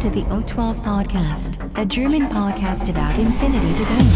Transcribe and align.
To 0.00 0.08
the 0.08 0.22
O12 0.30 0.82
Podcast, 0.82 1.60
a 1.76 1.84
German 1.84 2.26
podcast 2.30 2.88
about 2.88 3.20
infinity 3.20 3.68
debate. 3.74 4.06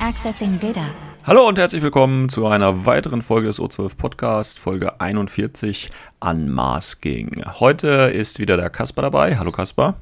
Accessing 0.00 0.60
data. 0.60 0.86
Hallo 1.24 1.48
und 1.48 1.58
herzlich 1.58 1.82
willkommen 1.82 2.28
zu 2.28 2.46
einer 2.46 2.86
weiteren 2.86 3.22
Folge 3.22 3.48
des 3.48 3.60
O12 3.60 3.96
Podcast, 3.96 4.60
Folge 4.60 5.00
41 5.00 5.90
Unmasking. 6.20 7.42
Heute 7.58 7.88
ist 8.14 8.38
wieder 8.38 8.56
der 8.56 8.70
Kasper 8.70 9.02
dabei. 9.02 9.36
Hallo 9.36 9.50
Kasper. 9.50 9.96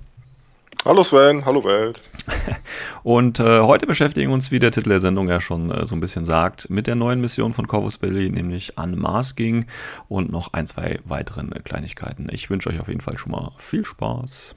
Hallo 0.86 1.02
Sven, 1.02 1.44
hallo 1.44 1.64
Welt. 1.64 2.00
Und 3.02 3.40
äh, 3.40 3.58
heute 3.58 3.88
beschäftigen 3.88 4.30
wir 4.30 4.34
uns, 4.34 4.52
wie 4.52 4.60
der 4.60 4.70
Titel 4.70 4.90
der 4.90 5.00
Sendung 5.00 5.28
ja 5.28 5.40
schon 5.40 5.72
äh, 5.72 5.84
so 5.84 5.96
ein 5.96 6.00
bisschen 6.00 6.24
sagt, 6.24 6.70
mit 6.70 6.86
der 6.86 6.94
neuen 6.94 7.20
Mission 7.20 7.52
von 7.52 7.66
Corvus 7.66 7.98
Belli, 7.98 8.30
nämlich 8.30 8.78
Unmasking 8.78 9.66
und 10.08 10.30
noch 10.30 10.52
ein, 10.52 10.68
zwei 10.68 11.00
weiteren 11.04 11.50
äh, 11.50 11.58
Kleinigkeiten. 11.58 12.28
Ich 12.30 12.50
wünsche 12.50 12.70
euch 12.70 12.78
auf 12.78 12.86
jeden 12.86 13.00
Fall 13.00 13.18
schon 13.18 13.32
mal 13.32 13.50
viel 13.58 13.84
Spaß. 13.84 14.54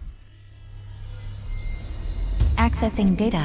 Accessing 2.58 3.18
data. 3.18 3.42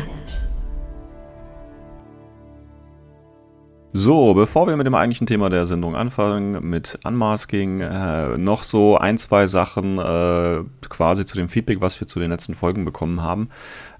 So, 3.97 4.35
bevor 4.35 4.67
wir 4.67 4.77
mit 4.77 4.89
dem 4.89 4.97
eigentlichen 4.97 5.29
Thema 5.29 5.51
der 5.51 5.67
Sendung 5.67 5.95
anfangen, 5.95 6.69
mit 6.69 6.99
Unmasking, 7.05 7.79
äh, 7.79 8.37
noch 8.37 8.65
so 8.65 8.99
ein, 8.99 9.19
zwei 9.19 9.47
Sachen 9.47 10.01
äh, 10.01 10.65
quasi 10.89 11.25
zu 11.25 11.37
dem 11.37 11.49
Feedback, 11.49 11.81
was 11.81 12.01
wir 12.01 12.09
zu 12.09 12.19
den 12.19 12.33
letzten 12.33 12.57
Folgen 12.57 12.85
bekommen 12.85 13.23
haben. 13.23 13.51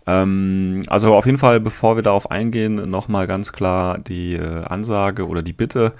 Ähm, 0.05 0.83
also 0.89 1.15
auf 1.15 1.27
jeden 1.27 1.39
Fall, 1.39 1.61
bevor 1.61 1.95
wir 1.95 2.03
darauf 2.03 2.29
eingehen, 2.29 2.91
nochmal 2.91 3.29
ganz 3.29 3.53
klar 3.53 3.99
die 3.99 4.35
äh, 4.35 4.65
Ansage 4.65 5.29
oder 5.29 5.43
die 5.43 5.53
Bitte. 5.53 5.93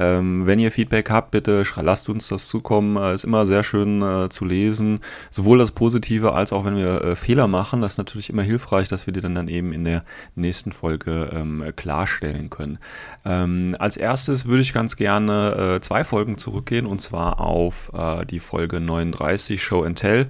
Ähm, 0.00 0.46
wenn 0.46 0.58
ihr 0.58 0.72
Feedback 0.72 1.10
habt, 1.10 1.30
bitte 1.30 1.62
lasst 1.76 2.08
uns 2.08 2.28
das 2.28 2.48
zukommen. 2.48 2.96
Äh, 2.96 3.12
ist 3.12 3.24
immer 3.24 3.44
sehr 3.44 3.62
schön 3.62 4.00
äh, 4.00 4.30
zu 4.30 4.46
lesen. 4.46 5.00
Sowohl 5.28 5.58
das 5.58 5.72
Positive 5.72 6.32
als 6.32 6.54
auch 6.54 6.64
wenn 6.64 6.76
wir 6.76 7.02
äh, 7.02 7.16
Fehler 7.16 7.46
machen. 7.48 7.82
Das 7.82 7.92
ist 7.92 7.98
natürlich 7.98 8.30
immer 8.30 8.42
hilfreich, 8.42 8.88
dass 8.88 9.06
wir 9.06 9.12
die 9.12 9.20
dann, 9.20 9.34
dann 9.34 9.48
eben 9.48 9.74
in 9.74 9.84
der 9.84 10.04
nächsten 10.34 10.72
Folge 10.72 11.30
ähm, 11.34 11.64
klarstellen 11.76 12.48
können. 12.48 12.78
Ähm, 13.26 13.76
als 13.78 13.98
erstes 13.98 14.46
würde 14.46 14.62
ich 14.62 14.72
ganz 14.72 14.96
gerne 14.96 15.76
äh, 15.76 15.80
zwei 15.80 16.02
Folgen 16.02 16.38
zurückgehen 16.38 16.86
und 16.86 17.02
zwar 17.02 17.38
auf 17.38 17.92
äh, 17.92 18.24
die 18.24 18.40
Folge 18.40 18.80
39 18.80 19.62
Show 19.62 19.82
and 19.82 19.98
Tell 19.98 20.28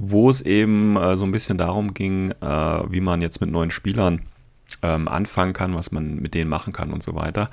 wo 0.00 0.30
es 0.30 0.42
eben 0.42 0.96
äh, 0.96 1.16
so 1.16 1.24
ein 1.24 1.32
bisschen 1.32 1.58
darum 1.58 1.92
ging, 1.92 2.28
wie 2.30 3.00
man 3.00 3.20
jetzt 3.20 3.40
mit 3.40 3.50
neuen 3.50 3.72
Spielern 3.72 4.20
ähm, 4.82 5.08
anfangen 5.08 5.52
kann, 5.52 5.74
was 5.74 5.92
man 5.92 6.16
mit 6.16 6.34
denen 6.34 6.50
machen 6.50 6.72
kann 6.72 6.92
und 6.92 7.02
so 7.02 7.14
weiter. 7.14 7.50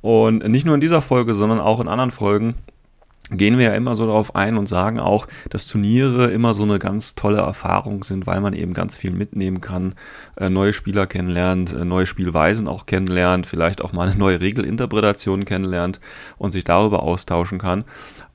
Und 0.00 0.46
nicht 0.48 0.66
nur 0.66 0.74
in 0.74 0.80
dieser 0.80 1.02
Folge, 1.02 1.34
sondern 1.34 1.60
auch 1.60 1.80
in 1.80 1.88
anderen 1.88 2.10
Folgen 2.10 2.54
gehen 3.30 3.58
wir 3.58 3.66
ja 3.66 3.74
immer 3.74 3.94
so 3.94 4.06
darauf 4.06 4.34
ein 4.34 4.56
und 4.56 4.68
sagen 4.68 4.98
auch, 4.98 5.26
dass 5.50 5.66
Turniere 5.66 6.30
immer 6.30 6.54
so 6.54 6.62
eine 6.62 6.78
ganz 6.78 7.14
tolle 7.14 7.38
Erfahrung 7.38 8.02
sind, 8.02 8.26
weil 8.26 8.40
man 8.40 8.54
eben 8.54 8.72
ganz 8.72 8.96
viel 8.96 9.10
mitnehmen 9.10 9.60
kann, 9.60 9.94
äh, 10.36 10.48
neue 10.48 10.72
Spieler 10.72 11.06
kennenlernt, 11.06 11.74
äh, 11.74 11.84
neue 11.84 12.06
Spielweisen 12.06 12.68
auch 12.68 12.86
kennenlernt, 12.86 13.46
vielleicht 13.46 13.82
auch 13.82 13.92
mal 13.92 14.08
eine 14.08 14.18
neue 14.18 14.40
Regelinterpretation 14.40 15.44
kennenlernt 15.44 16.00
und 16.38 16.52
sich 16.52 16.64
darüber 16.64 17.02
austauschen 17.02 17.58
kann. 17.58 17.84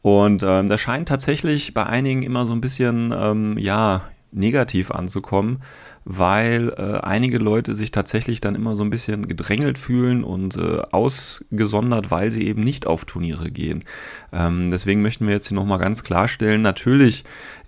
Und 0.01 0.43
ähm, 0.43 0.69
das 0.69 0.81
scheint 0.81 1.07
tatsächlich 1.07 1.73
bei 1.73 1.85
einigen 1.85 2.21
immer 2.23 2.45
so 2.45 2.53
ein 2.53 2.61
bisschen, 2.61 3.13
ähm, 3.17 3.57
ja, 3.57 4.01
negativ 4.35 4.89
anzukommen, 4.89 5.61
weil 6.05 6.73
äh, 6.77 6.99
einige 6.99 7.37
Leute 7.37 7.75
sich 7.75 7.91
tatsächlich 7.91 8.41
dann 8.41 8.55
immer 8.55 8.75
so 8.75 8.83
ein 8.83 8.89
bisschen 8.89 9.27
gedrängelt 9.27 9.77
fühlen 9.77 10.23
und 10.23 10.57
äh, 10.57 10.81
ausgesondert, 10.91 12.11
weil 12.11 12.31
sie 12.31 12.45
eben 12.47 12.61
nicht 12.61 12.87
auf 12.87 13.05
Turniere 13.05 13.51
gehen. 13.51 13.83
Ähm, 14.31 14.71
deswegen 14.71 15.01
möchten 15.01 15.27
wir 15.27 15.33
jetzt 15.33 15.47
hier 15.47 15.55
nochmal 15.55 15.79
ganz 15.79 16.03
klarstellen, 16.03 16.61
natürlich 16.61 17.23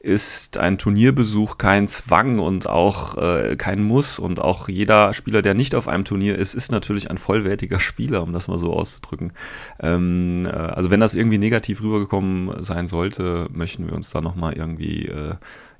ist 0.06 0.60
ein 0.60 0.78
Turnierbesuch 0.78 1.58
kein 1.58 1.88
Zwang 1.88 2.38
und 2.38 2.70
auch 2.70 3.18
äh, 3.18 3.56
kein 3.56 3.84
Muss 3.84 4.20
und 4.20 4.40
auch 4.40 4.70
jeder 4.70 5.16
Spieler, 5.16 5.42
der 5.42 5.56
nicht 5.56 5.74
auf 5.74 5.88
einem 5.88 6.06
Turnier 6.06 6.38
ist, 6.38 6.54
ist 6.54 6.72
natürlich 6.72 7.10
ein 7.10 7.18
vollwertiger 7.18 7.80
Spieler, 7.80 8.22
um 8.22 8.32
das 8.32 8.48
mal 8.48 8.60
so 8.60 8.72
auszudrücken. 8.72 9.34
Ähm, 9.80 10.46
äh, 10.46 10.54
also 10.54 10.92
wenn 10.92 11.00
das 11.00 11.16
irgendwie 11.16 11.40
negativ 11.40 11.82
rübergekommen 11.82 12.64
sein 12.64 12.86
sollte, 12.86 13.48
möchten 13.52 13.88
wir 13.88 13.94
uns 13.94 14.12
da 14.12 14.22
nochmal 14.22 14.54
irgendwie 14.54 15.08
äh, 15.08 15.36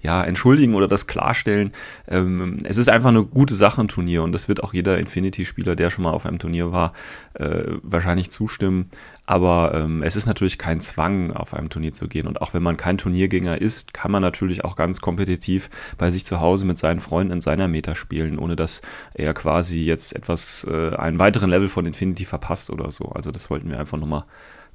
ja, 0.06 0.24
entschuldigen 0.24 0.76
oder 0.76 0.88
das 0.88 1.08
klarstellen. 1.08 1.72
Ähm, 2.08 2.60
es 2.64 2.78
ist 2.78 2.90
einfach 2.90 3.10
eine 3.10 3.24
gute 3.24 3.56
Sache, 3.56 3.82
ein 3.82 3.88
Turnier 3.88 4.22
und 4.22 4.32
das 4.34 4.48
wird 4.48 4.64
auch 4.64 4.72
jeder 4.72 5.00
Infinity-Spieler, 5.00 5.76
der 5.76 5.90
schon 5.90 6.04
mal 6.04 6.12
auf 6.12 6.28
einem 6.28 6.38
Turnier 6.38 6.72
war, 6.72 6.94
äh, 7.34 7.64
wahrscheinlich 7.82 8.30
zustimmen. 8.30 8.92
Aber 9.26 9.74
ähm, 9.74 10.04
es 10.04 10.16
ist 10.16 10.28
natürlich 10.28 10.60
kein 10.60 10.80
Zwang, 10.80 11.32
auf 11.34 11.56
einem 11.56 11.70
Turnier 11.70 11.94
zu 11.94 12.08
gehen. 12.08 12.28
Und 12.28 12.40
auch 12.42 12.54
wenn 12.54 12.62
man 12.62 12.78
kein 12.78 13.00
Turniergänger 13.00 13.60
ist, 13.60 13.96
kann 13.96 14.12
man 14.12 14.22
natürlich 14.22 14.64
auch 14.64 14.76
ganz 14.76 15.02
kompetitiv 15.02 15.72
bei 15.98 16.12
sich 16.12 16.24
zu 16.28 16.40
Hause 16.40 16.68
mit 16.68 16.78
seinen 16.78 17.00
Freunden 17.00 17.34
in 17.34 17.42
seiner 17.42 17.68
Meta 17.68 17.96
spielen, 17.96 18.38
ohne 18.38 18.56
dass 18.56 18.84
er 19.16 19.34
quasi 19.34 19.84
jetzt 19.84 20.16
etwas, 20.16 20.68
äh, 20.70 20.96
einen 20.96 21.18
weiteren 21.18 21.50
Level 21.50 21.68
von 21.68 21.88
Infinity 21.88 22.26
verpasst 22.26 22.70
oder 22.70 22.92
so. 22.92 23.06
Also 23.06 23.32
das 23.32 23.50
wollten 23.50 23.70
wir 23.70 23.80
einfach 23.80 23.98
nochmal 23.98 24.26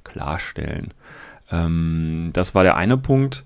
klarstellen. 0.03 0.93
Ähm, 1.51 2.29
das 2.33 2.55
war 2.55 2.63
der 2.63 2.75
eine 2.75 2.97
Punkt. 2.97 3.43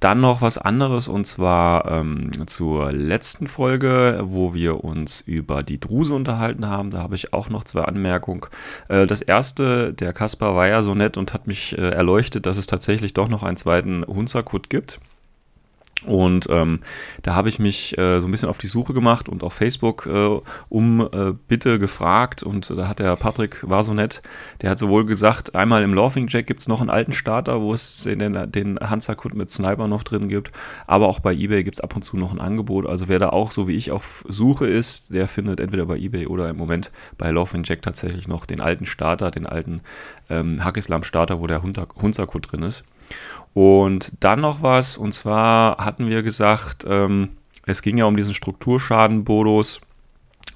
Dann 0.00 0.20
noch 0.20 0.42
was 0.42 0.58
anderes 0.58 1.08
und 1.08 1.24
zwar 1.24 1.90
ähm, 1.90 2.30
zur 2.46 2.92
letzten 2.92 3.46
Folge, 3.46 4.20
wo 4.24 4.52
wir 4.52 4.84
uns 4.84 5.22
über 5.22 5.62
die 5.62 5.80
Druse 5.80 6.14
unterhalten 6.14 6.68
haben. 6.68 6.90
Da 6.90 6.98
habe 6.98 7.14
ich 7.14 7.32
auch 7.32 7.48
noch 7.48 7.64
zwei 7.64 7.84
Anmerkungen. 7.84 8.42
Äh, 8.88 9.06
das 9.06 9.22
erste, 9.22 9.94
der 9.94 10.12
Kaspar 10.12 10.54
war 10.56 10.68
ja 10.68 10.82
so 10.82 10.94
nett 10.94 11.16
und 11.16 11.32
hat 11.32 11.46
mich 11.46 11.78
äh, 11.78 11.88
erleuchtet, 11.88 12.44
dass 12.44 12.58
es 12.58 12.66
tatsächlich 12.66 13.14
doch 13.14 13.28
noch 13.28 13.42
einen 13.42 13.56
zweiten 13.56 14.04
Hunzerkut 14.06 14.68
gibt. 14.68 15.00
Und 16.06 16.48
ähm, 16.50 16.80
da 17.22 17.34
habe 17.34 17.48
ich 17.48 17.58
mich 17.58 17.96
äh, 17.96 18.20
so 18.20 18.28
ein 18.28 18.30
bisschen 18.30 18.48
auf 18.48 18.58
die 18.58 18.66
Suche 18.66 18.92
gemacht 18.92 19.28
und 19.28 19.42
auf 19.42 19.54
Facebook 19.54 20.06
äh, 20.06 20.40
um 20.68 21.00
äh, 21.00 21.32
Bitte 21.48 21.78
gefragt. 21.78 22.42
Und 22.42 22.70
da 22.70 22.88
hat 22.88 22.98
der 22.98 23.16
Patrick, 23.16 23.68
war 23.68 23.82
so 23.82 23.94
nett, 23.94 24.22
der 24.60 24.70
hat 24.70 24.78
sowohl 24.78 25.06
gesagt, 25.06 25.54
einmal 25.54 25.82
im 25.82 25.94
Laughing 25.94 26.26
Jack 26.28 26.46
gibt 26.46 26.60
es 26.60 26.68
noch 26.68 26.80
einen 26.80 26.90
alten 26.90 27.12
Starter, 27.12 27.60
wo 27.62 27.72
es 27.72 28.02
den, 28.02 28.50
den 28.52 28.78
Hansa-Kut 28.78 29.34
mit 29.34 29.50
Sniper 29.50 29.88
noch 29.88 30.02
drin 30.02 30.28
gibt. 30.28 30.52
Aber 30.86 31.08
auch 31.08 31.20
bei 31.20 31.32
eBay 31.32 31.64
gibt 31.64 31.76
es 31.76 31.80
ab 31.80 31.96
und 31.96 32.02
zu 32.02 32.16
noch 32.18 32.32
ein 32.32 32.40
Angebot. 32.40 32.86
Also 32.86 33.08
wer 33.08 33.18
da 33.18 33.30
auch, 33.30 33.50
so 33.50 33.66
wie 33.68 33.76
ich, 33.76 33.90
auf 33.90 34.24
Suche 34.28 34.66
ist, 34.66 35.12
der 35.12 35.26
findet 35.28 35.60
entweder 35.60 35.86
bei 35.86 35.96
eBay 35.96 36.26
oder 36.26 36.50
im 36.50 36.56
Moment 36.56 36.90
bei 37.16 37.30
Laughing 37.30 37.62
Jack 37.64 37.82
tatsächlich 37.82 38.28
noch 38.28 38.44
den 38.44 38.60
alten 38.60 38.84
Starter, 38.84 39.30
den 39.30 39.46
alten 39.46 39.80
ähm, 40.28 40.62
Hackislam-Starter, 40.62 41.40
wo 41.40 41.46
der 41.46 41.62
Hunza-Kut 41.62 42.52
drin 42.52 42.62
ist. 42.62 42.84
Und 43.54 44.12
dann 44.20 44.40
noch 44.40 44.62
was, 44.62 44.96
und 44.96 45.12
zwar 45.12 45.78
hatten 45.78 46.08
wir 46.08 46.22
gesagt, 46.22 46.84
ähm, 46.88 47.30
es 47.66 47.82
ging 47.82 47.96
ja 47.96 48.04
um 48.04 48.16
diesen 48.16 48.34
Strukturschaden-Bonus 48.34 49.80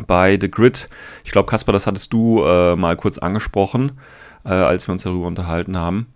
bei 0.06 0.36
The 0.41 0.50
Grid. 0.50 0.88
Ich 1.25 1.31
glaube, 1.31 1.48
Kasper, 1.48 1.72
das 1.72 1.86
hattest 1.86 2.12
du 2.12 2.42
äh, 2.44 2.76
mal 2.76 2.97
kurz 2.97 3.19
angesprochen, 3.19 3.92
äh, 4.44 4.50
als 4.50 4.88
wir 4.88 4.92
uns 4.92 5.04
darüber 5.04 5.26
unterhalten 5.26 5.76
haben. 5.76 6.06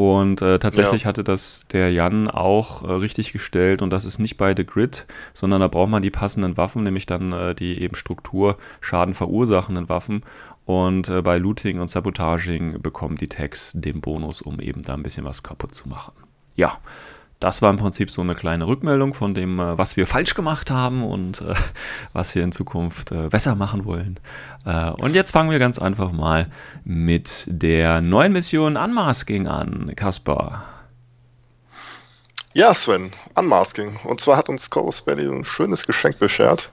Und 0.00 0.40
äh, 0.40 0.58
tatsächlich 0.58 1.02
ja. 1.02 1.08
hatte 1.08 1.22
das 1.22 1.66
der 1.72 1.92
Jan 1.92 2.30
auch 2.30 2.84
äh, 2.84 2.90
richtig 2.90 3.34
gestellt 3.34 3.82
und 3.82 3.90
das 3.90 4.06
ist 4.06 4.18
nicht 4.18 4.38
bei 4.38 4.56
The 4.56 4.64
Grid, 4.64 5.06
sondern 5.34 5.60
da 5.60 5.68
braucht 5.68 5.90
man 5.90 6.00
die 6.00 6.08
passenden 6.08 6.56
Waffen, 6.56 6.84
nämlich 6.84 7.04
dann 7.04 7.32
äh, 7.32 7.54
die 7.54 7.82
eben 7.82 7.94
Strukturschaden 7.94 9.12
verursachenden 9.12 9.90
Waffen. 9.90 10.22
Und 10.64 11.10
äh, 11.10 11.20
bei 11.20 11.36
Looting 11.36 11.80
und 11.80 11.90
Sabotaging 11.90 12.80
bekommen 12.80 13.16
die 13.16 13.28
Tags 13.28 13.72
den 13.74 14.00
Bonus, 14.00 14.40
um 14.40 14.58
eben 14.58 14.80
da 14.80 14.94
ein 14.94 15.02
bisschen 15.02 15.26
was 15.26 15.42
kaputt 15.42 15.74
zu 15.74 15.86
machen. 15.86 16.14
Ja, 16.56 16.78
das 17.40 17.62
war 17.62 17.70
im 17.70 17.78
Prinzip 17.78 18.10
so 18.10 18.20
eine 18.20 18.34
kleine 18.34 18.66
Rückmeldung 18.66 19.14
von 19.14 19.34
dem, 19.34 19.58
äh, 19.58 19.76
was 19.76 19.96
wir 19.96 20.06
falsch 20.06 20.34
gemacht 20.34 20.70
haben 20.70 21.02
und 21.02 21.40
äh, 21.40 21.54
was 22.12 22.34
wir 22.34 22.44
in 22.44 22.52
Zukunft 22.52 23.10
äh, 23.12 23.28
besser 23.28 23.54
machen 23.56 23.84
wollen. 23.84 24.20
Äh, 24.66 24.90
und 24.90 25.14
jetzt 25.14 25.32
fangen 25.32 25.50
wir 25.50 25.58
ganz 25.58 25.78
einfach 25.78 26.12
mal 26.12 26.50
mit 26.84 27.44
der 27.48 28.02
neuen 28.02 28.32
Mission 28.32 28.76
Unmasking 28.76 29.48
an. 29.48 29.92
Kaspar. 29.96 30.64
Ja, 32.52 32.74
Sven, 32.74 33.12
Unmasking. 33.34 33.98
Und 34.04 34.20
zwar 34.20 34.36
hat 34.36 34.48
uns 34.48 34.68
Chorus 34.68 35.06
Valley 35.06 35.26
ein 35.26 35.44
schönes 35.44 35.86
Geschenk 35.86 36.18
beschert. 36.18 36.70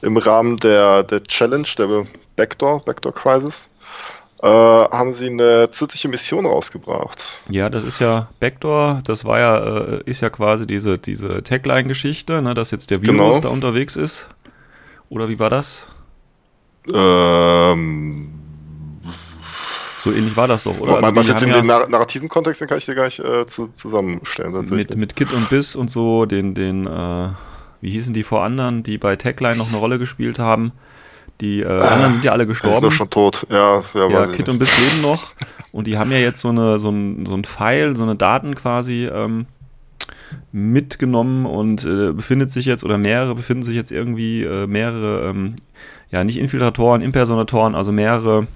Im 0.00 0.16
Rahmen 0.16 0.56
der, 0.56 1.04
der 1.04 1.22
Challenge, 1.22 1.68
der 1.78 2.06
Backdoor, 2.34 2.84
Backdoor 2.84 3.14
Crisis 3.14 3.70
äh, 4.42 4.48
haben 4.48 5.12
sie 5.12 5.28
eine 5.28 5.70
zusätzliche 5.70 6.08
Mission 6.08 6.46
rausgebracht. 6.46 7.40
Ja, 7.48 7.70
das 7.70 7.84
ist 7.84 8.00
ja 8.00 8.28
Backdoor, 8.40 9.00
das 9.04 9.24
war 9.24 9.38
ja, 9.38 9.84
äh, 9.96 10.02
ist 10.04 10.20
ja 10.20 10.30
quasi 10.30 10.66
diese, 10.66 10.98
diese 10.98 11.44
Tagline-Geschichte, 11.44 12.42
ne, 12.42 12.52
dass 12.52 12.72
jetzt 12.72 12.90
der 12.90 13.02
Virus 13.02 13.36
genau. 13.36 13.40
da 13.40 13.48
unterwegs 13.50 13.94
ist. 13.94 14.28
Oder 15.08 15.28
wie 15.28 15.38
war 15.38 15.48
das? 15.50 15.86
Ähm. 16.92 18.32
So 20.02 20.10
ähnlich 20.10 20.36
war 20.36 20.48
das 20.48 20.64
doch, 20.64 20.80
oder? 20.80 20.96
Also 20.96 21.14
was 21.14 21.28
jetzt 21.28 21.42
in 21.42 21.50
ja 21.50 21.60
den 21.60 21.66
narrativen 21.66 22.28
Kontext, 22.28 22.60
den 22.60 22.66
kann 22.66 22.78
ich 22.78 22.86
dir 22.86 22.96
gleich 22.96 23.20
äh, 23.20 23.46
zu, 23.46 23.68
zusammenstellen. 23.68 24.52
Mit, 24.70 24.96
mit 24.96 25.14
Kit 25.14 25.32
und 25.32 25.48
Biss 25.48 25.76
und 25.76 25.92
so, 25.92 26.26
den, 26.26 26.54
den, 26.54 26.88
äh, 26.88 27.28
wie 27.80 27.90
hießen 27.90 28.12
die 28.12 28.24
vor 28.24 28.42
anderen, 28.42 28.82
die 28.82 28.98
bei 28.98 29.14
Techline 29.14 29.54
noch 29.54 29.68
eine 29.68 29.76
Rolle 29.76 30.00
gespielt 30.00 30.40
haben? 30.40 30.72
Die 31.42 31.60
äh, 31.60 31.66
anderen 31.66 32.12
sind 32.12 32.24
ja 32.24 32.30
alle 32.30 32.46
gestorben. 32.46 32.76
Ist 32.76 32.84
doch 32.84 32.92
schon 32.92 33.10
tot, 33.10 33.48
ja. 33.50 33.82
Ja, 33.94 34.08
ja 34.08 34.26
Kit 34.28 34.48
und 34.48 34.60
Biss 34.60 34.78
leben 34.78 35.02
noch. 35.02 35.32
Und 35.72 35.88
die 35.88 35.98
haben 35.98 36.12
ja 36.12 36.18
jetzt 36.18 36.40
so, 36.40 36.50
eine, 36.50 36.78
so, 36.78 36.88
ein, 36.90 37.26
so 37.26 37.34
ein 37.34 37.42
File, 37.42 37.96
so 37.96 38.04
eine 38.04 38.14
Daten 38.14 38.54
quasi 38.54 39.06
ähm, 39.12 39.46
mitgenommen 40.52 41.44
und 41.46 41.84
äh, 41.84 42.12
befindet 42.12 42.52
sich 42.52 42.64
jetzt, 42.64 42.84
oder 42.84 42.96
mehrere 42.96 43.34
befinden 43.34 43.64
sich 43.64 43.74
jetzt 43.74 43.90
irgendwie, 43.90 44.44
äh, 44.44 44.68
mehrere, 44.68 45.30
ähm, 45.30 45.56
ja, 46.12 46.22
nicht 46.22 46.38
Infiltratoren, 46.38 47.02
Impersonatoren, 47.02 47.74
also 47.74 47.90
mehrere 47.90 48.46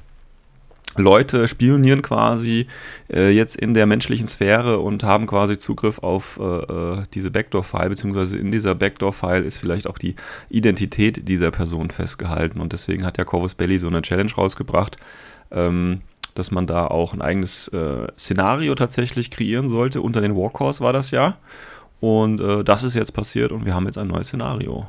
Leute 0.97 1.49
spionieren 1.49 2.03
quasi 2.03 2.67
äh, 3.13 3.31
jetzt 3.31 3.57
in 3.57 3.75
der 3.75 3.87
menschlichen 3.87 4.27
Sphäre 4.27 4.79
und 4.79 5.05
haben 5.05 5.27
quasi 5.27 5.59
Zugriff 5.59 5.99
auf 5.99 6.39
äh, 6.41 6.45
äh, 6.45 7.03
diese 7.15 7.31
Backdoor-File, 7.31 7.91
beziehungsweise 7.91 8.39
in 8.39 8.51
dieser 8.51 8.75
Backdoor-File 8.75 9.45
ist 9.45 9.59
vielleicht 9.59 9.87
auch 9.87 9.99
die 9.99 10.17
Identität 10.51 11.29
dieser 11.29 11.51
Person 11.51 11.91
festgehalten 11.91 12.61
und 12.61 12.73
deswegen 12.73 13.05
hat 13.05 13.19
ja 13.19 13.25
Corvus 13.25 13.55
Belly 13.55 13.79
so 13.79 13.89
eine 13.89 14.03
Challenge 14.03 14.33
rausgebracht, 14.33 14.97
ähm, 15.51 16.01
dass 16.35 16.51
man 16.51 16.67
da 16.67 16.87
auch 16.87 17.13
ein 17.13 17.23
eigenes 17.23 17.69
äh, 17.69 18.07
Szenario 18.19 18.75
tatsächlich 18.75 19.31
kreieren 19.31 19.69
sollte. 19.71 20.03
Unter 20.03 20.21
den 20.21 20.37
Warcores 20.37 20.81
war 20.81 20.93
das 20.93 21.11
ja. 21.11 21.39
Und 22.01 22.41
äh, 22.41 22.63
das 22.63 22.85
ist 22.85 22.95
jetzt 22.95 23.13
passiert 23.13 23.53
und 23.53 23.65
wir 23.65 23.75
haben 23.75 23.87
jetzt 23.87 23.97
ein 23.97 24.09
neues 24.09 24.29
Szenario. 24.29 24.87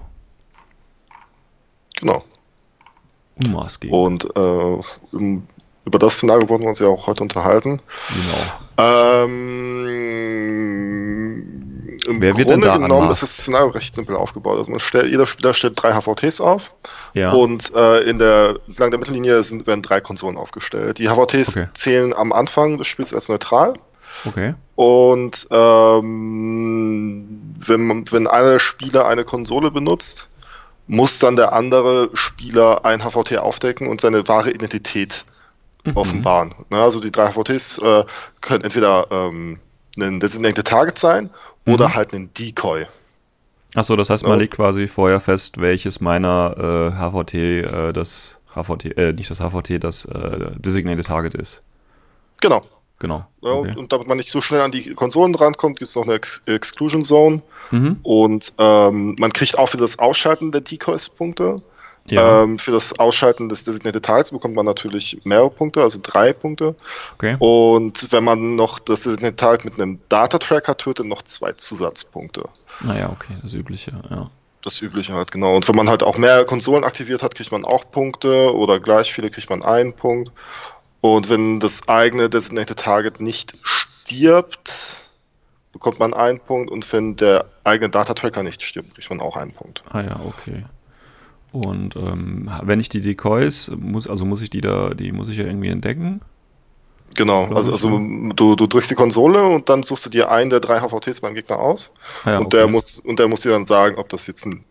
Genau. 1.95 2.23
Unmaßgebend. 3.43 3.95
Und 3.95 4.35
äh, 4.35 4.81
im 5.13 5.43
über 5.87 5.97
das 5.99 6.17
Szenario 6.17 6.47
wollen 6.49 6.61
wir 6.61 6.69
uns 6.69 6.79
ja 6.79 6.87
auch 6.87 7.07
heute 7.07 7.23
unterhalten. 7.23 7.81
Genau. 8.09 8.35
Ähm, 8.77 9.85
Im 12.05 12.21
Wer 12.21 12.37
wird 12.37 12.49
Grunde 12.49 12.67
denn 12.67 12.73
da 12.73 12.77
genommen 12.77 13.09
ist 13.09 13.23
das 13.23 13.37
Szenario 13.37 13.69
recht 13.69 13.95
simpel 13.95 14.17
aufgebaut. 14.17 14.57
Also 14.57 14.69
man 14.69 14.81
stellt, 14.81 15.09
jeder 15.09 15.25
Spieler 15.25 15.53
stellt 15.53 15.81
drei 15.81 15.93
HVTs 15.93 16.41
auf 16.41 16.73
ja. 17.13 17.31
und 17.31 17.73
äh, 17.73 18.01
in 18.01 18.19
der, 18.19 18.59
entlang 18.67 18.91
der 18.91 18.99
Mittellinie 18.99 19.41
sind, 19.43 19.65
werden 19.65 19.81
drei 19.81 20.01
Konsolen 20.01 20.37
aufgestellt. 20.37 20.99
Die 20.99 21.07
HVTs 21.07 21.55
Okay. 21.57 21.67
zählen 21.73 22.13
am 22.13 22.33
Anfang 22.33 22.77
des 22.77 22.87
Spiels 22.87 23.13
als 23.13 23.29
neutral. 23.29 23.75
Okay. 24.25 24.55
Und 24.75 25.47
ähm, 25.51 27.25
wenn, 27.65 28.11
wenn 28.11 28.27
einer 28.27 28.59
Spieler 28.59 29.07
eine 29.07 29.23
Konsole 29.23 29.71
benutzt, 29.71 30.37
muss 30.87 31.19
dann 31.19 31.37
der 31.37 31.53
andere 31.53 32.09
Spieler 32.13 32.83
ein 32.83 33.03
HVT 33.03 33.37
aufdecken 33.37 33.87
und 33.87 34.01
seine 34.01 34.27
wahre 34.27 34.51
Identität 34.51 35.23
Mhm. 35.87 35.97
offenbaren. 35.97 36.55
Ne, 36.69 36.77
also 36.81 36.99
die 36.99 37.11
drei 37.11 37.31
HVTs 37.31 37.77
äh, 37.79 38.03
können 38.41 38.63
entweder 38.63 39.07
ähm, 39.11 39.59
ein 39.99 40.19
Designated 40.19 40.67
Target 40.67 40.97
sein 40.97 41.29
Mhm. 41.65 41.73
oder 41.73 41.93
halt 41.95 42.13
ein 42.13 42.31
Decoy. 42.33 42.85
Achso, 43.75 43.95
das 43.95 44.09
heißt, 44.09 44.23
man 44.23 44.33
Ja. 44.33 44.37
legt 44.37 44.55
quasi 44.55 44.87
vorher 44.87 45.19
fest, 45.19 45.59
welches 45.59 45.99
meiner 46.01 46.55
äh, 46.57 46.97
HVT 46.97 47.33
äh, 47.33 47.93
das 47.93 48.37
HVT, 48.55 48.85
äh, 48.97 49.13
nicht 49.13 49.29
das 49.29 49.39
HVT, 49.39 49.79
das 49.83 50.05
äh, 50.05 50.51
Designated 50.57 51.05
Target 51.05 51.35
ist. 51.35 51.61
Genau. 52.41 52.63
Genau. 52.99 53.27
Ja, 53.43 53.51
Okay. 53.51 53.69
und, 53.71 53.77
und 53.77 53.93
damit 53.93 54.07
man 54.07 54.17
nicht 54.17 54.31
so 54.31 54.41
schnell 54.41 54.61
an 54.61 54.71
die 54.71 54.93
Konsolen 54.95 55.35
rankommt, 55.35 55.77
gibt 55.77 55.89
es 55.89 55.95
noch 55.95 56.03
eine 56.03 56.13
Ex 56.13 56.41
Exclusion 56.47 57.03
Zone 57.03 57.43
Mhm. 57.69 57.97
und 58.01 58.53
ähm, 58.57 59.15
man 59.19 59.31
kriegt 59.33 59.59
auch 59.59 59.67
für 59.69 59.77
das 59.77 59.99
Ausschalten 59.99 60.51
der 60.51 60.61
Decoys 60.61 61.07
Punkte. 61.09 61.61
Ja, 62.09 62.43
Ähm, 62.43 62.57
für 62.59 62.71
das 62.71 62.97
Ausschalten 62.99 63.49
des 63.49 63.63
Designated 63.65 64.05
Targets 64.05 64.31
bekommt 64.31 64.55
man 64.55 64.65
natürlich 64.65 65.19
mehrere 65.23 65.49
Punkte, 65.49 65.81
also 65.81 65.99
drei 66.01 66.33
Punkte. 66.33 66.75
okay. 67.15 67.35
Und 67.39 68.11
wenn 68.11 68.23
man 68.23 68.55
noch 68.55 68.79
das 68.79 69.03
Designated 69.03 69.37
Target 69.39 69.65
mit 69.65 69.73
einem 69.75 69.99
Data 70.09 70.37
Tracker 70.37 70.77
tötet, 70.77 71.05
noch 71.05 71.21
zwei 71.23 71.51
Zusatzpunkte. 71.51 72.47
Naja, 72.81 73.09
okay, 73.09 73.35
das 73.41 73.53
Übliche, 73.53 73.91
ja. 74.09 74.29
Das 74.63 74.81
Übliche 74.81 75.13
halt, 75.13 75.31
genau. 75.31 75.55
Und 75.55 75.67
wenn 75.67 75.75
man 75.75 75.89
halt 75.89 76.03
auch 76.03 76.17
mehr 76.17 76.43
Konsolen 76.45 76.83
aktiviert 76.83 77.23
hat, 77.23 77.35
kriegt 77.35 77.51
man 77.51 77.65
auch 77.65 77.89
Punkte 77.89 78.53
oder 78.55 78.79
gleich 78.79 79.13
viele 79.13 79.29
kriegt 79.29 79.49
man 79.49 79.63
einen 79.63 79.93
Punkt. 79.93 80.31
Und 81.01 81.29
wenn 81.29 81.59
das 81.59 81.87
eigene 81.87 82.29
Designated 82.29 82.79
Target 82.79 83.21
nicht 83.21 83.55
stirbt, 83.63 84.97
bekommt 85.71 85.99
man 85.99 86.13
einen 86.13 86.39
Punkt. 86.39 86.71
Und 86.71 86.91
wenn 86.91 87.15
der 87.15 87.45
eigene 87.63 87.89
Data 87.89 88.13
Tracker 88.13 88.43
nicht 88.43 88.63
stirbt, 88.63 88.95
kriegt 88.95 89.09
man 89.09 89.21
auch 89.21 89.37
einen 89.37 89.53
Punkt. 89.53 89.83
Ah 89.91 90.01
ja, 90.01 90.19
okay. 90.25 90.65
Und 91.61 91.95
ähm, 91.95 92.49
wenn 92.63 92.79
ich 92.79 92.89
die 92.89 93.01
Decoys, 93.01 93.71
muss, 93.77 94.07
also 94.07 94.25
muss 94.25 94.41
ich 94.41 94.49
die 94.49 94.61
da, 94.61 94.93
die 94.93 95.11
muss 95.11 95.29
ich 95.29 95.37
ja 95.37 95.45
irgendwie 95.45 95.69
entdecken. 95.69 96.21
Genau, 97.15 97.45
also, 97.53 97.71
also 97.71 97.89
du, 98.35 98.55
du 98.55 98.67
drückst 98.67 98.91
die 98.91 98.95
Konsole 98.95 99.41
und 99.43 99.69
dann 99.69 99.81
suchst 99.83 100.05
du 100.05 100.09
dir 100.09 100.29
einen 100.29 100.49
der 100.51 100.59
drei 100.59 100.79
HVTs 100.81 101.21
beim 101.21 101.33
Gegner 101.33 101.57
aus. 101.59 101.91
Ja, 102.25 102.37
und, 102.37 102.53
der 102.53 102.65
okay. 102.65 102.71
muss, 102.71 102.99
und 102.99 103.17
der 103.17 103.27
muss 103.27 103.41
dir 103.41 103.51
dann 103.51 103.65
sagen, 103.65 103.95
ob 103.97 104.09
das 104.09 104.27
jetzt 104.27 104.45
ein 104.45 104.63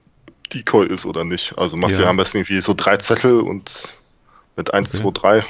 Decoy 0.55 0.87
ist 0.87 1.06
oder 1.06 1.25
nicht. 1.25 1.59
Also 1.59 1.77
machst 1.77 1.99
du 1.99 2.03
Ja. 2.03 2.11
am 2.11 2.17
besten 2.17 2.38
irgendwie 2.38 2.61
so 2.62 2.75
drei 2.75 2.99
Zettel 2.99 3.41
und 3.41 3.94
mit 4.56 4.73
1, 4.73 4.94
Okay. 4.94 5.03
2, 5.03 5.11
3. 5.41 5.44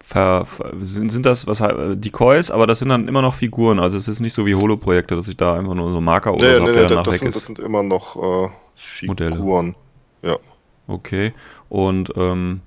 Ver, 0.00 0.44
ver, 0.44 0.72
sind, 0.80 1.10
sind 1.10 1.24
das 1.24 1.46
was 1.46 1.60
äh, 1.60 1.96
Decoys, 1.96 2.50
aber 2.50 2.66
das 2.66 2.80
sind 2.80 2.90
dann 2.90 3.08
immer 3.08 3.22
noch 3.22 3.34
Figuren. 3.34 3.78
Also 3.78 3.96
es 3.96 4.06
ist 4.08 4.20
nicht 4.20 4.34
so 4.34 4.44
wie 4.44 4.54
Holo-Projekte, 4.54 5.16
dass 5.16 5.28
ich 5.28 5.36
da 5.36 5.54
einfach 5.54 5.74
nur 5.74 5.92
so 5.92 6.00
Marker 6.00 6.34
oder 6.34 6.44
Nee, 6.44 6.54
so 6.56 6.62
nee, 6.64 6.72
nee, 6.72 6.86
der 6.86 7.02
das, 7.02 7.18
sind, 7.20 7.34
das 7.34 7.44
sind 7.44 7.58
immer 7.58 7.82
noch 7.82 8.16
äh, 8.16 9.06
Modelle. 9.06 9.36
Ja. 10.24 10.38
Okay. 10.86 11.32
Und 11.68 12.12
ähm, 12.16 12.60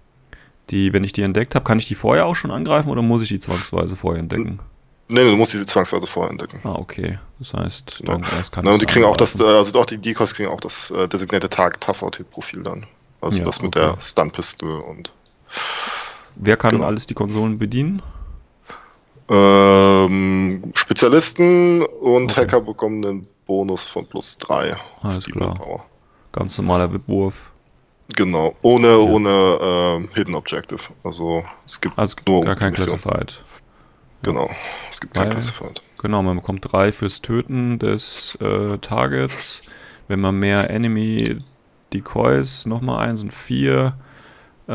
die, 0.70 0.92
wenn 0.94 1.04
ich 1.04 1.14
die 1.14 1.22
entdeckt 1.22 1.56
habe, 1.56 1.64
kann 1.66 1.80
ich 1.80 1.88
die 1.88 1.96
vorher 1.96 2.26
auch 2.26 2.36
schon 2.36 2.52
angreifen 2.52 2.90
oder 2.90 3.02
muss 3.02 3.22
ich 3.22 3.30
die 3.30 3.40
zwangsweise 3.40 3.96
vorher 3.96 4.20
entdecken? 4.20 4.60
Nee, 5.10 5.24
du 5.24 5.38
musst 5.38 5.54
die 5.54 5.64
zwangsweise 5.66 6.06
vorher 6.06 6.32
entdecken. 6.32 6.60
Ah, 6.66 6.74
okay. 6.76 7.18
Das 7.40 7.54
heißt, 7.54 8.02
Ja. 8.06 8.18
dann 8.18 8.24
erst 8.38 8.52
kann 8.52 8.66
Na, 8.66 8.72
und 8.72 8.82
die 8.82 8.86
kriegen 8.86 9.06
auch 9.06 9.16
das, 9.16 9.40
äh, 9.40 9.44
also 9.44 9.80
auch 9.80 9.86
die 9.86 9.98
Decoys 9.98 10.34
kriegen 10.34 10.50
auch 10.50 10.60
das 10.60 10.92
äh, 10.92 11.08
designierte 11.08 11.48
Target 11.50 11.86
HVT-Profil 11.88 12.64
dann. 12.64 12.86
Also 13.22 13.40
Ja, 13.40 13.46
das 13.46 13.62
mit 13.62 13.76
okay. 13.78 13.94
der 13.94 14.02
Stun-Pistol 14.02 14.82
und 14.82 15.14
Wer 16.36 16.58
kann 16.58 16.72
genau. 16.72 16.86
alles 16.86 17.08
die 17.08 17.14
Konsolen 17.14 17.58
bedienen? 17.58 18.02
ähm, 19.30 20.72
Spezialisten 20.76 21.84
und 21.84 22.32
Okay. 22.32 22.42
Hacker 22.42 22.62
bekommen 22.62 23.06
einen 23.06 23.28
Bonus 23.46 23.86
von 23.86 24.06
plus 24.06 24.38
3. 24.40 24.76
Alles 25.02 25.26
klar. 25.26 25.56
Power. 25.56 25.86
Ganz 26.38 26.56
normaler 26.60 26.92
Wurf. 27.08 27.52
Genau, 28.16 28.56
ohne, 28.62 29.00
ohne 29.00 29.58
ähm, 29.60 30.10
Hidden 30.14 30.36
Objective. 30.36 30.80
Also 31.04 31.44
es 31.66 31.82
gibt 31.82 31.98
Also 31.98 32.16
nur 32.28 32.46
gar 32.46 32.56
kein 32.56 32.72
Mission. 32.72 32.90
Classified. 32.90 33.44
Genau, 34.22 34.48
es 34.92 35.00
gibt 35.00 35.16
kein 35.16 35.32
Classified. 35.32 35.82
Genau, 35.98 36.22
man 36.22 36.38
bekommt 36.38 36.72
drei 36.72 36.92
fürs 36.92 37.22
Töten 37.24 37.80
des 37.80 38.36
äh, 38.40 38.78
Targets. 38.78 39.72
Wenn 40.08 40.20
man 40.20 40.38
mehr 40.38 40.70
Enemy 40.70 41.40
Decoys, 41.92 42.68
nochmal 42.68 43.08
ein, 43.08 43.18
sind 43.18 43.34
vier. 43.34 43.98
Äh, 44.68 44.72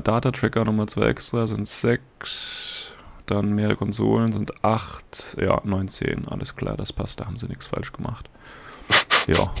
Data 0.00 0.32
Tracker 0.32 0.64
nochmal 0.64 0.88
zwei 0.88 1.06
extra, 1.06 1.46
sind 1.46 1.68
sechs. 1.68 2.94
Dann 3.26 3.54
mehr 3.54 3.76
Konsolen 3.76 4.32
sind 4.32 4.64
acht. 4.64 5.36
Ja, 5.40 5.60
19. 5.62 6.26
Alles 6.26 6.56
klar, 6.56 6.76
das 6.76 6.92
passt, 6.92 7.20
da 7.20 7.26
haben 7.26 7.36
sie 7.36 7.46
nichts 7.46 7.68
falsch 7.68 7.92
gemacht. 7.92 8.28
Ja. 9.28 9.52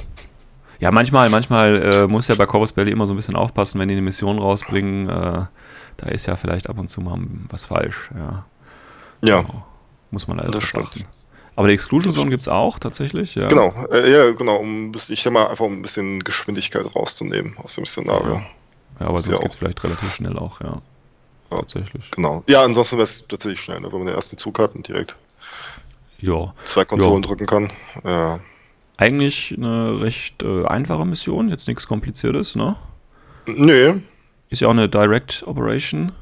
Ja, 0.78 0.90
manchmal, 0.90 1.30
manchmal 1.30 1.82
äh, 1.94 2.06
muss 2.06 2.28
ja 2.28 2.34
bei 2.34 2.46
Corvus 2.46 2.72
Belly 2.72 2.90
immer 2.90 3.06
so 3.06 3.14
ein 3.14 3.16
bisschen 3.16 3.36
aufpassen, 3.36 3.80
wenn 3.80 3.88
die 3.88 3.94
eine 3.94 4.02
Mission 4.02 4.38
rausbringen. 4.38 5.08
Äh, 5.08 5.44
da 5.96 6.06
ist 6.08 6.26
ja 6.26 6.36
vielleicht 6.36 6.68
ab 6.68 6.78
und 6.78 6.88
zu 6.88 7.00
mal 7.00 7.18
was 7.48 7.64
falsch. 7.64 8.10
Ja. 8.14 8.44
Ja, 9.22 9.40
Genau. 9.42 9.64
Muss 10.10 10.28
man 10.28 10.36
leider 10.38 10.50
Das 10.52 10.60
drauf 10.62 10.68
stimmt. 10.68 10.86
achten. 10.88 11.04
Aber 11.56 11.68
die 11.68 11.74
Exclusion 11.74 12.12
Zone 12.12 12.28
gibt 12.28 12.42
es 12.42 12.48
auch 12.48 12.78
tatsächlich, 12.78 13.34
ja. 13.34 13.48
genau, 13.48 13.72
äh, 13.90 14.12
ja, 14.12 14.30
genau, 14.32 14.56
um 14.56 14.92
ich 14.94 15.22
sag 15.22 15.32
mal, 15.32 15.46
einfach 15.48 15.64
um 15.64 15.72
ein 15.72 15.82
bisschen 15.82 16.22
Geschwindigkeit 16.22 16.84
rauszunehmen 16.94 17.56
aus 17.62 17.76
dem 17.76 17.86
Szenario. 17.86 18.34
Ja. 18.34 18.46
Ja, 19.00 19.06
aber 19.06 19.16
Ist 19.16 19.24
sonst 19.24 19.38
ja 19.38 19.42
geht 19.42 19.50
es 19.52 19.56
vielleicht 19.56 19.82
relativ 19.82 20.14
schnell 20.14 20.38
auch, 20.38 20.60
ja. 20.60 20.82
Ja. 21.50 21.56
Tatsächlich. 21.58 22.10
Genau. 22.10 22.44
Ja, 22.46 22.62
ansonsten 22.62 22.96
wäre 22.96 23.04
es 23.04 23.26
tatsächlich 23.26 23.60
schnell, 23.60 23.80
ne, 23.80 23.90
wenn 23.90 23.98
man 23.98 24.06
den 24.08 24.16
ersten 24.16 24.36
Zug 24.36 24.58
hat 24.58 24.74
und 24.74 24.86
direkt 24.86 25.16
Ja. 26.18 26.52
zwei 26.64 26.84
Konsolen 26.84 27.22
Ja. 27.22 27.28
drücken 27.28 27.46
kann. 27.46 27.72
Ja. 28.04 28.40
Eigentlich 28.98 29.54
eine 29.56 30.00
recht 30.00 30.42
äh, 30.42 30.64
einfache 30.64 31.04
Mission, 31.04 31.48
jetzt 31.50 31.68
nichts 31.68 31.86
Kompliziertes, 31.86 32.54
ne? 32.56 32.76
Nö, 33.46 34.00
Ist 34.48 34.60
ja 34.60 34.68
auch 34.68 34.72
eine 34.72 34.88
Direct 34.88 35.44
Operation. 35.46 36.12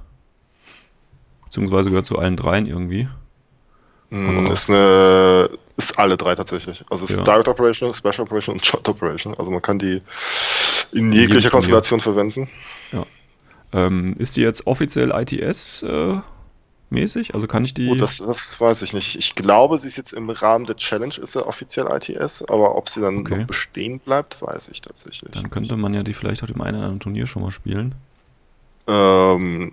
Beziehungsweise 1.45 1.89
gehört 1.91 2.07
zu 2.07 2.19
allen 2.19 2.37
dreien 2.37 2.67
irgendwie. 2.67 3.09
Aber- 4.11 4.53
ist 4.53 4.69
eine, 4.71 5.51
ist 5.77 5.99
alle 5.99 6.17
drei 6.17 6.35
tatsächlich. 6.35 6.85
Also 6.91 7.05
es 7.05 7.11
ist 7.13 7.19
Ja. 7.19 7.25
Direct 7.25 7.49
Operation, 7.49 7.95
Special 7.95 8.21
Operation 8.21 8.57
und 8.57 8.65
Joint 8.67 8.89
Operation. 8.89 9.35
Also 9.39 9.51
man 9.51 9.63
kann 9.63 9.79
die 9.79 10.03
in 10.93 11.13
jeglicher. 11.13 11.51
Konstellation 11.51 12.01
verwenden. 12.01 12.49
Ähm, 13.73 14.15
ist 14.19 14.37
die 14.37 14.43
jetzt 14.43 14.67
offiziell 14.69 15.11
ITS 15.11 15.83
äh, 15.83 16.17
mäßig? 16.95 17.35
Also 17.35 17.47
kann 17.47 17.65
ich 17.65 17.75
die. 17.75 17.87
Gut, 17.89 18.01
das, 18.01 18.19
das 18.19 18.61
weiß 18.61 18.83
ich 18.83 18.93
nicht. 18.95 19.17
Ich 19.17 19.35
glaube, 19.35 19.79
sie 19.79 19.87
ist 19.89 19.97
jetzt 19.97 20.13
im 20.13 20.31
Rahmen 20.31 20.65
der 20.67 20.77
Challenge, 20.77 21.15
ist 21.21 21.33
sie 21.33 21.47
offiziell 21.47 21.87
ITS, 21.91 22.43
aber 22.45 22.77
ob 22.77 22.89
sie 22.89 23.01
dann 23.01 23.19
Okay. 23.19 23.39
noch 23.41 23.47
bestehen 23.47 23.99
bleibt, 24.01 24.41
weiß 24.41 24.69
ich 24.69 24.81
tatsächlich. 24.81 25.33
dann 25.33 25.51
könnte 25.51 25.77
man 25.77 25.93
ja 25.95 26.03
die 26.03 26.15
vielleicht 26.15 26.43
auf 26.43 26.51
dem 26.51 26.61
einen 26.63 26.77
oder 26.77 26.85
anderen 26.87 27.01
Turnier 27.01 27.27
schon 27.27 27.43
mal 27.43 27.51
spielen. 27.51 27.95
Ähm, 28.87 29.73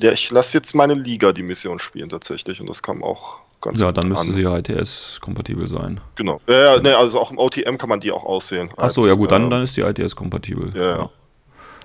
ja, 0.00 0.12
ich 0.12 0.30
lasse 0.30 0.56
jetzt 0.58 0.74
meine 0.74 0.94
Liga 0.94 1.32
die 1.32 1.42
Mission 1.42 1.78
spielen 1.78 2.08
tatsächlich 2.08 2.60
und 2.60 2.68
das 2.68 2.82
kam 2.82 3.02
auch 3.04 3.38
ganz 3.60 3.80
Ja, 3.80 3.92
dann 3.92 4.08
müsste 4.08 4.26
an. 4.28 4.32
sie 4.32 4.42
ja 4.42 4.56
ITS-kompatibel 4.56 5.68
sein. 5.68 6.00
Genau. 6.16 6.40
Ja, 6.48 6.74
ja, 6.74 6.80
nee, 6.80 6.90
also 6.92 7.20
auch 7.20 7.30
im 7.30 7.38
OTM 7.38 7.76
kann 7.78 7.88
man 7.88 8.00
die 8.00 8.10
auch 8.10 8.24
auswählen. 8.24 8.70
Achso, 8.76 9.06
ja 9.06 9.14
gut, 9.14 9.30
dann, 9.30 9.44
ähm, 9.44 9.50
dann 9.50 9.62
ist 9.62 9.76
die 9.76 9.82
ITS-kompatibel. 9.82 10.72
Ja, 10.74 10.96
ja. 10.96 11.10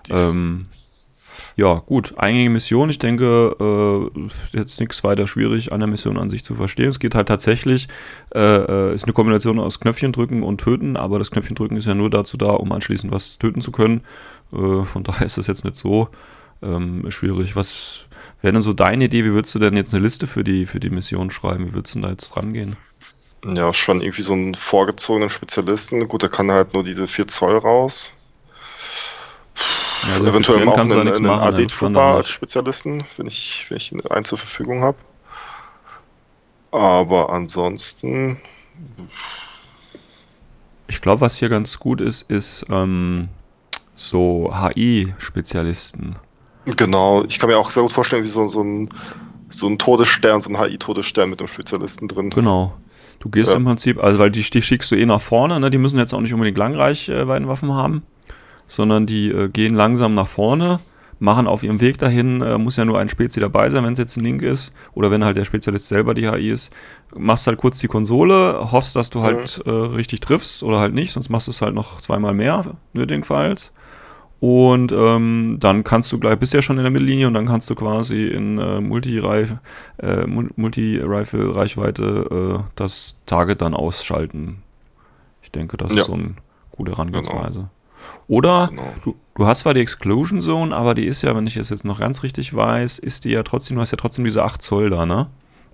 Ähm, 0.10 0.68
ja, 1.60 1.82
gut. 1.88 2.14
Eingängige 2.18 2.52
Mission. 2.52 2.92
Ich 2.92 3.00
denke, 3.00 3.56
äh, 3.60 4.58
jetzt 4.58 4.80
nichts 4.80 5.04
weiter 5.04 5.26
schwierig 5.26 5.74
an 5.74 5.80
der 5.80 5.88
Mission 5.88 6.20
an 6.20 6.30
sich 6.30 6.46
zu 6.46 6.54
verstehen. 6.54 6.90
Es 6.90 7.00
geht 7.00 7.16
halt 7.16 7.28
tatsächlich, 7.28 7.88
äh, 8.36 8.40
äh, 8.40 8.94
ist 8.94 9.06
eine 9.06 9.14
Kombination 9.14 9.60
aus 9.60 9.80
Knöpfchen 9.80 10.12
drücken 10.12 10.44
und 10.44 10.62
töten, 10.62 10.96
aber 10.96 11.18
das 11.18 11.32
Knöpfchen 11.32 11.56
drücken 11.56 11.76
ist 11.76 11.88
ja 11.88 11.96
nur 11.96 12.12
dazu 12.12 12.38
da, 12.38 12.52
um 12.52 12.72
anschließend 12.72 13.12
was 13.12 13.40
töten 13.40 13.62
zu 13.62 13.72
können. 13.72 14.02
Äh, 14.54 14.84
von 14.84 15.04
daher 15.04 15.26
ist 15.26 15.40
das 15.40 15.48
jetzt 15.48 15.66
nicht 15.66 15.76
so 15.76 16.10
ähm, 16.62 17.10
schwierig. 17.10 17.56
Was 17.56 18.06
wäre 18.44 18.54
denn 18.54 18.62
so 18.62 18.74
deine 18.74 19.06
Idee? 19.06 19.26
Wie 19.26 19.34
würdest 19.34 19.56
du 19.56 19.60
denn 19.60 19.76
jetzt 19.76 19.96
eine 19.96 20.04
Liste 20.04 20.28
für 20.28 20.44
die, 20.44 20.68
für 20.68 20.80
die 20.80 20.92
Mission 20.92 21.32
schreiben? 21.32 21.70
Wie 21.70 21.74
würdest 21.74 21.96
du 21.96 22.00
denn 22.00 22.04
da 22.04 22.12
jetzt 22.12 22.38
rangehen? 22.38 22.76
Ja, 23.44 23.74
schon 23.74 24.02
irgendwie 24.02 24.22
so 24.22 24.34
einen 24.34 24.54
vorgezogenen 24.54 25.32
Spezialisten. 25.32 26.08
Gut, 26.08 26.22
der 26.22 26.30
kann 26.30 26.52
halt 26.52 26.76
nur 26.76 26.84
diese 26.84 27.08
4 27.08 27.28
Zoll 27.28 27.58
raus. 27.58 28.12
Ja, 30.08 30.14
also 30.16 30.28
Eventuell 30.30 30.68
auch 30.68 30.78
einen, 30.78 30.92
einen 30.92 31.08
machen, 31.08 31.24
ne? 31.24 31.42
AD 31.42 31.64
Das 31.66 31.78
kann 31.78 31.94
Trooper 31.94 31.94
dann 31.94 32.16
als 32.16 32.30
Spezialisten, 32.30 33.06
wenn 33.18 33.28
ich, 33.28 33.66
wenn 33.70 33.78
ich 33.78 33.94
einen 34.12 34.26
zur 34.26 34.38
Verfügung 34.38 34.82
habe. 34.82 34.98
Aber 36.72 37.32
ansonsten, 37.32 38.38
Ich 40.88 41.02
glaube, 41.02 41.22
was 41.22 41.38
hier 41.38 41.50
ganz 41.50 41.80
gut 41.80 42.02
ist, 42.02 42.30
ist 42.30 42.66
ähm, 42.70 43.30
so 43.96 44.54
HI-Spezialisten. 44.54 46.16
genau, 46.76 47.24
ich 47.26 47.40
kann 47.40 47.50
mir 47.50 47.58
auch 47.58 47.72
sehr 47.72 47.84
gut 47.84 47.92
vorstellen, 47.92 48.24
wie 48.24 48.28
so, 48.28 48.48
so 48.50 48.62
ein 48.64 48.90
so 49.50 49.68
ein 49.68 49.78
Todesstern, 49.78 50.42
so 50.42 50.50
ein 50.50 50.60
HI-Todesstern 50.60 51.30
mit 51.30 51.40
einem 51.40 51.48
Spezialisten 51.48 52.08
drin. 52.08 52.30
Genau. 52.30 52.76
Du 53.20 53.30
gehst 53.30 53.52
Ja. 53.52 53.56
im 53.58 53.66
Prinzip, 53.66 54.02
also 54.04 54.20
weil 54.20 54.30
die, 54.30 54.42
die 54.42 54.62
schickst 54.62 54.92
du 54.92 54.96
eh 54.96 55.06
nach 55.06 55.22
vorne, 55.22 55.60
ne? 55.60 55.70
die 55.70 55.78
müssen 55.78 55.98
jetzt 55.98 56.14
auch 56.14 56.22
nicht 56.22 56.34
unbedingt 56.34 56.58
Langreichweitenwaffen 56.58 57.74
haben, 57.74 58.04
sondern 58.68 59.06
die 59.06 59.30
äh, 59.32 59.50
gehen 59.50 59.76
langsam 59.76 60.16
nach 60.16 60.28
vorne, 60.28 60.80
machen 61.20 61.48
auf 61.48 61.64
ihrem 61.64 61.82
Weg 61.82 61.98
dahin, 61.98 62.42
äh, 62.42 62.58
muss 62.58 62.78
ja 62.78 62.86
nur 62.86 63.00
ein 63.00 63.10
Spezi 63.10 63.40
dabei 63.40 63.70
sein, 63.70 63.84
wenn 63.84 63.94
es 63.94 64.00
jetzt 64.00 64.18
ein 64.18 64.24
Link 64.24 64.44
ist, 64.44 64.72
oder 64.94 65.10
wenn 65.10 65.24
halt 65.26 65.38
der 65.38 65.46
Spezialist 65.46 65.88
selber 65.88 66.14
die 66.14 66.30
HI 66.30 66.50
ist, 66.50 66.72
machst 67.16 67.48
halt 67.48 67.58
kurz 67.58 67.80
die 67.80 67.88
Konsole, 67.88 68.72
hoffst, 68.72 68.96
dass 68.96 69.10
du 69.10 69.22
halt 69.24 69.62
äh, 69.66 69.70
richtig 69.72 70.20
triffst 70.20 70.62
oder 70.64 70.80
halt 70.80 70.94
nicht, 70.94 71.14
sonst 71.14 71.30
machst 71.30 71.48
du 71.48 71.52
es 71.52 71.62
halt 71.62 71.74
noch 71.74 72.02
zweimal 72.02 72.34
mehr, 72.34 72.76
nötigenfalls. 72.94 73.72
Und 74.40 74.92
ähm, 74.92 75.58
dann 75.60 75.84
kannst 75.84 76.12
du 76.12 76.20
gleich, 76.20 76.38
bist 76.38 76.54
ja 76.54 76.62
schon 76.62 76.78
in 76.78 76.84
der 76.84 76.92
Mittellinie 76.92 77.26
und 77.26 77.34
dann 77.34 77.48
kannst 77.48 77.68
du 77.72 77.76
quasi 77.76 78.28
in 78.28 78.60
äh, 78.60 78.76
äh, 78.76 80.28
Mul- 80.28 80.52
Multi-Rifle-Reichweite 80.56 82.60
äh, 82.60 82.64
das 82.76 83.18
Target 83.26 83.64
dann 83.64 83.74
ausschalten. 83.74 84.62
Ich 85.42 85.52
denke, 85.52 85.78
das 85.78 85.92
Ja. 85.94 86.02
ist 86.02 86.06
so 86.08 86.14
eine 86.14 86.36
gute 86.72 86.92
Herangehensweise. 86.92 87.70
Oder 88.28 88.68
Genau. 88.72 88.84
du, 89.04 89.16
du 89.36 89.46
hast 89.48 89.62
zwar 89.62 89.74
die 89.74 89.82
Exclusion 89.82 90.42
Zone, 90.42 90.76
aber 90.76 90.94
die 90.96 91.06
ist 91.06 91.22
ja, 91.22 91.36
wenn 91.36 91.48
ich 91.48 91.58
es 91.58 91.70
jetzt 91.70 91.86
noch 91.86 92.00
ganz 92.00 92.24
richtig 92.24 92.54
weiß, 92.54 93.00
ist 93.00 93.26
die 93.26 93.30
ja 93.32 93.44
trotzdem, 93.44 93.76
du 93.76 93.82
hast 93.82 93.92
ja 93.92 93.98
trotzdem 93.98 94.26
diese 94.26 94.44
8 94.44 94.62
Zoll 94.62 94.90
da, 94.90 95.06
ne? 95.06 95.28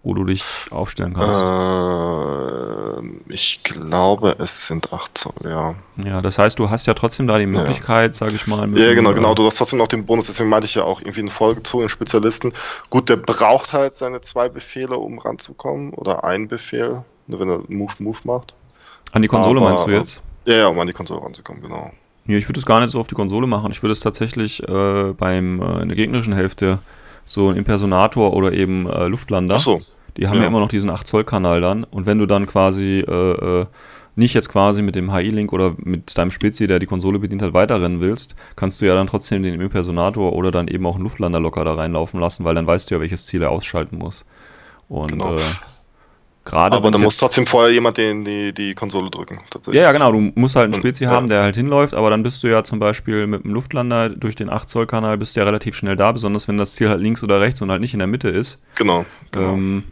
Wo 0.06 0.14
du 0.14 0.26
dich 0.26 0.44
aufstellen 0.70 1.14
kannst. 1.14 1.42
Ähm, 1.46 3.22
ich 3.30 3.64
glaube, 3.64 4.36
es 4.40 4.68
sind 4.68 4.92
8 4.92 5.18
Zoll, 5.18 5.34
ja. 5.46 5.76
Ja, 6.04 6.22
das 6.22 6.38
heißt, 6.40 6.60
du 6.60 6.70
hast 6.70 6.86
ja 6.86 6.94
trotzdem 6.94 7.28
da 7.28 7.38
die 7.38 7.46
Möglichkeit, 7.46 8.14
sag 8.16 8.34
ich 8.34 8.46
mal, 8.48 8.60
Ja, 8.78 8.94
genau, 8.94 9.12
äh, 9.12 9.14
genau. 9.14 9.34
Du 9.34 9.46
hast 9.46 9.58
trotzdem 9.58 9.80
noch 9.80 9.88
den 9.88 10.06
Bonus, 10.06 10.28
deswegen 10.28 10.50
meinte 10.50 10.66
ich 10.66 10.76
ja 10.76 10.84
auch 10.84 11.02
irgendwie 11.02 11.22
einen 11.22 11.30
vollgezogenen 11.30 11.90
Spezialisten. 11.90 12.54
Gut, 12.90 13.10
der 13.10 13.16
braucht 13.18 13.74
halt 13.74 13.96
seine 13.96 14.22
zwei 14.22 14.50
Befehle, 14.50 14.98
um 14.98 15.20
ranzukommen. 15.20 15.92
Oder 15.94 16.24
einen 16.24 16.48
Befehl, 16.48 17.04
wenn 17.28 17.50
er 17.50 17.62
Move, 17.70 17.94
Move 18.00 18.18
macht. 18.24 18.54
An 19.12 19.22
die 19.22 19.28
Konsole 19.28 19.60
aber- 19.62 19.70
meinst 19.70 19.88
du 19.88 19.92
jetzt? 19.92 20.22
Ja, 20.46 20.56
ja, 20.56 20.68
um 20.68 20.78
an 20.80 20.88
die 20.88 20.94
Konsole 20.94 21.22
ranzukommen, 21.24 21.62
genau. 21.62 21.92
Ja, 22.26 22.38
ich 22.38 22.48
würde 22.48 22.60
es 22.60 22.66
gar 22.66 22.80
nicht 22.80 22.92
so 22.92 23.00
auf 23.00 23.08
die 23.08 23.16
Konsole 23.16 23.48
machen. 23.48 23.72
Ich 23.72 23.82
würde 23.84 23.92
es 23.92 24.00
tatsächlich 24.00 24.64
äh, 24.68 25.14
beim 25.14 25.62
äh, 25.62 25.82
in 25.82 25.90
der 25.90 25.96
gegnerischen 25.98 26.34
Hälfte 26.34 26.80
so 27.26 27.50
ein 27.50 27.58
Impersonator 27.58 28.34
oder 28.34 28.54
eben 28.54 28.90
äh, 28.90 29.08
Luftlander. 29.08 29.56
Ach 29.56 29.62
so. 29.62 29.82
Die 30.18 30.28
haben 30.28 30.38
ja. 30.38 30.44
Ja. 30.44 30.48
immer 30.48 30.60
noch 30.60 30.70
diesen 30.70 30.92
8-Zoll-Kanal 30.92 31.60
dann. 31.62 31.84
Und 31.86 32.06
wenn 32.06 32.20
du 32.20 32.26
dann 32.26 32.46
quasi 32.46 33.00
äh, 33.00 33.62
äh, 33.62 33.66
nicht 34.16 34.36
jetzt 34.36 34.50
quasi 34.50 34.82
mit 34.84 34.96
dem 34.96 35.12
HI-Link 35.14 35.52
oder 35.52 35.74
mit 35.78 36.16
deinem 36.18 36.30
Spezi, 36.32 36.68
der 36.68 36.78
die 36.80 36.86
Konsole 36.86 37.18
bedient 37.20 37.42
hat, 37.42 37.54
weiterrennen 37.54 38.00
willst, 38.00 38.36
kannst 38.56 38.80
du 38.80 38.86
ja 38.86 38.94
dann 38.94 39.08
trotzdem 39.08 39.42
den 39.42 39.60
Impersonator 39.60 40.34
oder 40.34 40.52
dann 40.52 40.68
eben 40.68 40.86
auch 40.86 40.96
einen 40.96 41.04
Luftlander 41.04 41.40
locker 41.40 41.66
da 41.66 41.74
reinlaufen 41.74 42.20
lassen, 42.20 42.44
weil 42.46 42.54
dann 42.56 42.68
weißt 42.68 42.90
du 42.92 42.96
ja, 42.96 43.02
welches 43.02 43.26
Ziel 43.26 43.42
er 43.42 43.50
ausschalten 43.50 43.98
muss. 43.98 44.24
Und 44.88 45.14
Genau. 45.14 45.36
äh, 45.36 45.40
gerade 46.46 46.76
Aber 46.76 46.92
dann 46.92 47.02
muss 47.02 47.18
trotzdem 47.18 47.48
vorher 47.48 47.72
jemand 47.72 47.98
den, 47.98 48.26
die, 48.26 48.54
die 48.54 48.76
Konsole 48.76 49.10
drücken, 49.10 49.40
tatsächlich. 49.50 49.80
ja, 49.80 49.88
ja, 49.88 49.92
genau. 49.92 50.12
Du 50.12 50.32
musst 50.36 50.56
halt 50.56 50.66
einen 50.66 50.76
Spezi 50.76 51.06
ja. 51.06 51.12
haben, 51.12 51.28
der 51.28 51.42
halt 51.42 51.56
hinläuft, 51.56 51.94
aber 51.94 52.10
dann 52.10 52.24
bist 52.24 52.44
du 52.44 52.48
ja 52.48 52.64
zum 52.64 52.80
Beispiel 52.80 53.28
mit 53.28 53.44
dem 53.44 53.52
Luftlander 53.52 54.10
durch 54.10 54.36
den 54.36 54.50
8-Zoll-Kanal 54.50 55.18
bist 55.18 55.36
du 55.36 55.40
ja 55.40 55.46
relativ 55.46 55.76
schnell 55.76 55.96
da, 55.96 56.12
besonders 56.12 56.48
wenn 56.48 56.58
das 56.58 56.76
Ziel 56.76 56.90
halt 56.90 57.02
links 57.02 57.24
oder 57.24 57.40
rechts 57.42 57.62
und 57.62 57.72
halt 57.72 57.82
nicht 57.82 57.94
in 57.94 58.00
der 58.00 58.08
Mitte 58.08 58.30
ist. 58.30 58.62
Genau, 58.76 59.06
genau. 59.32 59.54
Ähm, 59.54 59.84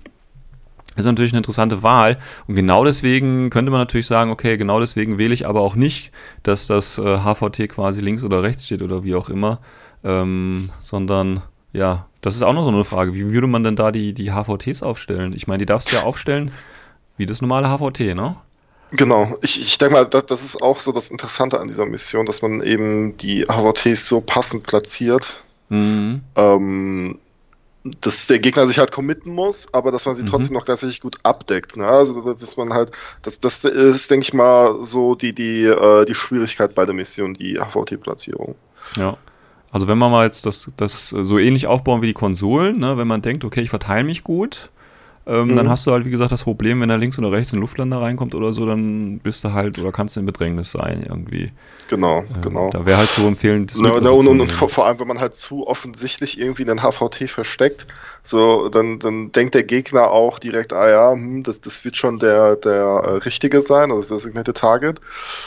ist 0.96 1.06
natürlich 1.06 1.32
eine 1.32 1.40
interessante 1.40 1.84
Wahl. 1.84 2.18
Und 2.48 2.56
genau 2.56 2.84
deswegen 2.84 3.50
könnte 3.50 3.72
man 3.72 3.80
natürlich 3.80 4.08
sagen, 4.08 4.30
okay, 4.30 4.58
genau 4.58 4.80
deswegen 4.80 5.18
wähle 5.18 5.34
ich 5.34 5.48
aber 5.48 5.62
auch 5.62 5.76
nicht, 5.76 6.12
dass 6.44 6.68
das 6.68 6.98
äh, 6.98 7.20
HVT 7.20 7.70
quasi 7.70 8.02
links 8.02 8.24
oder 8.24 8.44
rechts 8.44 8.66
steht 8.66 8.84
oder 8.84 9.04
wie 9.04 9.16
auch 9.16 9.30
immer, 9.30 9.60
ähm, 10.04 10.70
sondern 10.82 11.42
ja, 11.72 12.08
das 12.22 12.36
ist 12.36 12.42
auch 12.44 12.54
noch 12.54 12.64
so 12.64 12.70
eine 12.70 12.84
Frage. 12.84 13.14
Wie 13.14 13.34
würde 13.34 13.48
man 13.48 13.64
denn 13.64 13.76
da 13.76 13.92
die, 13.92 14.14
die 14.14 14.32
HVTs 14.32 14.84
aufstellen? 14.84 15.34
Ich 15.36 15.48
meine, 15.48 15.60
die 15.60 15.66
darfst 15.66 15.92
du 15.92 15.96
ja 15.98 16.04
aufstellen 16.04 16.52
wie 17.18 17.26
das 17.26 17.42
normale 17.42 17.68
HVT, 17.68 18.16
ne? 18.16 18.36
Genau, 18.92 19.38
ich, 19.42 19.60
ich 19.60 19.78
denke 19.78 19.94
mal, 19.94 20.06
das, 20.06 20.26
das 20.26 20.44
ist 20.44 20.62
auch 20.62 20.80
so 20.80 20.92
das 20.92 21.12
Interessante 21.12 21.60
an 21.60 21.68
dieser 21.68 21.86
Mission, 21.86 22.26
dass 22.26 22.42
man 22.42 22.62
eben 22.62 23.16
die 23.18 23.46
HVTs 23.46 24.08
so 24.08 24.22
passend 24.22 24.64
platziert, 24.64 25.44
Mhm. 25.70 26.22
ähm, 26.36 27.18
dass 28.02 28.28
der 28.28 28.40
Gegner 28.40 28.68
sich 28.68 28.78
halt 28.80 28.92
committen 28.92 29.34
muss, 29.34 29.74
aber 29.74 29.92
dass 29.92 30.06
man 30.06 30.14
sie 30.16 30.24
Mhm. 30.24 30.28
trotzdem 30.28 30.54
noch 30.56 30.66
gleichzeitig 30.66 31.00
gut 31.00 31.18
abdeckt. 31.24 31.78
Ne? 31.78 31.88
Also 31.88 32.22
das 32.22 32.42
ist 32.44 32.58
man 32.58 32.74
halt, 32.74 32.92
das, 33.22 33.40
das 33.40 33.64
ist, 33.64 34.12
denke 34.12 34.24
ich 34.24 34.34
mal, 34.34 34.84
so 34.84 35.16
die, 35.16 35.34
die, 35.34 35.64
äh, 35.64 36.06
die 36.06 36.14
Schwierigkeit 36.14 36.76
bei 36.76 36.86
der 36.86 36.94
Mission, 36.94 37.34
die 37.34 37.58
HVT-Platzierung. 37.60 38.56
Ja. 38.98 39.18
Also 39.72 39.88
wenn 39.88 39.98
man 39.98 40.12
mal 40.12 40.26
jetzt 40.26 40.46
das, 40.46 40.72
das 40.78 41.10
so 41.10 41.40
ähnlich 41.40 41.68
aufbauen 41.68 42.02
wie 42.02 42.08
die 42.08 42.14
Konsolen, 42.14 42.80
ne, 42.80 42.98
wenn 42.98 43.08
man 43.08 43.22
denkt, 43.22 43.46
okay, 43.46 43.62
ich 43.62 43.70
verteile 43.70 44.04
mich 44.04 44.24
gut, 44.24 44.70
ähm, 45.28 45.48
Mhm. 45.50 45.56
dann 45.56 45.70
hast 45.70 45.86
du 45.86 45.92
halt, 45.92 46.06
wie 46.06 46.12
gesagt, 46.12 46.32
das 46.32 46.44
Problem, 46.44 46.82
wenn 46.82 46.90
da 46.90 46.96
links 46.96 47.20
oder 47.20 47.32
rechts 47.32 47.54
ein 47.54 47.60
Luftlander 47.60 48.02
reinkommt 48.02 48.34
oder 48.36 48.54
so, 48.54 48.66
dann 48.66 49.20
bist 49.20 49.44
du 49.44 49.54
halt 49.54 49.78
oder 49.80 49.92
kannst 49.92 50.16
du 50.16 50.20
in 50.20 50.26
Bedrängnis 50.26 50.72
sein 50.72 51.04
irgendwie. 51.08 51.52
Genau, 51.88 52.26
Ähm, 52.34 52.42
genau. 52.42 52.70
Da 52.72 52.86
wäre 52.86 52.98
halt 52.98 53.12
so 53.12 53.28
empfehlend, 53.28 53.72
das 53.72 53.80
Na, 53.80 53.92
und, 53.92 54.28
und, 54.28 54.42
und 54.42 54.52
vor, 54.52 54.86
allem, 54.86 55.00
wenn 55.00 55.08
man 55.08 55.20
halt 55.20 55.34
zu 55.36 55.68
offensichtlich 55.68 56.40
irgendwie 56.40 56.64
den 56.64 56.82
HVT 56.82 57.30
versteckt, 57.30 57.86
so, 58.24 58.70
dann, 58.70 59.00
dann 59.00 59.32
denkt 59.32 59.56
der 59.56 59.64
Gegner 59.64 60.10
auch 60.12 60.40
direkt, 60.40 60.74
ah 60.74 60.90
ja, 60.90 61.12
hm, 61.12 61.44
das, 61.44 61.62
das 61.62 61.84
wird 61.86 61.98
schon 61.98 62.18
der, 62.20 62.56
der 62.56 62.74
äh, 62.74 63.10
Richtige 63.18 63.62
sein, 63.62 63.92
also 63.92 63.98
das 63.98 64.08
designierte 64.10 64.54
Target. 64.54 65.02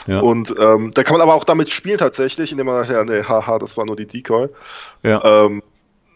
Ja. 0.07 0.21
Und 0.21 0.55
ähm, 0.59 0.91
da 0.93 1.03
kann 1.03 1.15
man 1.15 1.23
aber 1.23 1.35
auch 1.35 1.45
damit 1.45 1.71
spielen 1.71 1.99
tatsächlich, 1.99 2.53
indem 2.53 2.67
man 2.67 2.85
sagt, 2.85 2.91
ja, 2.91 3.05
nee, 3.05 3.23
haha, 3.25 3.59
das 3.59 3.77
war 3.77 3.87
nur 3.87 3.97
die 3.97 4.07
Decoy. 4.07 4.49
Ja. 5.03 5.45
Ähm, 5.47 5.63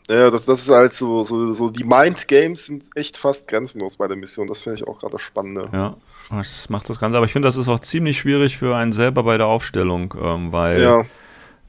ja, 0.08 0.30
das, 0.30 0.46
das 0.46 0.62
ist 0.62 0.70
halt 0.70 0.94
so, 0.94 1.24
so, 1.24 1.52
so, 1.52 1.70
die 1.70 1.84
Mind-Games 1.84 2.66
sind 2.66 2.84
echt 2.94 3.16
fast 3.16 3.48
grenzenlos 3.48 3.96
bei 3.98 4.08
der 4.08 4.16
Mission. 4.16 4.46
Das 4.46 4.62
finde 4.62 4.78
ich 4.78 4.86
auch 4.88 4.98
gerade 4.98 5.12
das 5.12 5.22
Spannende. 5.22 5.68
Ja, 5.72 5.96
das 6.30 6.68
macht 6.70 6.88
das 6.88 6.98
Ganze. 6.98 7.16
Aber 7.16 7.26
ich 7.26 7.32
finde, 7.32 7.46
das 7.46 7.56
ist 7.56 7.68
auch 7.68 7.80
ziemlich 7.80 8.18
schwierig 8.18 8.56
für 8.56 8.76
einen 8.76 8.92
selber 8.92 9.22
bei 9.22 9.36
der 9.36 9.46
Aufstellung, 9.46 10.14
ähm, 10.20 10.52
weil, 10.52 10.80
Ja, 10.80 11.04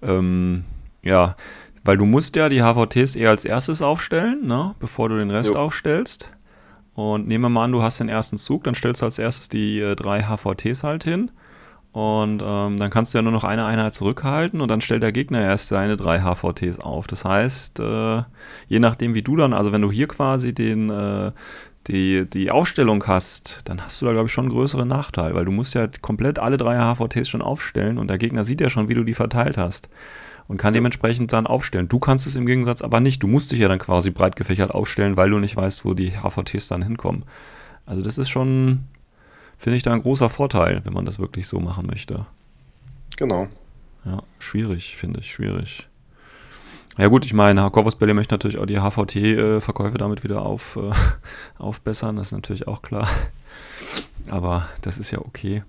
ähm, 0.01 0.63
ja, 1.01 1.36
weil 1.84 1.98
du 1.98 2.05
musst 2.05 2.36
ja 2.36 2.50
die 2.50 2.62
HVTs 2.62 3.15
eher 3.15 3.29
als 3.29 3.46
erstes 3.46 3.81
aufstellen, 3.81 4.46
ne, 4.48 4.75
bevor 4.79 5.10
du 5.10 5.17
den 5.17 5.31
Rest 5.31 5.55
Jo. 5.55 5.62
aufstellst. 5.62 6.31
Und 6.93 7.27
nehmen 7.27 7.46
wir 7.46 7.50
mal 7.50 7.65
an, 7.65 7.72
du 7.72 7.81
hast 7.81 8.00
den 8.00 8.10
ersten 8.10 8.38
Zug, 8.38 8.65
dann 8.65 8.75
stellst 8.75 9.01
du 9.01 9.05
als 9.05 9.19
erstes 9.19 9.48
die 9.50 9.79
äh, 9.79 9.96
drei 9.96 10.24
HVTs 10.24 10.84
halt 10.84 11.03
hin. 11.03 11.31
Und 11.91 12.43
ähm, 12.46 12.77
dann 12.77 12.89
kannst 12.91 13.13
du 13.13 13.17
ja 13.17 13.22
nur 13.24 13.31
noch 13.31 13.43
eine 13.43 13.65
Einheit 13.65 13.96
zurückhalten 13.96 14.62
und 14.62 14.67
dann 14.67 14.79
stellt 14.79 15.01
der 15.01 15.12
Gegner 15.12 15.41
erst 15.41 15.69
seine 15.69 15.98
drei 15.98 16.19
HVTs 16.19 16.79
auf. 16.79 17.08
Das 17.08 17.25
heißt, 17.25 17.79
äh, 17.79 18.22
je 18.67 18.79
nachdem, 18.79 19.15
wie 19.15 19.24
du 19.24 19.36
dann, 19.36 19.53
also 19.53 19.72
wenn 19.72 19.81
du 19.81 19.91
hier 19.91 20.08
quasi 20.08 20.53
den, 20.53 20.91
äh, 20.91 21.31
die, 21.88 22.29
die 22.29 22.51
Aufstellung 22.51 23.03
hast, 23.08 23.67
dann 23.67 23.84
hast 23.84 24.00
du 24.01 24.05
da, 24.05 24.12
glaube 24.12 24.27
ich, 24.27 24.31
schon 24.31 24.46
einen 24.46 24.53
größeren 24.53 24.88
Nachteil, 24.88 25.34
weil 25.34 25.46
du 25.46 25.51
musst 25.51 25.74
ja 25.74 25.88
komplett 26.01 26.38
alle 26.38 26.58
drei 26.58 26.77
HVTs 26.77 27.27
schon 27.27 27.41
aufstellen 27.41 27.98
und 27.98 28.10
der 28.10 28.19
Gegner 28.19 28.43
sieht 28.43 28.62
ja 28.62 28.69
schon, 28.69 28.88
wie 28.88 28.93
du 28.93 29.03
die 29.03 29.15
verteilt 29.15 29.58
hast 29.58 29.89
und 30.48 30.58
kann 30.58 30.74
dementsprechend 30.74 31.34
dann 31.34 31.48
aufstellen. 31.48 31.88
Du 31.88 32.00
kannst 32.00 32.27
es 32.27 32.36
im 32.36 32.46
Gegensatz 32.46 32.81
aber 32.81 33.00
nicht. 33.00 33.24
Du 33.24 33.27
musst 33.27 33.51
dich 33.51 33.60
ja 33.60 33.67
dann 33.67 33.79
quasi 33.79 34.12
breit 34.12 34.36
gefächert 34.36 34.72
aufstellen, 34.72 35.17
weil 35.17 35.29
du 35.29 35.39
nicht 35.39 35.55
weißt, 35.55 35.86
wo 35.86 35.93
die 35.93 36.12
HVTs 36.12 36.67
dann 36.67 36.81
hinkommen. 36.81 37.24
Also 37.86 38.01
das 38.01 38.17
ist 38.17 38.29
schon, 38.29 38.86
finde 39.60 39.78
ich, 39.78 39.84
da 39.84 39.94
ein 39.94 40.01
großer 40.01 40.30
Vorteil, 40.30 40.84
wenn 40.86 40.94
man 40.94 41.06
das 41.06 41.20
wirklich 41.20 41.48
so 41.48 41.60
machen 41.60 41.86
möchte. 41.86 42.25
genau. 43.16 43.48
Ja, 44.06 44.24
schwierig, 44.39 44.96
finde 44.96 45.20
ich, 45.20 45.32
schwierig. 45.32 45.88
Ja 46.98 47.08
gut, 47.08 47.25
ich 47.25 47.34
meine, 47.34 47.70
Corvus 47.70 47.96
Belli 47.96 48.13
möchte 48.13 48.34
natürlich 48.34 48.58
auch 48.58 48.66
die 48.66 48.80
HVT-Verkäufe 48.80 49.98
damit 49.98 50.24
wieder 50.24 50.42
auf, 50.42 50.78
äh, 50.78 50.92
aufbessern, 51.62 52.16
das 52.16 52.28
ist 52.28 52.32
natürlich 52.32 52.68
auch 52.68 52.82
klar. 52.82 53.08
Aber 54.30 54.68
das 54.82 54.98
ist 54.98 55.12
ja 55.12 55.20
okay. 55.20 55.63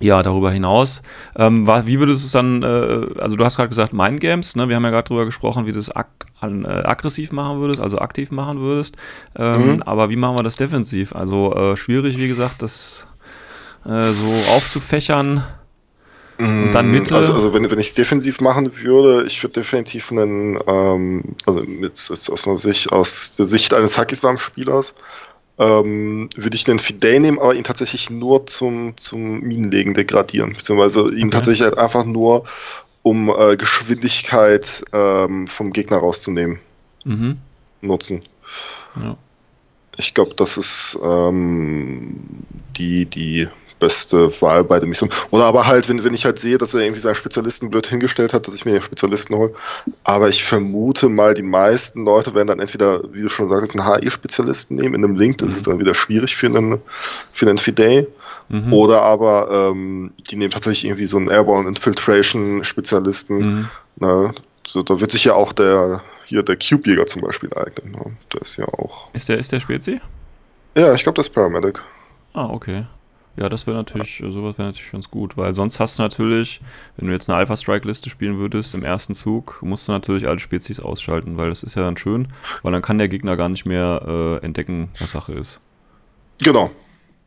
Ja, 0.00 0.22
darüber 0.22 0.50
hinaus, 0.50 1.02
ähm, 1.36 1.66
war, 1.66 1.86
wie 1.86 1.98
würdest 1.98 2.22
du 2.22 2.26
es 2.26 2.32
dann, 2.32 2.62
äh, 2.62 3.20
also 3.20 3.36
du 3.36 3.44
hast 3.44 3.56
gerade 3.56 3.68
gesagt 3.68 3.92
Mindgames, 3.92 4.56
ne? 4.56 4.68
wir 4.68 4.76
haben 4.76 4.84
ja 4.84 4.90
gerade 4.90 5.08
darüber 5.08 5.26
gesprochen, 5.26 5.66
wie 5.66 5.72
du 5.72 5.78
es 5.78 5.94
ag 5.94 6.06
an, 6.40 6.64
äh, 6.64 6.68
aggressiv 6.68 7.32
machen 7.32 7.60
würdest, 7.60 7.80
also 7.80 7.98
aktiv 7.98 8.30
machen 8.30 8.60
würdest, 8.60 8.96
ähm, 9.36 9.74
mhm. 9.74 9.82
aber 9.82 10.08
wie 10.08 10.16
machen 10.16 10.38
wir 10.38 10.42
das 10.42 10.56
defensiv? 10.56 11.14
Also 11.14 11.54
äh, 11.54 11.76
schwierig, 11.76 12.16
wie 12.16 12.28
gesagt, 12.28 12.62
das 12.62 13.06
äh, 13.84 14.12
so 14.12 14.52
aufzufächern 14.52 15.44
und 16.40 16.72
dann 16.72 16.90
Mitte. 16.90 17.14
Also, 17.14 17.34
also 17.34 17.52
wenn, 17.52 17.70
wenn 17.70 17.78
ich 17.78 17.88
es 17.88 17.94
defensiv 17.94 18.40
machen 18.40 18.70
würde, 18.82 19.26
ich 19.26 19.42
würde 19.42 19.60
definitiv 19.60 20.10
einen, 20.10 20.58
ähm, 20.66 21.36
also 21.44 21.62
jetzt, 21.62 22.08
jetzt 22.08 22.30
aus, 22.30 22.48
einer 22.48 22.56
Sicht, 22.56 22.90
aus 22.92 23.36
der 23.36 23.46
Sicht 23.46 23.74
eines 23.74 23.98
Hakisam-Spielers, 23.98 24.94
ähm, 25.60 26.30
würde 26.34 26.56
ich 26.56 26.66
einen 26.68 26.78
Fidei 26.78 27.18
nehmen, 27.18 27.38
aber 27.38 27.54
ihn 27.54 27.64
tatsächlich 27.64 28.08
nur 28.08 28.46
zum, 28.46 28.96
zum 28.96 29.40
Minenlegen 29.40 29.92
degradieren, 29.92 30.54
beziehungsweise 30.54 31.02
ihn 31.12 31.24
okay. 31.24 31.30
tatsächlich 31.30 31.62
halt 31.62 31.76
einfach 31.76 32.04
nur, 32.04 32.44
um 33.02 33.28
äh, 33.28 33.56
Geschwindigkeit 33.56 34.82
ähm, 34.92 35.46
vom 35.46 35.72
Gegner 35.72 35.98
rauszunehmen, 35.98 36.60
mhm. 37.04 37.36
nutzen. 37.82 38.22
Ja. 38.96 39.18
Ich 39.96 40.14
glaube, 40.14 40.34
das 40.34 40.56
ist 40.56 40.98
ähm, 41.04 42.20
die, 42.78 43.04
die 43.04 43.48
beste 43.80 44.32
Wahl 44.40 44.62
bei 44.62 44.78
der 44.78 44.88
Mission. 44.88 45.10
Oder 45.30 45.44
aber 45.44 45.66
halt, 45.66 45.88
wenn, 45.88 46.04
wenn 46.04 46.14
ich 46.14 46.24
halt 46.24 46.38
sehe, 46.38 46.58
dass 46.58 46.74
er 46.74 46.82
irgendwie 46.82 47.00
seinen 47.00 47.16
Spezialisten 47.16 47.70
blöd 47.70 47.86
hingestellt 47.86 48.32
hat, 48.32 48.46
dass 48.46 48.54
ich 48.54 48.64
mir 48.64 48.72
den 48.72 48.82
Spezialisten 48.82 49.34
hole. 49.34 49.52
Aber 50.04 50.28
ich 50.28 50.44
vermute 50.44 51.08
mal, 51.08 51.34
die 51.34 51.42
meisten 51.42 52.04
Leute 52.04 52.34
werden 52.34 52.48
dann 52.48 52.60
entweder, 52.60 53.02
wie 53.12 53.22
du 53.22 53.28
schon 53.28 53.48
sagst, 53.48 53.74
einen 53.74 53.86
HI-Spezialisten 53.86 54.76
nehmen 54.76 54.94
in 54.94 55.04
einem 55.04 55.16
Link. 55.16 55.38
Das 55.38 55.48
mhm. 55.48 55.56
ist 55.56 55.66
dann 55.66 55.78
wieder 55.80 55.94
schwierig 55.94 56.36
für 56.36 56.46
einen, 56.46 56.80
für 57.32 57.48
einen 57.48 57.58
Fidei. 57.58 58.06
Mhm. 58.48 58.72
Oder 58.72 59.02
aber 59.02 59.70
ähm, 59.70 60.12
die 60.30 60.36
nehmen 60.36 60.50
tatsächlich 60.50 60.84
irgendwie 60.84 61.06
so 61.06 61.16
einen 61.16 61.30
Airborne 61.30 61.68
Infiltration 61.68 62.62
Spezialisten. 62.62 63.38
Mhm. 63.38 63.68
Na, 63.96 64.34
so, 64.66 64.82
da 64.82 65.00
wird 65.00 65.10
sich 65.10 65.24
ja 65.24 65.34
auch 65.34 65.52
der 65.52 66.02
hier 66.30 66.44
der 66.44 66.56
Cube-Jäger 66.56 67.06
zum 67.06 67.22
Beispiel 67.22 67.52
eignen. 67.54 67.92
Ne? 67.92 68.16
Der 68.32 68.42
ist 68.42 68.56
ja 68.56 68.64
auch. 68.66 69.12
Ist 69.12 69.28
der, 69.28 69.38
ist 69.38 69.50
der 69.50 69.58
Spezi? 69.58 70.00
Ja, 70.76 70.94
ich 70.94 71.02
glaube, 71.02 71.16
das 71.16 71.26
ist 71.26 71.34
Paramedic. 71.34 71.80
Ah, 72.34 72.46
okay. 72.46 72.86
Ja, 73.36 73.48
das 73.48 73.66
wäre 73.66 73.76
natürlich, 73.76 74.18
sowas 74.18 74.58
wäre 74.58 74.68
natürlich 74.68 74.92
ganz 74.92 75.10
gut, 75.10 75.36
weil 75.36 75.54
sonst 75.54 75.80
hast 75.80 75.98
du 75.98 76.02
natürlich, 76.02 76.60
wenn 76.96 77.06
du 77.06 77.12
jetzt 77.12 77.30
eine 77.30 77.38
Alpha-Strike-Liste 77.38 78.10
spielen 78.10 78.38
würdest, 78.38 78.74
im 78.74 78.84
ersten 78.84 79.14
Zug, 79.14 79.60
musst 79.62 79.88
du 79.88 79.92
natürlich 79.92 80.26
alle 80.26 80.38
Spezies 80.38 80.80
ausschalten, 80.80 81.36
weil 81.36 81.48
das 81.48 81.62
ist 81.62 81.76
ja 81.76 81.82
dann 81.82 81.96
schön, 81.96 82.28
weil 82.62 82.72
dann 82.72 82.82
kann 82.82 82.98
der 82.98 83.08
Gegner 83.08 83.36
gar 83.36 83.48
nicht 83.48 83.66
mehr 83.66 84.02
äh, 84.42 84.44
entdecken, 84.44 84.90
was 84.98 85.12
Sache 85.12 85.32
ist. 85.32 85.60
Genau. 86.42 86.70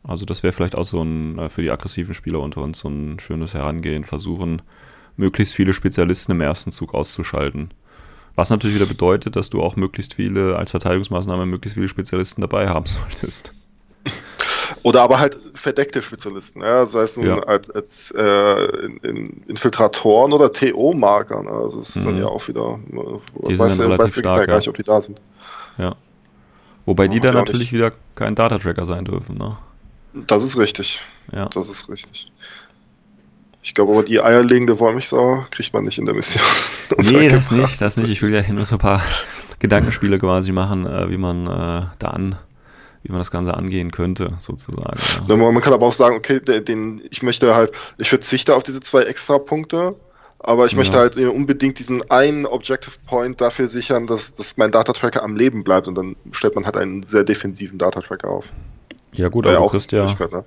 Also 0.03 0.25
das 0.25 0.43
wäre 0.43 0.51
vielleicht 0.51 0.75
auch 0.75 0.83
so 0.83 1.01
ein, 1.01 1.39
äh, 1.39 1.49
für 1.49 1.61
die 1.61 1.71
aggressiven 1.71 2.13
Spieler 2.13 2.41
unter 2.41 2.61
uns, 2.61 2.79
so 2.79 2.89
ein 2.89 3.19
schönes 3.19 3.53
Herangehen, 3.53 4.03
versuchen, 4.03 4.61
möglichst 5.15 5.55
viele 5.55 5.73
Spezialisten 5.73 6.33
im 6.33 6.41
ersten 6.41 6.71
Zug 6.71 6.93
auszuschalten. 6.93 7.71
Was 8.35 8.49
natürlich 8.49 8.75
wieder 8.75 8.87
bedeutet, 8.87 9.35
dass 9.35 9.49
du 9.49 9.61
auch 9.61 9.75
möglichst 9.75 10.15
viele, 10.15 10.57
als 10.57 10.71
Verteidigungsmaßnahme, 10.71 11.45
möglichst 11.45 11.75
viele 11.75 11.87
Spezialisten 11.87 12.41
dabei 12.41 12.67
haben 12.67 12.85
solltest. 12.87 13.53
Oder 14.83 15.01
aber 15.01 15.19
halt 15.19 15.37
verdeckte 15.53 16.01
Spezialisten, 16.01 16.61
ja, 16.61 16.85
sei 16.85 17.03
es 17.03 17.15
ja. 17.15 17.39
als, 17.39 17.69
als 17.69 18.11
äh, 18.17 18.65
in, 18.85 18.97
in 18.97 19.43
Infiltratoren 19.47 20.33
oder 20.33 20.51
TO-Markern. 20.51 21.47
Also 21.47 21.79
das 21.79 21.95
ist 21.95 22.03
mhm. 22.03 22.09
dann 22.09 22.17
ja 22.19 22.25
auch 22.27 22.47
wieder, 22.47 22.79
die 23.47 23.57
weiß, 23.57 23.77
der, 23.77 23.97
weiß 23.97 24.13
der 24.13 24.23
Gegner 24.23 24.47
gar 24.47 24.57
nicht, 24.57 24.67
ob 24.67 24.77
die 24.77 24.83
da 24.83 25.01
sind. 25.01 25.21
Ja. 25.77 25.95
Wobei 26.85 27.07
die 27.07 27.19
dann 27.19 27.33
natürlich 27.33 27.71
nicht. 27.71 27.73
wieder 27.73 27.93
kein 28.15 28.35
Data-Tracker 28.35 28.85
sein 28.85 29.05
dürfen, 29.05 29.37
ne? 29.37 29.57
Das 30.27 30.43
ist 30.43 30.57
richtig. 30.57 31.01
Ja. 31.31 31.45
Das 31.45 31.69
ist 31.69 31.89
richtig. 31.89 32.31
Ich 33.63 33.73
glaube 33.73 33.93
aber, 33.93 34.03
die 34.03 34.21
eierlegende 34.21 34.77
Wollmilchsau 34.79 35.45
kriegt 35.49 35.73
man 35.73 35.85
nicht 35.85 35.97
in 35.97 36.05
der 36.05 36.13
Mission. 36.13 36.43
nee, 36.99 37.29
das 37.29 37.49
nicht, 37.49 37.81
das 37.81 37.95
nicht. 37.95 38.09
Ich 38.09 38.21
will 38.21 38.33
ja 38.33 38.43
nur 38.51 38.65
so 38.65 38.75
ein 38.75 38.79
paar 38.79 39.01
Gedankenspiele 39.59 40.19
quasi 40.19 40.51
machen, 40.51 40.85
äh, 40.85 41.09
wie 41.09 41.17
man 41.17 41.47
äh, 41.47 41.85
da 41.97 42.07
an 42.09 42.35
wie 43.03 43.11
man 43.11 43.19
das 43.19 43.31
Ganze 43.31 43.53
angehen 43.53 43.91
könnte, 43.91 44.33
sozusagen. 44.39 44.99
Ja. 45.27 45.35
Man 45.35 45.61
kann 45.61 45.73
aber 45.73 45.85
auch 45.85 45.93
sagen, 45.93 46.15
okay, 46.15 46.39
den, 46.39 47.01
ich 47.11 47.21
möchte 47.21 47.53
halt, 47.53 47.71
ich 47.97 48.09
verzichte 48.09 48.55
auf 48.55 48.63
diese 48.63 48.79
zwei 48.79 49.03
extra 49.03 49.37
Punkte, 49.37 49.95
aber 50.39 50.65
ich 50.65 50.75
möchte 50.75 50.97
halt 50.97 51.17
unbedingt 51.17 51.79
diesen 51.79 52.09
einen 52.09 52.45
Objective 52.45 52.95
Point 53.05 53.41
dafür 53.41 53.67
sichern, 53.67 54.07
dass, 54.07 54.35
dass 54.35 54.57
mein 54.57 54.71
Data 54.71 54.93
Tracker 54.93 55.21
am 55.23 55.35
Leben 55.35 55.63
bleibt 55.63 55.87
und 55.87 55.95
dann 55.95 56.15
stellt 56.31 56.55
man 56.55 56.65
halt 56.65 56.77
einen 56.77 57.03
sehr 57.03 57.23
defensiven 57.23 57.77
Data 57.77 58.01
Tracker 58.01 58.29
auf. 58.29 58.45
Ja, 59.11 59.27
gut, 59.27 59.45
aber 59.45 59.55
ja, 59.55 59.59
auch 59.59 59.73
ja. 59.73 60.05
Ne? 60.05 60.43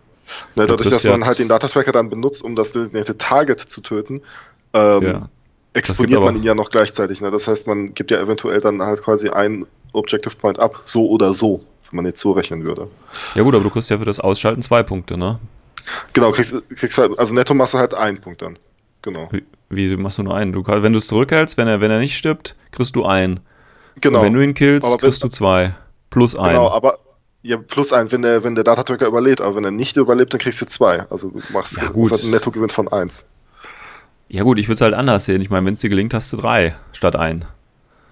Ne, 0.57 0.67
dadurch, 0.67 0.91
dass 0.91 1.05
man 1.05 1.25
halt 1.25 1.39
den 1.39 1.49
Data 1.49 1.69
Tracker 1.69 1.93
dann 1.93 2.09
benutzt, 2.09 2.43
um 2.43 2.57
das 2.57 2.73
designierte 2.73 3.17
Target 3.17 3.61
zu 3.61 3.81
töten, 3.81 4.23
ähm, 4.73 5.03
ja. 5.03 5.29
exponiert 5.73 6.21
man 6.21 6.37
ihn 6.37 6.43
ja 6.43 6.55
noch 6.55 6.71
gleichzeitig. 6.71 7.21
Ne? 7.21 7.31
Das 7.31 7.47
heißt, 7.47 7.67
man 7.67 7.95
gibt 7.95 8.11
ja 8.11 8.21
eventuell 8.21 8.61
dann 8.61 8.83
halt 8.83 9.03
quasi 9.03 9.29
einen 9.29 9.67
Objective 9.93 10.35
Point 10.37 10.59
ab, 10.59 10.83
so 10.85 11.09
oder 11.09 11.33
so 11.33 11.61
wenn 11.91 11.97
man 11.97 12.07
jetzt 12.07 12.21
so 12.21 12.33
rechnen 12.33 12.65
würde. 12.65 12.89
Ja 13.35 13.43
gut, 13.43 13.55
aber 13.55 13.65
du 13.65 13.71
kriegst 13.71 13.91
ja 13.91 13.99
für 13.99 14.05
das 14.05 14.21
Ausschalten 14.21 14.63
zwei 14.63 14.83
Punkte, 14.83 15.17
ne? 15.17 15.39
Genau, 16.13 16.33
kriegst, 16.33 16.55
kriegst 16.77 16.99
halt, 16.99 17.19
also 17.19 17.35
netto 17.35 17.55
machst 17.55 17.75
du 17.75 17.79
halt 17.79 17.95
einen 17.95 18.21
Punkt 18.21 18.43
dann. 18.43 18.59
Genau. 19.03 19.29
Wie, 19.69 19.91
wie 19.91 19.97
machst 19.97 20.19
du 20.19 20.25
nur 20.25 20.35
einen? 20.35 20.53
Du, 20.53 20.65
wenn 20.67 20.93
du 20.93 20.99
es 20.99 21.07
zurückhältst, 21.07 21.57
wenn 21.59 21.69
er, 21.69 21.81
wenn 21.81 21.91
er 21.91 22.01
nicht 22.01 22.17
stirbt, 22.17 22.57
kriegst 22.73 22.97
du 22.97 23.05
einen. 23.05 23.41
Genau. 24.01 24.19
Und 24.19 24.25
wenn 24.25 24.33
du 24.35 24.41
ihn 24.41 24.55
killst, 24.55 24.87
aber 24.87 24.99
kriegst 24.99 25.23
du 25.23 25.29
zwei. 25.29 25.75
Plus 26.11 26.37
einen. 26.37 26.51
Genau, 26.51 26.71
aber 26.71 26.99
ja, 27.43 27.57
plus 27.57 27.93
ein, 27.93 28.11
wenn 28.11 28.23
der, 28.23 28.43
wenn 28.43 28.55
der 28.55 28.65
Datatracker 28.65 29.07
überlebt, 29.07 29.41
aber 29.41 29.57
wenn 29.57 29.65
er 29.65 29.71
nicht 29.71 29.97
überlebt, 29.97 30.33
dann 30.33 30.41
kriegst 30.41 30.61
du 30.61 30.67
zwei. 30.67 31.01
Also 31.11 31.31
du 31.31 31.41
machst 31.53 31.77
ja, 31.77 31.89
gut. 31.89 32.11
Das 32.11 32.19
hat 32.19 32.27
ein 32.27 32.31
Nettogewinn 32.31 32.71
von 32.71 32.89
eins. 32.89 33.27
Ja 34.29 34.43
gut, 34.43 34.59
ich 34.59 34.67
würde 34.67 34.75
es 34.75 34.81
halt 34.81 34.95
anders 34.95 35.25
sehen. 35.25 35.41
Ich 35.41 35.51
meine, 35.51 35.65
wenn 35.67 35.75
es 35.75 35.81
dir 35.81 35.91
gelingt, 35.91 36.13
hast 36.13 36.33
du 36.33 36.37
drei 36.37 36.75
statt 36.93 37.15
ein. 37.15 37.45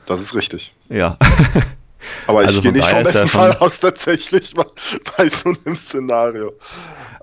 Das 0.07 0.21
ist 0.21 0.35
richtig. 0.35 0.73
Ja. 0.89 1.19
Aber 2.27 2.41
also 2.41 2.59
ich 2.59 2.63
gehe 2.63 2.73
nicht 2.73 2.89
vom 2.89 3.03
besten 3.03 3.29
Fall 3.29 3.57
aus 3.59 3.81
tatsächlich 3.81 4.55
bei 5.17 5.29
so 5.29 5.55
einem 5.65 5.77
Szenario. 5.77 6.53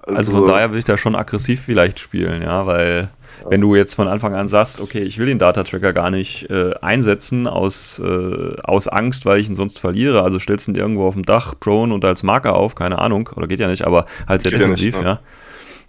Also, 0.04 0.18
also 0.18 0.32
von 0.32 0.48
daher 0.48 0.70
würde 0.70 0.80
ich 0.80 0.86
da 0.86 0.98
schon 0.98 1.16
aggressiv 1.16 1.62
vielleicht 1.62 2.00
spielen, 2.00 2.42
ja, 2.42 2.66
weil 2.66 3.10
ja. 3.44 3.52
wenn 3.52 3.62
du 3.62 3.76
jetzt 3.76 3.96
von 3.96 4.08
Anfang 4.08 4.34
an 4.34 4.48
sagst, 4.48 4.82
okay, 4.82 5.02
ich 5.02 5.18
will 5.20 5.28
den 5.28 5.38
Data-Tracker 5.40 5.94
gar 5.94 6.10
nicht 6.10 6.50
äh, 6.50 6.74
einsetzen 6.82 7.48
aus, 7.48 8.00
äh, 8.04 8.56
aus 8.64 8.88
Angst, 8.88 9.26
weil 9.26 9.40
ich 9.40 9.50
ihn 9.50 9.56
sonst 9.56 9.80
verliere, 9.80 10.24
also 10.24 10.40
stellst 10.40 10.68
du 10.68 10.72
ihn 10.72 10.76
irgendwo 10.76 11.06
auf 11.06 11.14
dem 11.14 11.24
Dach, 11.24 11.54
prone 11.60 11.94
und 11.94 12.04
als 12.04 12.24
Marker 12.24 12.56
auf, 12.56 12.76
keine 12.76 13.00
Ahnung, 13.00 13.30
oder 13.36 13.48
geht 13.48 13.60
ja 13.60 13.68
nicht, 13.68 13.86
aber 13.86 14.06
halt 14.28 14.42
sehr 14.42 14.52
geht 14.52 14.62
defensiv, 14.62 14.96
ja. 14.96 15.02
Nicht, 15.02 15.22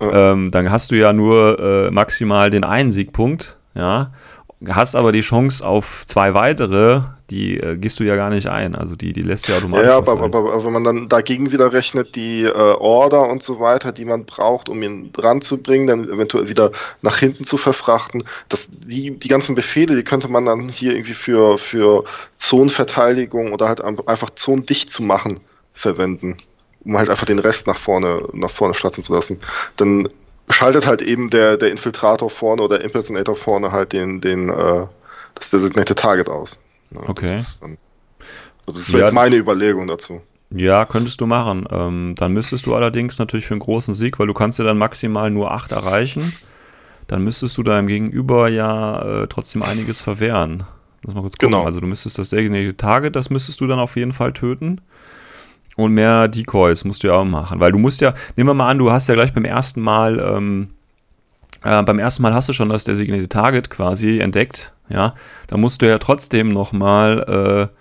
ja. 0.03 0.11
ja. 0.11 0.33
Ähm, 0.33 0.51
dann 0.51 0.71
hast 0.71 0.91
du 0.91 0.97
ja 0.97 1.13
nur 1.13 1.59
äh, 1.59 1.91
maximal 1.91 2.51
den 2.51 2.65
einen 2.65 2.93
Siegpunkt, 2.93 3.57
ja, 3.75 4.13
hast 4.69 4.95
aber 4.95 5.13
die 5.13 5.21
Chance 5.21 5.67
auf 5.67 6.05
zwei 6.07 6.35
weitere, 6.35 7.03
die 7.31 7.59
äh, 7.59 7.77
gehst 7.77 7.99
du 8.01 8.05
ja 8.05 8.17
gar 8.17 8.31
nicht 8.31 8.47
ein. 8.49 8.75
Also 8.75 8.97
die, 8.97 9.13
die 9.13 9.23
lässt 9.23 9.49
ja 9.49 9.57
automatisch. 9.57 9.87
Ja, 9.87 9.97
aber, 9.97 10.13
aber, 10.13 10.25
aber, 10.25 10.65
wenn 10.65 10.73
man 10.73 10.85
dann 10.85 11.09
dagegen 11.09 11.53
wieder 11.53 11.73
rechnet, 11.73 12.15
die 12.15 12.43
äh, 12.45 12.51
Order 12.51 13.29
und 13.29 13.43
so 13.43 13.61
weiter, 13.61 13.93
die 13.93 14.05
man 14.05 14.25
braucht, 14.25 14.69
um 14.69 14.83
ihn 14.83 15.13
dran 15.13 15.43
zu 15.43 15.59
bringen, 15.59 15.87
dann 15.87 16.05
eventuell 16.05 16.49
wieder 16.49 16.71
nach 17.01 17.19
hinten 17.19 17.45
zu 17.45 17.57
verfrachten, 17.57 18.25
das, 18.49 18.71
die, 18.71 19.19
die 19.19 19.29
ganzen 19.29 19.55
Befehle, 19.55 19.97
die 19.97 20.05
könnte 20.05 20.29
man 20.29 20.45
dann 20.45 20.69
hier 20.69 20.93
irgendwie 20.93 21.15
für, 21.15 21.59
für 21.59 22.05
Zonenverteidigung 22.37 23.53
oder 23.53 23.69
halt 23.69 23.83
einfach 23.83 24.31
zonendicht 24.31 24.91
zu 24.91 25.03
machen 25.03 25.41
verwenden 25.73 26.37
um 26.85 26.99
halt 26.99 27.11
einfach 27.11 27.27
den 27.27 27.39
Rest 27.39 27.67
nach 27.67 27.79
vorne, 27.79 28.29
nach 28.33 28.51
vorne 28.51 28.75
stratzen 28.75 29.05
zu 29.05 29.15
lassen. 29.15 29.39
Dann 29.77 30.09
schaltet 30.49 30.87
halt 30.87 31.03
eben 31.03 31.31
der, 31.31 31.57
der 31.57 31.71
Infiltrator 31.71 32.31
vorne 32.31 32.63
oder 32.63 32.83
Impersonator 32.83 33.35
vorne 33.35 33.73
halt 33.73 33.93
den, 33.93 34.21
den, 34.21 34.49
äh, 34.49 34.87
das 35.35 35.51
designierte 35.51 35.95
Target 35.95 36.29
aus. 36.29 36.59
Ja, 36.91 37.09
okay. 37.09 37.33
Das 37.33 37.43
ist, 37.43 37.63
also 37.63 37.77
das 38.79 38.93
wäre 38.93 39.01
ja, 39.01 39.07
jetzt 39.07 39.15
meine 39.15 39.37
Überlegung 39.37 39.87
dazu. 39.87 40.21
Ja, 40.51 40.85
könntest 40.85 41.21
du 41.21 41.27
machen. 41.27 41.67
Ähm, 41.71 42.15
dann 42.17 42.33
müsstest 42.33 42.67
du 42.67 42.75
allerdings 42.75 43.19
natürlich 43.19 43.47
für 43.47 43.55
einen 43.55 43.61
großen 43.61 43.95
Sieg, 43.95 44.19
weil 44.19 44.27
du 44.27 44.35
kannst 44.35 44.59
ja 44.59 44.65
dann 44.65 44.79
maximal 44.79 45.31
nur 45.31 45.51
8 45.51 45.73
erreichen, 45.73 46.33
dann 47.07 47.25
müsstest 47.25 47.57
du 47.57 47.63
deinem 47.63 47.89
Gegenüber 47.89 48.49
ja 48.49 49.23
äh, 49.23 49.27
trotzdem 49.29 49.63
einiges 49.63 50.03
verwehren. 50.03 50.65
Lass 51.03 51.15
mal 51.15 51.23
kurz 51.23 51.35
gucken. 51.35 51.53
Genau. 51.53 51.65
Also 51.65 51.81
du 51.81 51.87
müsstest 51.87 52.19
das 52.19 52.29
designierte 52.29 52.77
Target, 52.77 53.17
das 53.17 53.31
müsstest 53.31 53.61
du 53.61 53.67
dann 53.67 53.79
auf 53.79 53.97
jeden 53.97 54.13
Fall 54.13 54.33
töten. 54.33 54.81
Und 55.77 55.95
mehr 55.95 56.29
Decoys 56.29 56.85
musst 56.85 57.03
du 57.03 57.09
ja 57.09 57.15
auch 57.15 57.25
machen. 57.25 57.61
Weil 57.61 57.73
du 57.73 57.79
musst 57.79 58.01
ja, 58.01 58.15
nehmen 58.37 58.51
wir 58.51 58.55
mal 58.55 58.69
an, 58.69 58.79
du 58.79 58.93
hast 58.93 59.09
ja 59.09 59.15
gleich 59.15 59.33
beim 59.33 59.45
ersten 59.45 59.81
Mal, 59.81 60.19
ähm, 60.19 60.71
äh, 61.63 61.83
beim 61.83 61.99
ersten 61.99 62.23
Mal 62.23 62.35
hast 62.35 62.49
du 62.49 62.53
schon 62.53 62.69
das 62.69 62.85
designierte 62.85 63.29
Target 63.29 63.71
quasi 63.71 64.19
entdeckt, 64.19 64.73
ja. 64.89 65.15
Da 65.47 65.57
musst 65.57 65.81
du 65.83 65.89
ja 65.89 65.99
trotzdem 65.99 66.49
nochmal 66.49 67.71
äh, 67.73 67.77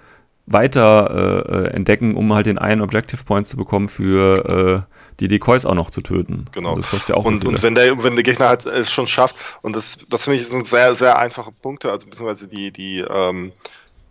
weiter 0.46 1.46
äh, 1.50 1.58
äh, 1.58 1.68
entdecken, 1.74 2.16
um 2.16 2.34
halt 2.34 2.46
den 2.46 2.58
einen 2.58 2.82
Objective 2.82 3.24
Point 3.24 3.48
zu 3.48 3.58
bekommen 3.58 3.90
für, 3.90 4.86
äh, 4.88 4.92
die 5.20 5.28
Decoys 5.28 5.66
auch 5.66 5.76
noch 5.76 5.92
zu 5.92 6.02
töten. 6.02 6.46
Genau. 6.52 6.70
Also 6.70 6.82
das 6.82 6.90
kostet 6.90 7.10
ja 7.10 7.16
auch 7.16 7.26
und, 7.26 7.46
und 7.46 7.62
wenn 7.62 7.76
der, 7.76 8.04
wenn 8.04 8.16
der 8.16 8.24
Gegner 8.24 8.50
halt 8.50 8.66
es 8.66 8.92
schon 8.92 9.08
schafft, 9.08 9.36
und 9.62 9.76
das, 9.76 10.00
das 10.10 10.24
finde 10.24 10.40
ich 10.40 10.48
sind 10.48 10.66
sehr, 10.66 10.96
sehr 10.96 11.18
einfache 11.18 11.52
Punkte, 11.52 11.92
also 11.92 12.08
beziehungsweise 12.08 12.48
die, 12.48 12.72
die, 12.72 13.06
ähm, 13.08 13.52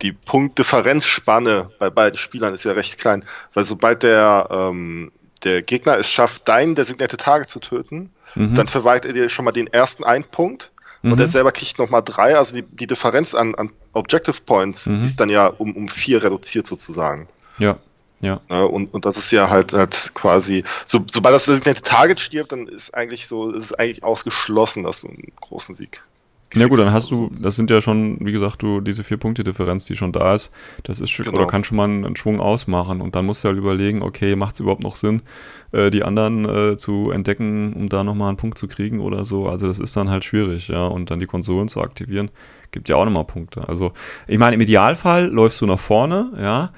die 0.01 0.11
Punktdifferenzspanne 0.11 1.69
bei 1.79 1.89
beiden 1.89 2.17
Spielern 2.17 2.53
ist 2.53 2.63
ja 2.63 2.73
recht 2.73 2.97
klein, 2.97 3.25
weil 3.53 3.65
sobald 3.65 4.03
der, 4.03 4.47
ähm, 4.51 5.11
der 5.43 5.61
Gegner 5.61 5.97
es 5.97 6.09
schafft, 6.09 6.47
dein 6.47 6.75
designierte 6.75 7.17
Target 7.17 7.49
zu 7.49 7.59
töten, 7.59 8.11
mhm. 8.35 8.55
dann 8.55 8.67
verweigert 8.67 9.05
er 9.05 9.13
dir 9.13 9.29
schon 9.29 9.45
mal 9.45 9.51
den 9.51 9.67
ersten 9.67 10.03
einen 10.03 10.23
Punkt 10.23 10.71
mhm. 11.01 11.13
und 11.13 11.19
er 11.19 11.27
selber 11.27 11.51
kriegt 11.51 11.79
nochmal 11.79 12.03
drei, 12.03 12.35
also 12.35 12.55
die, 12.55 12.63
die 12.63 12.87
Differenz 12.87 13.35
an, 13.35 13.55
an 13.55 13.71
Objective 13.93 14.41
Points, 14.45 14.87
mhm. 14.87 14.99
die 14.99 15.05
ist 15.05 15.19
dann 15.19 15.29
ja 15.29 15.47
um, 15.47 15.75
um 15.75 15.87
vier 15.87 16.23
reduziert 16.23 16.65
sozusagen. 16.65 17.27
Ja. 17.57 17.77
Ja. 18.21 18.39
ja. 18.49 18.63
und, 18.63 18.93
und 18.93 19.05
das 19.05 19.17
ist 19.17 19.31
ja 19.31 19.49
halt, 19.49 19.73
halt 19.73 20.11
quasi, 20.13 20.63
so, 20.85 20.99
sobald 21.11 21.33
das 21.33 21.45
designierte 21.45 21.81
Target 21.81 22.19
stirbt, 22.19 22.51
dann 22.51 22.67
ist 22.67 22.93
eigentlich 22.93 23.27
so, 23.27 23.51
ist 23.51 23.77
eigentlich 23.79 24.03
ausgeschlossen, 24.03 24.83
dass 24.83 25.01
du 25.01 25.07
einen 25.07 25.31
großen 25.41 25.73
Sieg 25.73 26.03
ja 26.53 26.67
gut, 26.67 26.79
dann 26.79 26.91
hast 26.91 27.11
du, 27.11 27.29
das 27.29 27.55
sind 27.55 27.69
ja 27.69 27.79
schon, 27.81 28.17
wie 28.19 28.31
gesagt, 28.31 28.61
du 28.61 28.81
diese 28.81 29.03
vier 29.03 29.17
Punkte 29.17 29.43
Differenz, 29.43 29.85
die 29.85 29.95
schon 29.95 30.11
da 30.11 30.33
ist, 30.33 30.51
das 30.83 30.99
ist 30.99 31.15
genau. 31.15 31.31
oder 31.31 31.47
kann 31.47 31.63
schon 31.63 31.77
mal 31.77 31.85
einen 31.85 32.15
Schwung 32.15 32.39
ausmachen 32.39 33.01
und 33.01 33.15
dann 33.15 33.25
musst 33.25 33.43
du 33.43 33.47
halt 33.47 33.57
überlegen, 33.57 34.01
okay, 34.01 34.35
macht 34.35 34.55
es 34.55 34.59
überhaupt 34.59 34.83
noch 34.83 34.95
Sinn, 34.95 35.21
äh, 35.71 35.89
die 35.89 36.03
anderen 36.03 36.45
äh, 36.45 36.77
zu 36.77 37.11
entdecken, 37.11 37.73
um 37.73 37.89
da 37.89 38.03
nochmal 38.03 38.29
einen 38.29 38.37
Punkt 38.37 38.57
zu 38.57 38.67
kriegen 38.67 38.99
oder 38.99 39.23
so. 39.23 39.47
Also 39.47 39.67
das 39.67 39.79
ist 39.79 39.95
dann 39.95 40.09
halt 40.09 40.25
schwierig, 40.25 40.67
ja, 40.67 40.85
und 40.85 41.09
dann 41.09 41.19
die 41.19 41.27
Konsolen 41.27 41.67
zu 41.67 41.81
aktivieren, 41.81 42.29
gibt 42.71 42.89
ja 42.89 42.97
auch 42.97 43.05
nochmal 43.05 43.25
Punkte. 43.25 43.67
Also 43.67 43.93
ich 44.27 44.37
meine, 44.37 44.55
im 44.55 44.61
Idealfall 44.61 45.27
läufst 45.27 45.61
du 45.61 45.65
nach 45.65 45.79
vorne, 45.79 46.31
ja, 46.39 46.71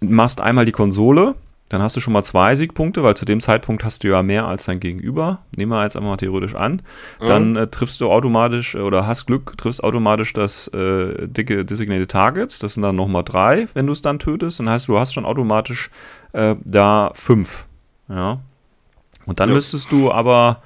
machst 0.00 0.40
einmal 0.40 0.64
die 0.64 0.72
Konsole, 0.72 1.36
dann 1.70 1.82
hast 1.82 1.94
du 1.94 2.00
schon 2.00 2.12
mal 2.12 2.24
zwei 2.24 2.56
Siegpunkte, 2.56 3.04
weil 3.04 3.16
zu 3.16 3.24
dem 3.24 3.38
Zeitpunkt 3.38 3.84
hast 3.84 4.02
du 4.02 4.08
ja 4.08 4.22
mehr 4.24 4.44
als 4.44 4.64
dein 4.64 4.80
Gegenüber. 4.80 5.38
Nehmen 5.56 5.70
wir 5.70 5.84
jetzt 5.84 5.96
einfach 5.96 6.10
mal 6.10 6.16
theoretisch 6.16 6.56
an. 6.56 6.82
Dann 7.20 7.52
mhm. 7.52 7.56
äh, 7.56 7.66
triffst 7.68 8.00
du 8.00 8.10
automatisch 8.10 8.74
äh, 8.74 8.80
oder 8.80 9.06
hast 9.06 9.26
Glück, 9.26 9.56
triffst 9.56 9.82
automatisch 9.82 10.32
das 10.32 10.66
äh, 10.68 11.28
dicke 11.28 11.64
Designated 11.64 12.10
Targets. 12.10 12.58
Das 12.58 12.74
sind 12.74 12.82
dann 12.82 12.96
nochmal 12.96 13.22
drei, 13.22 13.68
wenn 13.72 13.86
du 13.86 13.92
es 13.92 14.02
dann 14.02 14.18
tötest. 14.18 14.58
Dann 14.58 14.68
heißt 14.68 14.88
du, 14.88 14.98
hast 14.98 15.14
schon 15.14 15.24
automatisch 15.24 15.90
äh, 16.32 16.56
da 16.64 17.12
fünf. 17.14 17.66
Ja. 18.08 18.40
Und 19.26 19.38
dann 19.38 19.48
ja. 19.48 19.54
müsstest 19.54 19.92
du 19.92 20.10
aber 20.10 20.62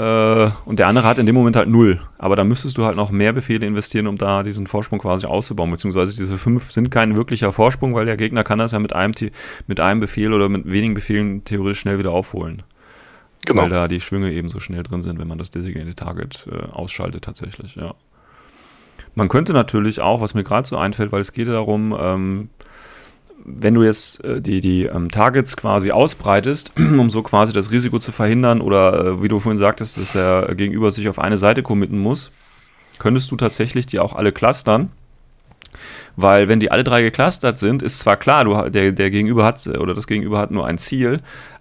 und 0.00 0.78
der 0.78 0.86
andere 0.86 1.08
hat 1.08 1.18
in 1.18 1.26
dem 1.26 1.34
Moment 1.34 1.56
halt 1.56 1.68
null. 1.68 2.00
Aber 2.18 2.36
da 2.36 2.44
müsstest 2.44 2.78
du 2.78 2.84
halt 2.84 2.96
noch 2.96 3.10
mehr 3.10 3.32
Befehle 3.32 3.66
investieren, 3.66 4.06
um 4.06 4.16
da 4.16 4.44
diesen 4.44 4.68
Vorsprung 4.68 5.00
quasi 5.00 5.26
auszubauen. 5.26 5.70
Beziehungsweise 5.72 6.14
diese 6.14 6.38
fünf 6.38 6.70
sind 6.70 6.90
kein 6.90 7.16
wirklicher 7.16 7.52
Vorsprung, 7.52 7.94
weil 7.94 8.06
der 8.06 8.16
Gegner 8.16 8.44
kann 8.44 8.60
das 8.60 8.70
ja 8.72 8.78
mit 8.78 8.92
einem, 8.92 9.14
mit 9.66 9.80
einem 9.80 9.98
Befehl 9.98 10.32
oder 10.32 10.48
mit 10.48 10.70
wenigen 10.70 10.94
Befehlen 10.94 11.42
theoretisch 11.44 11.80
schnell 11.80 11.98
wieder 11.98 12.12
aufholen. 12.12 12.62
Genau. 13.44 13.62
Weil 13.62 13.70
da 13.70 13.88
die 13.88 14.00
Schwünge 14.00 14.30
eben 14.32 14.48
so 14.48 14.60
schnell 14.60 14.84
drin 14.84 15.02
sind, 15.02 15.18
wenn 15.18 15.28
man 15.28 15.38
das 15.38 15.50
Designated 15.50 15.96
Target 15.96 16.46
äh, 16.50 16.66
ausschaltet 16.70 17.24
tatsächlich, 17.24 17.74
ja. 17.74 17.94
Man 19.14 19.28
könnte 19.28 19.52
natürlich 19.52 20.00
auch, 20.00 20.20
was 20.20 20.34
mir 20.34 20.44
gerade 20.44 20.68
so 20.68 20.76
einfällt, 20.76 21.10
weil 21.10 21.20
es 21.20 21.32
geht 21.32 21.48
darum, 21.48 21.96
ähm, 21.98 22.50
wenn 23.56 23.74
du 23.74 23.82
jetzt 23.82 24.22
äh, 24.24 24.40
die, 24.40 24.60
die 24.60 24.84
ähm, 24.84 25.10
Targets 25.10 25.56
quasi 25.56 25.90
ausbreitest, 25.90 26.72
um 26.78 27.10
so 27.10 27.22
quasi 27.22 27.52
das 27.52 27.70
Risiko 27.70 27.98
zu 27.98 28.12
verhindern 28.12 28.60
oder 28.60 29.04
äh, 29.04 29.22
wie 29.22 29.28
du 29.28 29.40
vorhin 29.40 29.58
sagtest, 29.58 29.96
dass 29.98 30.14
er 30.14 30.54
gegenüber 30.54 30.90
sich 30.90 31.08
auf 31.08 31.18
eine 31.18 31.38
Seite 31.38 31.62
committen 31.62 31.98
muss, 31.98 32.30
könntest 32.98 33.30
du 33.30 33.36
tatsächlich 33.36 33.86
die 33.86 33.98
auch 33.98 34.14
alle 34.14 34.32
clustern. 34.32 34.90
Weil 36.16 36.48
wenn 36.48 36.58
die 36.58 36.70
alle 36.70 36.82
drei 36.82 37.02
geclustert 37.02 37.58
sind, 37.58 37.82
ist 37.82 38.00
zwar 38.00 38.16
klar, 38.16 38.44
du, 38.44 38.70
der, 38.70 38.90
der 38.92 39.10
Gegenüber 39.10 39.44
hat 39.44 39.64
oder 39.66 39.94
das 39.94 40.08
Gegenüber 40.08 40.38
hat 40.38 40.50
nur 40.50 40.66
ein 40.66 40.78
Ziel, 40.78 41.20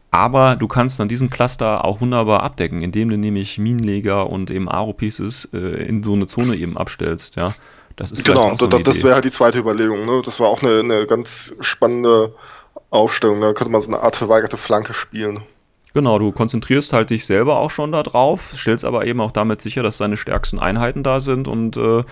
aber 0.09 0.55
du 0.55 0.67
kannst 0.67 0.99
dann 0.99 1.07
diesen 1.07 1.29
Cluster 1.29 1.85
auch 1.85 2.01
wunderbar 2.01 2.41
abdecken, 2.41 2.81
indem 2.81 3.09
du 3.09 3.17
nämlich 3.17 3.59
Minenleger 3.59 4.29
und 4.29 4.49
eben 4.49 4.69
Aro-Pieces 4.69 5.49
äh, 5.53 5.57
in 5.57 6.01
so 6.01 6.13
eine 6.13 6.27
Zone 6.27 6.55
eben 6.55 6.77
abstellst, 6.77 7.35
ja. 7.35 7.53
Das 7.97 8.11
ist 8.11 8.23
genau, 8.23 8.55
so 8.55 8.67
das, 8.67 8.83
das 8.83 9.03
wäre 9.03 9.15
halt 9.15 9.25
die 9.25 9.31
zweite 9.31 9.57
Überlegung. 9.57 10.05
Ne? 10.05 10.21
Das 10.23 10.39
war 10.39 10.47
auch 10.47 10.61
eine, 10.61 10.79
eine 10.79 11.07
ganz 11.07 11.55
spannende 11.61 12.33
Aufstellung. 12.91 13.41
Da 13.41 13.53
könnte 13.53 13.71
man 13.71 13.81
so 13.81 13.87
eine 13.91 14.01
Art 14.01 14.15
verweigerte 14.15 14.55
Flanke 14.55 14.93
spielen. 14.93 15.41
Genau, 15.93 16.19
du 16.19 16.31
konzentrierst 16.31 16.93
halt 16.93 17.09
dich 17.09 17.25
selber 17.25 17.57
auch 17.57 17.71
schon 17.71 17.91
darauf, 17.91 18.53
stellst 18.55 18.85
aber 18.85 19.07
eben 19.07 19.19
auch 19.19 19.31
damit 19.31 19.63
sicher, 19.63 19.81
dass 19.81 19.97
deine 19.97 20.15
stärksten 20.15 20.59
Einheiten 20.59 21.01
da 21.01 21.19
sind 21.19 21.47
und 21.47 21.75
äh, 21.75 22.03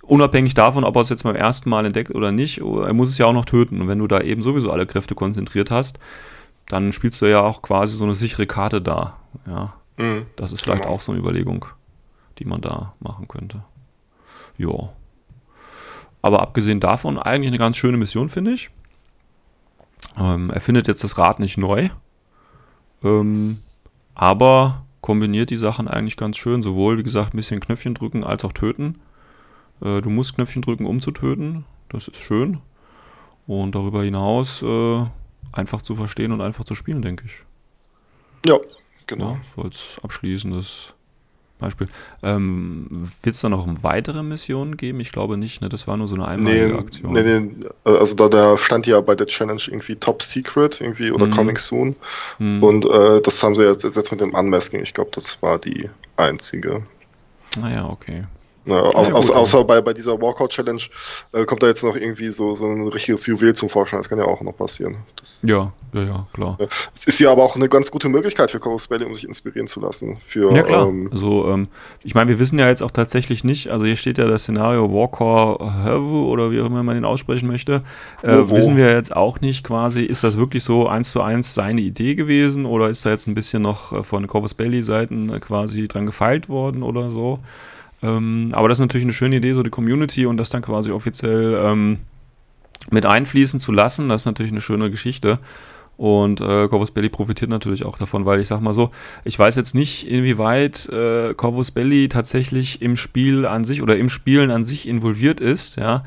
unabhängig 0.00 0.54
davon, 0.54 0.82
ob 0.82 0.96
er 0.96 1.02
es 1.02 1.10
jetzt 1.10 1.24
beim 1.24 1.36
ersten 1.36 1.68
Mal 1.68 1.84
entdeckt 1.84 2.14
oder 2.14 2.32
nicht, 2.32 2.58
er 2.58 2.94
muss 2.94 3.10
es 3.10 3.18
ja 3.18 3.26
auch 3.26 3.34
noch 3.34 3.44
töten. 3.44 3.82
Und 3.82 3.88
wenn 3.88 3.98
du 3.98 4.06
da 4.06 4.22
eben 4.22 4.40
sowieso 4.40 4.72
alle 4.72 4.86
Kräfte 4.86 5.14
konzentriert 5.14 5.70
hast, 5.70 5.98
dann 6.68 6.92
spielst 6.92 7.20
du 7.20 7.26
ja 7.26 7.42
auch 7.42 7.60
quasi 7.60 7.98
so 7.98 8.04
eine 8.04 8.14
sichere 8.14 8.46
Karte 8.46 8.80
da. 8.80 9.18
Ja, 9.46 9.74
mhm, 9.98 10.26
das 10.36 10.52
ist 10.52 10.62
vielleicht 10.62 10.84
genau. 10.84 10.94
auch 10.94 11.02
so 11.02 11.12
eine 11.12 11.20
Überlegung, 11.20 11.66
die 12.38 12.46
man 12.46 12.62
da 12.62 12.94
machen 13.00 13.28
könnte. 13.28 13.62
Ja. 14.56 14.88
Aber 16.22 16.40
abgesehen 16.40 16.80
davon 16.80 17.18
eigentlich 17.18 17.50
eine 17.50 17.58
ganz 17.58 17.76
schöne 17.76 17.96
Mission, 17.96 18.28
finde 18.28 18.52
ich. 18.52 18.70
Ähm, 20.18 20.50
er 20.50 20.60
findet 20.60 20.88
jetzt 20.88 21.04
das 21.04 21.18
Rad 21.18 21.40
nicht 21.40 21.58
neu. 21.58 21.90
Ähm, 23.02 23.58
aber 24.14 24.82
kombiniert 25.00 25.50
die 25.50 25.56
Sachen 25.56 25.88
eigentlich 25.88 26.16
ganz 26.16 26.36
schön. 26.36 26.62
Sowohl, 26.62 26.98
wie 26.98 27.02
gesagt, 27.02 27.34
ein 27.34 27.36
bisschen 27.36 27.60
Knöpfchen 27.60 27.94
drücken 27.94 28.24
als 28.24 28.44
auch 28.44 28.52
töten. 28.52 29.00
Äh, 29.80 30.00
du 30.00 30.10
musst 30.10 30.34
Knöpfchen 30.34 30.62
drücken, 30.62 30.86
um 30.86 31.00
zu 31.00 31.12
töten. 31.12 31.64
Das 31.88 32.08
ist 32.08 32.18
schön. 32.18 32.58
Und 33.46 33.74
darüber 33.74 34.02
hinaus 34.02 34.62
äh, 34.62 35.06
einfach 35.52 35.82
zu 35.82 35.96
verstehen 35.96 36.32
und 36.32 36.40
einfach 36.40 36.64
zu 36.64 36.74
spielen, 36.74 37.00
denke 37.00 37.24
ich. 37.26 37.44
Ja, 38.46 38.58
genau. 39.06 39.32
Ja, 39.32 39.40
so 39.56 39.62
als 39.62 39.96
abschließendes 40.02 40.94
Beispiel. 41.58 41.88
Ähm, 42.22 42.86
Wird 43.22 43.34
es 43.34 43.40
da 43.40 43.48
noch 43.48 43.66
weitere 43.82 44.22
Missionen 44.22 44.76
geben? 44.76 45.00
Ich 45.00 45.12
glaube 45.12 45.36
nicht, 45.36 45.60
ne? 45.60 45.68
Das 45.68 45.86
war 45.86 45.96
nur 45.96 46.08
so 46.08 46.14
eine 46.14 46.26
einmalige 46.26 46.68
nee, 46.68 46.78
Aktion. 46.78 47.12
Nee, 47.12 47.40
nee, 47.40 47.66
also 47.84 48.14
da, 48.14 48.28
da 48.28 48.56
stand 48.56 48.86
ja 48.86 49.00
bei 49.00 49.14
der 49.14 49.26
Challenge 49.26 49.62
irgendwie 49.66 49.96
Top 49.96 50.22
Secret 50.22 50.80
irgendwie 50.80 51.10
oder 51.10 51.26
mhm. 51.26 51.32
Coming 51.32 51.58
Soon. 51.58 51.96
Mhm. 52.38 52.62
Und 52.62 52.84
äh, 52.86 53.20
das 53.20 53.42
haben 53.42 53.54
sie 53.54 53.64
jetzt, 53.64 53.84
jetzt 53.84 54.10
mit 54.10 54.20
dem 54.20 54.34
Unmasking. 54.34 54.80
Ich 54.80 54.94
glaube, 54.94 55.10
das 55.12 55.42
war 55.42 55.58
die 55.58 55.90
einzige. 56.16 56.82
Naja, 57.60 57.84
ah 57.84 57.90
okay. 57.90 58.24
Ja, 58.68 58.82
au 58.82 59.02
ja, 59.02 59.12
außer, 59.12 59.34
außer 59.34 59.64
bei, 59.64 59.80
bei 59.80 59.94
dieser 59.94 60.20
Walkout-Challenge 60.20 60.82
äh, 61.32 61.44
kommt 61.44 61.62
da 61.62 61.68
jetzt 61.68 61.82
noch 61.82 61.96
irgendwie 61.96 62.30
so, 62.30 62.54
so 62.54 62.66
ein 62.66 62.86
richtiges 62.88 63.26
Juwel 63.26 63.54
zum 63.54 63.70
Vorschein. 63.70 64.00
Das 64.00 64.08
kann 64.08 64.18
ja 64.18 64.26
auch 64.26 64.42
noch 64.42 64.56
passieren. 64.56 64.96
Das, 65.16 65.40
ja, 65.42 65.72
ja, 65.94 66.02
ja, 66.02 66.26
klar. 66.34 66.58
Es 66.94 67.04
ist 67.04 67.18
ja 67.18 67.32
aber 67.32 67.42
auch 67.42 67.56
eine 67.56 67.68
ganz 67.68 67.90
gute 67.90 68.10
Möglichkeit 68.10 68.50
für 68.50 68.60
Chorus 68.60 68.90
Valley, 68.90 69.06
um 69.06 69.14
sich 69.14 69.26
inspirieren 69.26 69.66
zu 69.66 69.80
lassen. 69.80 70.18
Für, 70.26 70.54
ja, 70.54 70.62
klar. 70.62 70.88
Ähm, 70.88 71.08
also, 71.10 71.48
ähm, 71.48 71.68
ich 72.04 72.14
meine, 72.14 72.30
wir 72.30 72.38
wissen 72.38 72.58
ja 72.58 72.68
jetzt 72.68 72.82
auch 72.82 72.90
tatsächlich 72.90 73.42
nicht, 73.42 73.68
also 73.68 73.86
hier 73.86 73.96
steht 73.96 74.18
ja 74.18 74.26
das 74.26 74.42
Szenario 74.42 74.92
Walker 74.92 75.82
Hervu 75.82 76.30
oder 76.30 76.50
wie 76.50 76.60
auch 76.60 76.66
immer 76.66 76.82
man 76.82 76.94
den 76.94 77.06
aussprechen 77.06 77.46
möchte. 77.46 77.82
Äh? 78.22 78.36
Wissen 78.50 78.76
wir 78.76 78.92
jetzt 78.92 79.16
auch 79.16 79.40
nicht 79.40 79.64
quasi, 79.64 80.02
ist 80.02 80.24
das 80.24 80.36
wirklich 80.36 80.62
so 80.62 80.86
eins 80.86 81.10
zu 81.10 81.22
eins 81.22 81.54
seine 81.54 81.80
Idee 81.80 82.14
gewesen 82.14 82.66
oder 82.66 82.90
ist 82.90 83.06
da 83.06 83.10
jetzt 83.10 83.26
ein 83.26 83.34
bisschen 83.34 83.62
noch 83.62 83.92
äh, 83.92 84.02
von 84.02 84.26
Corvus 84.26 84.52
Belly-Seiten 84.52 85.32
äh, 85.32 85.40
quasi 85.40 85.88
dran 85.88 86.04
gefeilt 86.04 86.48
worden 86.48 86.82
oder 86.82 87.10
so? 87.10 87.38
Ähm, 88.02 88.50
aber 88.52 88.68
das 88.68 88.78
ist 88.78 88.82
natürlich 88.82 89.04
eine 89.04 89.12
schöne 89.12 89.36
Idee, 89.36 89.54
so 89.54 89.62
die 89.62 89.70
Community 89.70 90.26
und 90.26 90.36
das 90.36 90.50
dann 90.50 90.62
quasi 90.62 90.90
offiziell 90.90 91.60
ähm, 91.62 91.98
mit 92.90 93.06
einfließen 93.06 93.60
zu 93.60 93.72
lassen. 93.72 94.08
Das 94.08 94.22
ist 94.22 94.26
natürlich 94.26 94.52
eine 94.52 94.60
schöne 94.60 94.90
Geschichte. 94.90 95.38
Und 95.96 96.40
äh, 96.40 96.68
Corvus 96.68 96.92
Belli 96.92 97.08
profitiert 97.08 97.50
natürlich 97.50 97.84
auch 97.84 97.98
davon, 97.98 98.24
weil 98.24 98.38
ich 98.38 98.46
sag 98.46 98.60
mal 98.60 98.72
so, 98.72 98.92
ich 99.24 99.36
weiß 99.36 99.56
jetzt 99.56 99.74
nicht, 99.74 100.08
inwieweit 100.08 100.88
äh, 100.90 101.34
Corvus 101.34 101.72
Belli 101.72 102.08
tatsächlich 102.08 102.80
im 102.80 102.94
Spiel 102.94 103.44
an 103.44 103.64
sich 103.64 103.82
oder 103.82 103.96
im 103.96 104.08
Spielen 104.08 104.52
an 104.52 104.62
sich 104.62 104.86
involviert 104.86 105.40
ist, 105.40 105.76
ja. 105.76 106.04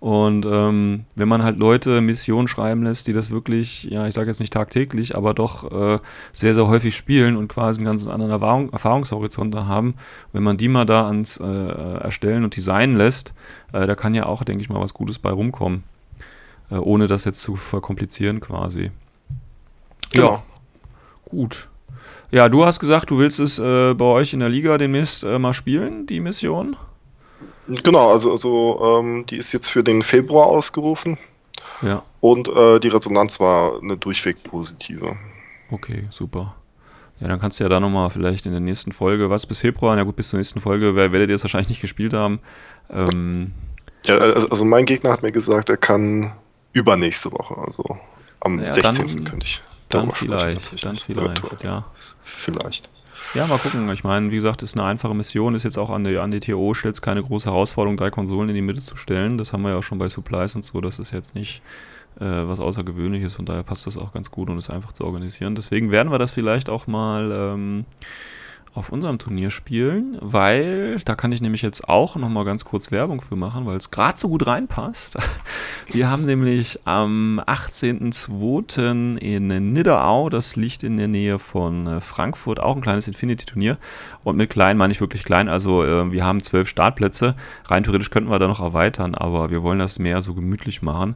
Und 0.00 0.44
ähm, 0.44 1.04
wenn 1.14 1.28
man 1.28 1.42
halt 1.42 1.58
Leute 1.58 2.02
Missionen 2.02 2.46
schreiben 2.46 2.82
lässt, 2.82 3.06
die 3.06 3.14
das 3.14 3.30
wirklich, 3.30 3.84
ja, 3.84 4.06
ich 4.06 4.14
sage 4.14 4.28
jetzt 4.28 4.40
nicht 4.40 4.52
tagtäglich, 4.52 5.16
aber 5.16 5.32
doch 5.32 5.72
äh, 5.72 5.98
sehr, 6.32 6.52
sehr 6.52 6.66
häufig 6.68 6.94
spielen 6.94 7.36
und 7.36 7.48
quasi 7.48 7.78
einen 7.78 7.86
ganz 7.86 8.06
anderen 8.06 8.32
Erfahrung, 8.32 8.70
Erfahrungshorizont 8.70 9.54
haben, 9.56 9.94
wenn 10.32 10.42
man 10.42 10.58
die 10.58 10.68
mal 10.68 10.84
da 10.84 11.06
ans 11.06 11.38
äh, 11.38 11.44
Erstellen 11.46 12.44
und 12.44 12.54
Designen 12.54 12.96
lässt, 12.96 13.32
äh, 13.72 13.86
da 13.86 13.94
kann 13.94 14.14
ja 14.14 14.26
auch, 14.26 14.44
denke 14.44 14.62
ich 14.62 14.68
mal, 14.68 14.80
was 14.80 14.92
Gutes 14.92 15.18
bei 15.18 15.30
rumkommen. 15.30 15.84
Äh, 16.70 16.76
ohne 16.76 17.06
das 17.06 17.24
jetzt 17.24 17.40
zu 17.40 17.56
verkomplizieren 17.56 18.40
quasi. 18.40 18.90
Genau. 20.10 20.32
Ja, 20.32 20.42
gut. 21.24 21.68
Ja, 22.30 22.48
du 22.48 22.64
hast 22.64 22.80
gesagt, 22.80 23.10
du 23.10 23.18
willst 23.18 23.38
es 23.40 23.58
äh, 23.58 23.94
bei 23.94 24.04
euch 24.04 24.32
in 24.32 24.40
der 24.40 24.48
Liga 24.48 24.76
demnächst 24.78 25.24
äh, 25.24 25.38
mal 25.38 25.52
spielen, 25.52 26.06
die 26.06 26.20
Mission. 26.20 26.76
Genau, 27.66 28.10
also, 28.10 28.32
also 28.32 29.00
ähm, 29.00 29.26
die 29.26 29.36
ist 29.36 29.52
jetzt 29.52 29.70
für 29.70 29.82
den 29.82 30.02
Februar 30.02 30.46
ausgerufen. 30.46 31.18
Ja. 31.82 32.02
Und 32.20 32.48
äh, 32.48 32.80
die 32.80 32.88
Resonanz 32.88 33.40
war 33.40 33.80
eine 33.82 33.96
durchweg 33.96 34.42
positive. 34.44 35.16
Okay, 35.70 36.06
super. 36.10 36.54
Ja, 37.20 37.28
dann 37.28 37.40
kannst 37.40 37.60
du 37.60 37.64
ja 37.64 37.68
da 37.68 37.80
nochmal 37.80 38.10
vielleicht 38.10 38.46
in 38.46 38.52
der 38.52 38.60
nächsten 38.60 38.92
Folge, 38.92 39.30
was 39.30 39.46
bis 39.46 39.58
Februar, 39.60 39.94
na 39.96 40.02
gut, 40.02 40.16
bis 40.16 40.28
zur 40.28 40.38
nächsten 40.38 40.60
Folge 40.60 40.94
werdet 40.96 41.28
ihr 41.28 41.36
es 41.36 41.44
wahrscheinlich 41.44 41.68
nicht 41.68 41.80
gespielt 41.80 42.12
haben. 42.12 42.40
Ähm, 42.90 43.52
ja, 44.06 44.18
also, 44.18 44.48
also, 44.48 44.64
mein 44.64 44.84
Gegner 44.84 45.10
hat 45.12 45.22
mir 45.22 45.32
gesagt, 45.32 45.70
er 45.70 45.76
kann 45.76 46.32
übernächste 46.72 47.32
Woche, 47.32 47.56
also 47.56 47.98
am 48.40 48.60
ja, 48.60 48.68
16. 48.68 49.06
Dann, 49.06 49.24
könnte 49.24 49.46
ich. 49.46 49.62
Dann 49.88 50.10
vielleicht, 50.10 50.84
dann 50.84 50.96
vielleicht, 50.96 51.62
ja. 51.62 51.86
Vielleicht. 52.20 52.90
Ja, 53.34 53.48
mal 53.48 53.58
gucken. 53.58 53.90
Ich 53.90 54.04
meine, 54.04 54.30
wie 54.30 54.36
gesagt, 54.36 54.62
ist 54.62 54.76
eine 54.76 54.86
einfache 54.86 55.12
Mission, 55.12 55.56
ist 55.56 55.64
jetzt 55.64 55.76
auch 55.76 55.90
an 55.90 56.04
die, 56.04 56.18
an 56.18 56.30
die 56.30 56.38
TO, 56.38 56.72
stellt 56.72 57.02
keine 57.02 57.20
große 57.20 57.50
Herausforderung, 57.50 57.96
drei 57.96 58.10
Konsolen 58.10 58.48
in 58.48 58.54
die 58.54 58.62
Mitte 58.62 58.80
zu 58.80 58.94
stellen. 58.94 59.38
Das 59.38 59.52
haben 59.52 59.62
wir 59.62 59.70
ja 59.70 59.78
auch 59.78 59.82
schon 59.82 59.98
bei 59.98 60.08
Supplies 60.08 60.54
und 60.54 60.62
so. 60.62 60.80
Das 60.80 61.00
ist 61.00 61.10
jetzt 61.10 61.34
nicht 61.34 61.60
äh, 62.20 62.24
was 62.24 62.60
Außergewöhnliches, 62.60 63.34
von 63.34 63.44
daher 63.44 63.64
passt 63.64 63.88
das 63.88 63.98
auch 63.98 64.12
ganz 64.12 64.30
gut 64.30 64.50
und 64.50 64.58
ist 64.58 64.70
einfach 64.70 64.92
zu 64.92 65.04
organisieren. 65.04 65.56
Deswegen 65.56 65.90
werden 65.90 66.12
wir 66.12 66.20
das 66.20 66.30
vielleicht 66.30 66.70
auch 66.70 66.86
mal 66.86 67.32
ähm, 67.32 67.86
auf 68.74 68.90
unserem 68.90 69.18
Turnier 69.18 69.52
spielen, 69.52 70.18
weil 70.20 70.98
da 71.04 71.14
kann 71.14 71.30
ich 71.30 71.40
nämlich 71.40 71.62
jetzt 71.62 71.88
auch 71.88 72.16
nochmal 72.16 72.44
ganz 72.44 72.64
kurz 72.64 72.90
Werbung 72.90 73.20
für 73.20 73.36
machen, 73.36 73.66
weil 73.66 73.76
es 73.76 73.92
gerade 73.92 74.18
so 74.18 74.28
gut 74.28 74.48
reinpasst. 74.48 75.16
Wir 75.92 76.10
haben 76.10 76.24
nämlich 76.24 76.80
am 76.84 77.40
18.02. 77.46 79.16
in 79.18 79.72
Nidderau, 79.72 80.28
das 80.28 80.56
liegt 80.56 80.82
in 80.82 80.96
der 80.96 81.06
Nähe 81.06 81.38
von 81.38 81.86
äh, 81.86 82.00
Frankfurt, 82.00 82.58
auch 82.58 82.74
ein 82.74 82.82
kleines 82.82 83.06
Infinity-Turnier. 83.06 83.78
Und 84.24 84.36
mit 84.36 84.50
klein 84.50 84.76
meine 84.76 84.92
ich 84.92 85.00
wirklich 85.00 85.24
klein, 85.24 85.48
also 85.48 85.84
äh, 85.84 86.10
wir 86.10 86.24
haben 86.24 86.42
zwölf 86.42 86.68
Startplätze. 86.68 87.36
Rein 87.66 87.84
theoretisch 87.84 88.10
könnten 88.10 88.30
wir 88.30 88.40
da 88.40 88.48
noch 88.48 88.60
erweitern, 88.60 89.14
aber 89.14 89.50
wir 89.50 89.62
wollen 89.62 89.78
das 89.78 90.00
mehr 90.00 90.20
so 90.20 90.34
gemütlich 90.34 90.82
machen. 90.82 91.14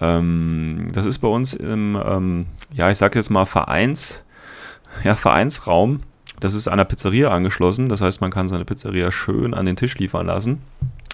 Ähm, 0.00 0.88
das 0.92 1.06
ist 1.06 1.18
bei 1.18 1.28
uns 1.28 1.54
im, 1.54 1.96
ähm, 2.04 2.46
ja, 2.72 2.90
ich 2.90 2.98
sage 2.98 3.16
jetzt 3.16 3.30
mal 3.30 3.46
Vereins, 3.46 4.24
ja, 5.04 5.14
Vereinsraum 5.14 6.00
das 6.40 6.54
ist 6.54 6.68
an 6.68 6.78
der 6.78 6.84
Pizzeria 6.84 7.30
angeschlossen. 7.30 7.88
Das 7.88 8.00
heißt, 8.00 8.20
man 8.20 8.30
kann 8.30 8.48
seine 8.48 8.64
Pizzeria 8.64 9.10
schön 9.10 9.54
an 9.54 9.66
den 9.66 9.76
Tisch 9.76 9.96
liefern 9.98 10.26
lassen. 10.26 10.62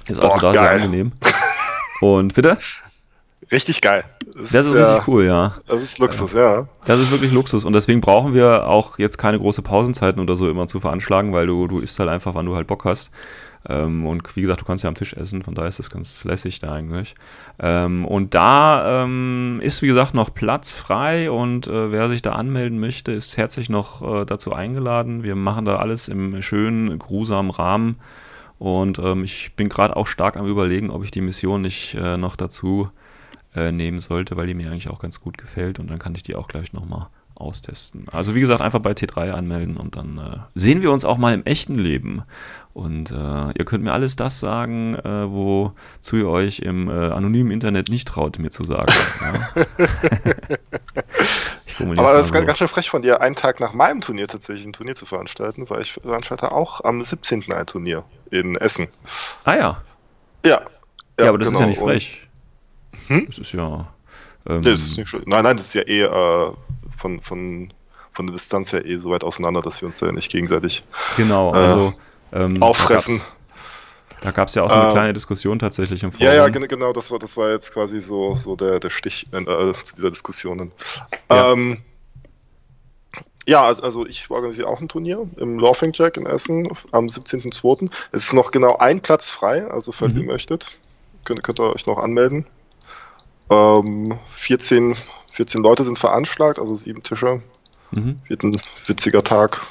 Ist 0.06 0.20
also 0.20 0.38
Boah, 0.38 0.40
da 0.40 0.52
geil. 0.52 0.56
sehr 0.56 0.70
angenehm. 0.70 1.12
Und 2.00 2.34
bitte? 2.34 2.58
Richtig 3.50 3.80
geil. 3.80 4.04
Das, 4.34 4.50
das 4.50 4.66
ist, 4.66 4.74
ist 4.74 4.88
richtig 4.88 5.08
cool, 5.08 5.24
ja. 5.24 5.54
Das 5.68 5.82
ist 5.82 5.98
Luxus, 5.98 6.32
ja. 6.32 6.66
Das 6.86 6.98
ist 6.98 7.10
wirklich 7.10 7.32
Luxus. 7.32 7.64
Und 7.64 7.74
deswegen 7.74 8.00
brauchen 8.00 8.34
wir 8.34 8.66
auch 8.66 8.98
jetzt 8.98 9.18
keine 9.18 9.38
große 9.38 9.62
Pausenzeiten 9.62 10.20
oder 10.22 10.36
so 10.36 10.48
immer 10.48 10.66
zu 10.66 10.80
veranschlagen, 10.80 11.32
weil 11.32 11.46
du, 11.46 11.66
du 11.66 11.78
isst 11.80 11.98
halt 11.98 12.08
einfach, 12.08 12.34
wann 12.34 12.46
du 12.46 12.56
halt 12.56 12.66
Bock 12.66 12.84
hast. 12.84 13.10
Ähm, 13.68 14.06
und 14.06 14.36
wie 14.36 14.40
gesagt, 14.40 14.60
du 14.60 14.64
kannst 14.64 14.84
ja 14.84 14.88
am 14.88 14.94
Tisch 14.94 15.14
essen, 15.14 15.42
von 15.42 15.54
daher 15.54 15.68
ist 15.68 15.78
das 15.78 15.90
ganz 15.90 16.24
lässig 16.24 16.58
da 16.58 16.72
eigentlich. 16.72 17.14
Ähm, 17.58 18.04
und 18.04 18.34
da 18.34 19.04
ähm, 19.04 19.60
ist, 19.62 19.82
wie 19.82 19.86
gesagt, 19.86 20.14
noch 20.14 20.34
Platz 20.34 20.74
frei 20.74 21.30
und 21.30 21.66
äh, 21.66 21.92
wer 21.92 22.08
sich 22.08 22.22
da 22.22 22.32
anmelden 22.32 22.80
möchte, 22.80 23.12
ist 23.12 23.36
herzlich 23.36 23.68
noch 23.68 24.02
äh, 24.02 24.24
dazu 24.24 24.52
eingeladen. 24.52 25.22
Wir 25.22 25.36
machen 25.36 25.64
da 25.64 25.76
alles 25.76 26.08
im 26.08 26.42
schönen, 26.42 26.98
grusamen 26.98 27.50
Rahmen. 27.50 27.96
Und 28.58 28.98
ähm, 29.00 29.24
ich 29.24 29.54
bin 29.56 29.68
gerade 29.68 29.96
auch 29.96 30.06
stark 30.06 30.36
am 30.36 30.46
Überlegen, 30.46 30.90
ob 30.90 31.02
ich 31.02 31.10
die 31.10 31.20
Mission 31.20 31.62
nicht 31.62 31.94
äh, 31.94 32.16
noch 32.16 32.36
dazu 32.36 32.90
äh, 33.56 33.72
nehmen 33.72 33.98
sollte, 33.98 34.36
weil 34.36 34.46
die 34.46 34.54
mir 34.54 34.70
eigentlich 34.70 34.88
auch 34.88 35.00
ganz 35.00 35.20
gut 35.20 35.36
gefällt. 35.36 35.80
Und 35.80 35.90
dann 35.90 35.98
kann 35.98 36.14
ich 36.14 36.22
die 36.22 36.36
auch 36.36 36.46
gleich 36.46 36.72
nochmal 36.72 37.08
austesten. 37.34 38.06
Also 38.10 38.34
wie 38.34 38.40
gesagt, 38.40 38.60
einfach 38.60 38.78
bei 38.78 38.92
T3 38.92 39.30
anmelden 39.30 39.76
und 39.76 39.96
dann 39.96 40.18
äh, 40.18 40.38
sehen 40.54 40.82
wir 40.82 40.92
uns 40.92 41.04
auch 41.04 41.18
mal 41.18 41.34
im 41.34 41.44
echten 41.44 41.74
Leben. 41.74 42.22
Und 42.74 43.10
äh, 43.10 43.14
ihr 43.14 43.64
könnt 43.66 43.84
mir 43.84 43.92
alles 43.92 44.16
das 44.16 44.40
sagen, 44.40 44.94
äh, 44.94 45.30
wozu 45.30 46.16
ihr 46.16 46.28
euch 46.28 46.60
im 46.60 46.88
äh, 46.88 46.92
anonymen 46.92 47.50
Internet 47.50 47.90
nicht 47.90 48.08
traut, 48.08 48.38
mir 48.38 48.50
zu 48.50 48.64
sagen. 48.64 48.92
Ja? 49.20 49.64
Aber 51.96 52.12
das 52.12 52.26
ist 52.26 52.34
so. 52.34 52.44
ganz 52.44 52.58
schön 52.58 52.68
frech 52.68 52.88
von 52.88 53.02
dir, 53.02 53.20
einen 53.20 53.34
Tag 53.34 53.60
nach 53.60 53.72
meinem 53.72 54.00
Turnier 54.00 54.28
tatsächlich 54.28 54.64
ein 54.64 54.72
Turnier 54.72 54.94
zu 54.94 55.06
veranstalten, 55.06 55.68
weil 55.68 55.82
ich 55.82 55.94
veranstalte 55.94 56.52
auch 56.52 56.82
am 56.84 57.02
17. 57.02 57.50
ein 57.52 57.66
Turnier 57.66 58.04
in 58.30 58.56
Essen. 58.56 58.88
Ah 59.44 59.54
ja. 59.54 59.82
Ja. 60.44 60.62
Ja, 61.18 61.24
ja 61.24 61.28
aber 61.28 61.38
das 61.38 61.48
genau. 61.48 61.58
ist 61.58 61.60
ja 61.60 61.66
nicht 61.66 61.80
frech. 61.80 62.28
Und, 63.08 63.16
hm? 63.16 63.26
Das 63.26 63.38
ist 63.38 63.52
ja. 63.52 63.88
Ähm, 64.46 64.60
nee, 64.60 64.72
das 64.72 64.82
ist 64.82 64.96
nicht 64.96 65.08
schön. 65.08 65.22
Nein, 65.26 65.44
nein, 65.44 65.56
das 65.56 65.66
ist 65.66 65.74
ja 65.74 65.82
eh 65.82 66.02
äh, 66.02 66.52
von, 66.98 67.20
von, 67.20 67.72
von 68.12 68.26
der 68.26 68.34
Distanz 68.34 68.72
her 68.72 68.84
eh 68.84 68.98
so 68.98 69.10
weit 69.10 69.24
auseinander, 69.24 69.62
dass 69.62 69.80
wir 69.80 69.86
uns 69.86 69.98
da 69.98 70.10
nicht 70.10 70.30
gegenseitig 70.30 70.82
genau, 71.16 71.54
äh, 71.54 71.58
also, 71.58 71.94
ähm, 72.32 72.62
auffressen. 72.62 73.20
Da 74.20 74.30
gab 74.30 74.48
es 74.48 74.54
ja 74.54 74.62
auch 74.62 74.70
so 74.70 74.76
eine 74.76 74.90
äh, 74.90 74.92
kleine 74.92 75.12
Diskussion 75.12 75.58
tatsächlich 75.58 76.02
im 76.04 76.12
Forum. 76.12 76.26
Ja, 76.26 76.34
ja, 76.34 76.48
genau, 76.48 76.92
das 76.92 77.10
war, 77.10 77.18
das 77.18 77.36
war 77.36 77.50
jetzt 77.50 77.72
quasi 77.72 78.00
so, 78.00 78.36
so 78.36 78.54
der, 78.54 78.78
der 78.78 78.90
Stich 78.90 79.26
äh, 79.32 79.72
zu 79.82 79.96
dieser 79.96 80.10
Diskussion. 80.10 80.70
Ja. 81.28 81.52
Ähm, 81.52 81.78
ja, 83.46 83.64
also, 83.64 83.82
also 83.82 84.06
ich 84.06 84.30
organisiere 84.30 84.68
auch 84.68 84.80
ein 84.80 84.88
Turnier 84.88 85.28
im 85.36 85.58
Laughing 85.58 85.90
Jack 85.92 86.16
in 86.16 86.26
Essen 86.26 86.68
am 86.92 87.06
17.02. 87.06 87.90
Es 88.12 88.26
ist 88.26 88.32
noch 88.32 88.52
genau 88.52 88.76
ein 88.76 89.00
Platz 89.00 89.30
frei, 89.30 89.66
also 89.66 89.90
falls 89.90 90.14
mhm. 90.14 90.20
ihr 90.20 90.26
möchtet, 90.28 90.78
könnt, 91.24 91.42
könnt 91.42 91.58
ihr 91.58 91.74
euch 91.74 91.86
noch 91.86 91.98
anmelden. 91.98 92.46
Ähm, 93.50 94.16
14 94.30 94.96
14 95.32 95.62
Leute 95.62 95.84
sind 95.84 95.98
veranschlagt, 95.98 96.58
also 96.58 96.74
sieben 96.74 97.02
Tische. 97.02 97.42
Mhm. 97.90 98.20
Wird 98.28 98.42
ein 98.44 98.60
witziger 98.86 99.24
Tag. 99.24 99.66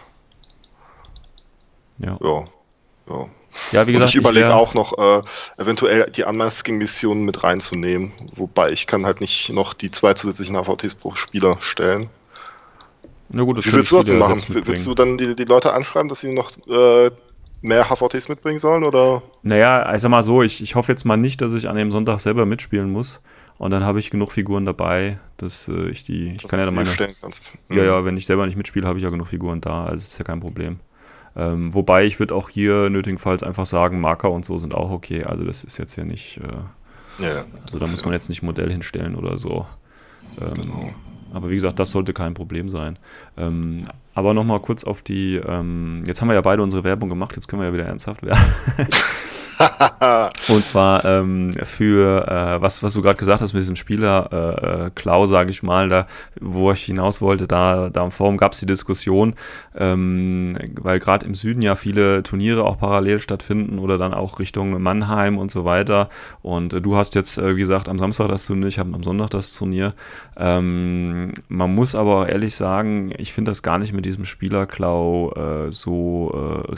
Ja. 2.01 2.17
Ja. 2.21 2.45
ja. 3.09 3.25
Ja, 3.71 3.85
wie 3.85 3.91
gesagt, 3.91 4.07
Und 4.07 4.09
ich 4.09 4.15
überlege 4.15 4.55
auch 4.55 4.73
noch, 4.73 4.97
äh, 4.97 5.21
eventuell 5.61 6.09
die 6.09 6.23
Unmasking-Missionen 6.23 7.25
mit 7.25 7.43
reinzunehmen. 7.43 8.13
Wobei 8.35 8.71
ich 8.71 8.87
kann 8.87 9.05
halt 9.05 9.19
nicht 9.19 9.51
noch 9.51 9.73
die 9.73 9.91
zwei 9.91 10.13
zusätzlichen 10.13 10.55
HVTs 10.55 10.95
pro 10.95 11.15
Spieler 11.15 11.57
stellen. 11.59 12.09
Na 13.29 13.43
gut, 13.43 13.57
das 13.57 13.65
Wie 13.65 13.73
willst 13.73 13.91
du 13.91 13.97
das 13.97 14.05
denn 14.05 14.19
machen? 14.19 14.41
Willst 14.47 14.85
du 14.85 14.93
dann 14.93 15.17
die, 15.17 15.35
die 15.35 15.45
Leute 15.45 15.73
anschreiben, 15.73 16.09
dass 16.09 16.21
sie 16.21 16.33
noch 16.33 16.51
äh, 16.67 17.11
mehr 17.61 17.89
HVTs 17.89 18.29
mitbringen 18.29 18.59
sollen? 18.59 18.83
Oder? 18.83 19.21
Naja, 19.43 19.83
also 19.83 20.09
mal 20.09 20.23
so, 20.23 20.41
ich, 20.43 20.61
ich 20.61 20.75
hoffe 20.75 20.91
jetzt 20.91 21.05
mal 21.05 21.17
nicht, 21.17 21.41
dass 21.41 21.53
ich 21.53 21.67
an 21.67 21.75
dem 21.75 21.91
Sonntag 21.91 22.19
selber 22.19 22.45
mitspielen 22.45 22.89
muss. 22.89 23.21
Und 23.57 23.71
dann 23.71 23.83
habe 23.83 23.99
ich 23.99 24.09
genug 24.09 24.31
Figuren 24.31 24.65
dabei, 24.65 25.19
dass 25.37 25.67
äh, 25.67 25.89
ich 25.89 26.03
die. 26.03 26.31
Ich 26.35 26.41
dass 26.41 26.49
kann 26.49 26.59
ja 26.59 26.65
dann 26.65 26.75
meine. 26.75 26.89
Kannst. 27.21 27.51
Mhm. 27.67 27.77
Ja, 27.77 27.83
ja, 27.83 28.05
wenn 28.05 28.17
ich 28.17 28.25
selber 28.25 28.45
nicht 28.45 28.57
mitspiele, 28.57 28.87
habe 28.87 28.97
ich 28.97 29.03
ja 29.03 29.09
genug 29.09 29.27
Figuren 29.27 29.61
da. 29.61 29.85
Also 29.85 30.01
ist 30.01 30.17
ja 30.17 30.23
kein 30.23 30.39
Problem. 30.39 30.79
Ähm, 31.35 31.73
wobei 31.73 32.05
ich 32.05 32.19
würde 32.19 32.35
auch 32.35 32.49
hier 32.49 32.89
nötigenfalls 32.89 33.43
einfach 33.43 33.65
sagen, 33.65 34.01
Marker 34.01 34.31
und 34.31 34.45
so 34.45 34.57
sind 34.57 34.75
auch 34.75 34.91
okay. 34.91 35.23
Also 35.23 35.43
das 35.43 35.63
ist 35.63 35.77
jetzt 35.77 35.95
ja 35.95 36.03
nicht. 36.03 36.37
Äh, 36.37 37.23
ja, 37.23 37.45
also 37.63 37.79
da 37.79 37.87
muss 37.87 38.03
man 38.03 38.13
jetzt 38.13 38.29
nicht 38.29 38.41
Modell 38.41 38.69
hinstellen 38.69 39.15
oder 39.15 39.37
so. 39.37 39.65
Ähm, 40.39 40.53
genau. 40.53 40.93
Aber 41.33 41.49
wie 41.49 41.55
gesagt, 41.55 41.79
das 41.79 41.91
sollte 41.91 42.13
kein 42.13 42.33
Problem 42.33 42.69
sein. 42.69 42.99
Ähm, 43.37 43.83
aber 44.13 44.33
nochmal 44.33 44.59
kurz 44.59 44.83
auf 44.83 45.01
die. 45.01 45.35
Ähm, 45.35 46.03
jetzt 46.05 46.21
haben 46.21 46.27
wir 46.27 46.35
ja 46.35 46.41
beide 46.41 46.61
unsere 46.61 46.83
Werbung 46.83 47.09
gemacht, 47.09 47.35
jetzt 47.35 47.47
können 47.47 47.61
wir 47.61 47.67
ja 47.67 47.73
wieder 47.73 47.85
ernsthaft 47.85 48.23
werden. 48.23 48.43
und 50.47 50.65
zwar 50.65 51.05
ähm, 51.05 51.51
für, 51.51 52.27
äh, 52.27 52.61
was, 52.61 52.83
was 52.83 52.93
du 52.93 53.01
gerade 53.01 53.17
gesagt 53.17 53.41
hast 53.41 53.53
mit 53.53 53.61
diesem 53.61 53.75
Spieler 53.75 54.29
äh, 54.31 54.85
äh 54.85 54.91
Klau, 54.93 55.25
sage 55.25 55.51
ich 55.51 55.63
mal, 55.63 55.89
da, 55.89 56.07
wo 56.39 56.71
ich 56.71 56.83
hinaus 56.83 57.21
wollte, 57.21 57.47
da, 57.47 57.89
da 57.89 58.03
im 58.03 58.11
Forum 58.11 58.37
gab 58.37 58.53
es 58.53 58.59
die 58.59 58.65
Diskussion, 58.65 59.35
ähm, 59.75 60.57
weil 60.79 60.99
gerade 60.99 61.25
im 61.25 61.35
Süden 61.35 61.61
ja 61.61 61.75
viele 61.75 62.23
Turniere 62.23 62.63
auch 62.63 62.77
parallel 62.77 63.19
stattfinden 63.19 63.79
oder 63.79 63.97
dann 63.97 64.13
auch 64.13 64.39
Richtung 64.39 64.81
Mannheim 64.81 65.37
und 65.37 65.51
so 65.51 65.65
weiter. 65.65 66.09
Und 66.41 66.73
äh, 66.73 66.81
du 66.81 66.95
hast 66.95 67.15
jetzt, 67.15 67.37
äh, 67.37 67.55
wie 67.55 67.61
gesagt, 67.61 67.89
am 67.89 67.99
Samstag 67.99 68.27
das 68.29 68.45
Turnier, 68.45 68.67
ich 68.67 68.79
habe 68.79 68.93
am 68.93 69.03
Sonntag 69.03 69.29
das 69.31 69.53
Turnier. 69.53 69.93
Ähm, 70.37 71.33
man 71.47 71.73
muss 71.73 71.95
aber 71.95 72.29
ehrlich 72.29 72.55
sagen, 72.55 73.13
ich 73.17 73.33
finde 73.33 73.51
das 73.51 73.63
gar 73.63 73.77
nicht 73.77 73.93
mit 73.93 74.05
diesem 74.05 74.25
Spielerklau 74.25 75.31
äh, 75.31 75.71
so 75.71 76.31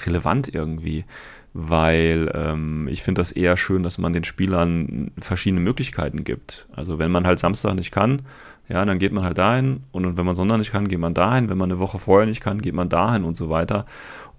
relevant 0.05 0.53
irgendwie 0.53 1.05
weil 1.53 2.31
ähm, 2.33 2.87
ich 2.91 3.03
finde 3.03 3.21
das 3.21 3.31
eher 3.31 3.57
schön, 3.57 3.83
dass 3.83 3.97
man 3.97 4.13
den 4.13 4.23
Spielern 4.23 5.11
verschiedene 5.19 5.61
Möglichkeiten 5.61 6.23
gibt. 6.23 6.67
Also 6.75 6.99
wenn 6.99 7.11
man 7.11 7.27
halt 7.27 7.39
Samstag 7.39 7.75
nicht 7.75 7.91
kann, 7.91 8.23
ja, 8.69 8.83
dann 8.85 8.97
geht 8.97 9.11
man 9.11 9.25
halt 9.25 9.37
dahin 9.37 9.83
und 9.91 10.17
wenn 10.17 10.25
man 10.25 10.35
Sonntag 10.35 10.57
nicht 10.57 10.71
kann, 10.71 10.87
geht 10.87 10.99
man 10.99 11.13
dahin. 11.13 11.49
Wenn 11.49 11.57
man 11.57 11.69
eine 11.69 11.79
Woche 11.79 11.99
vorher 11.99 12.27
nicht 12.27 12.41
kann, 12.41 12.61
geht 12.61 12.73
man 12.73 12.89
dahin 12.89 13.23
und 13.23 13.35
so 13.35 13.49
weiter. 13.49 13.85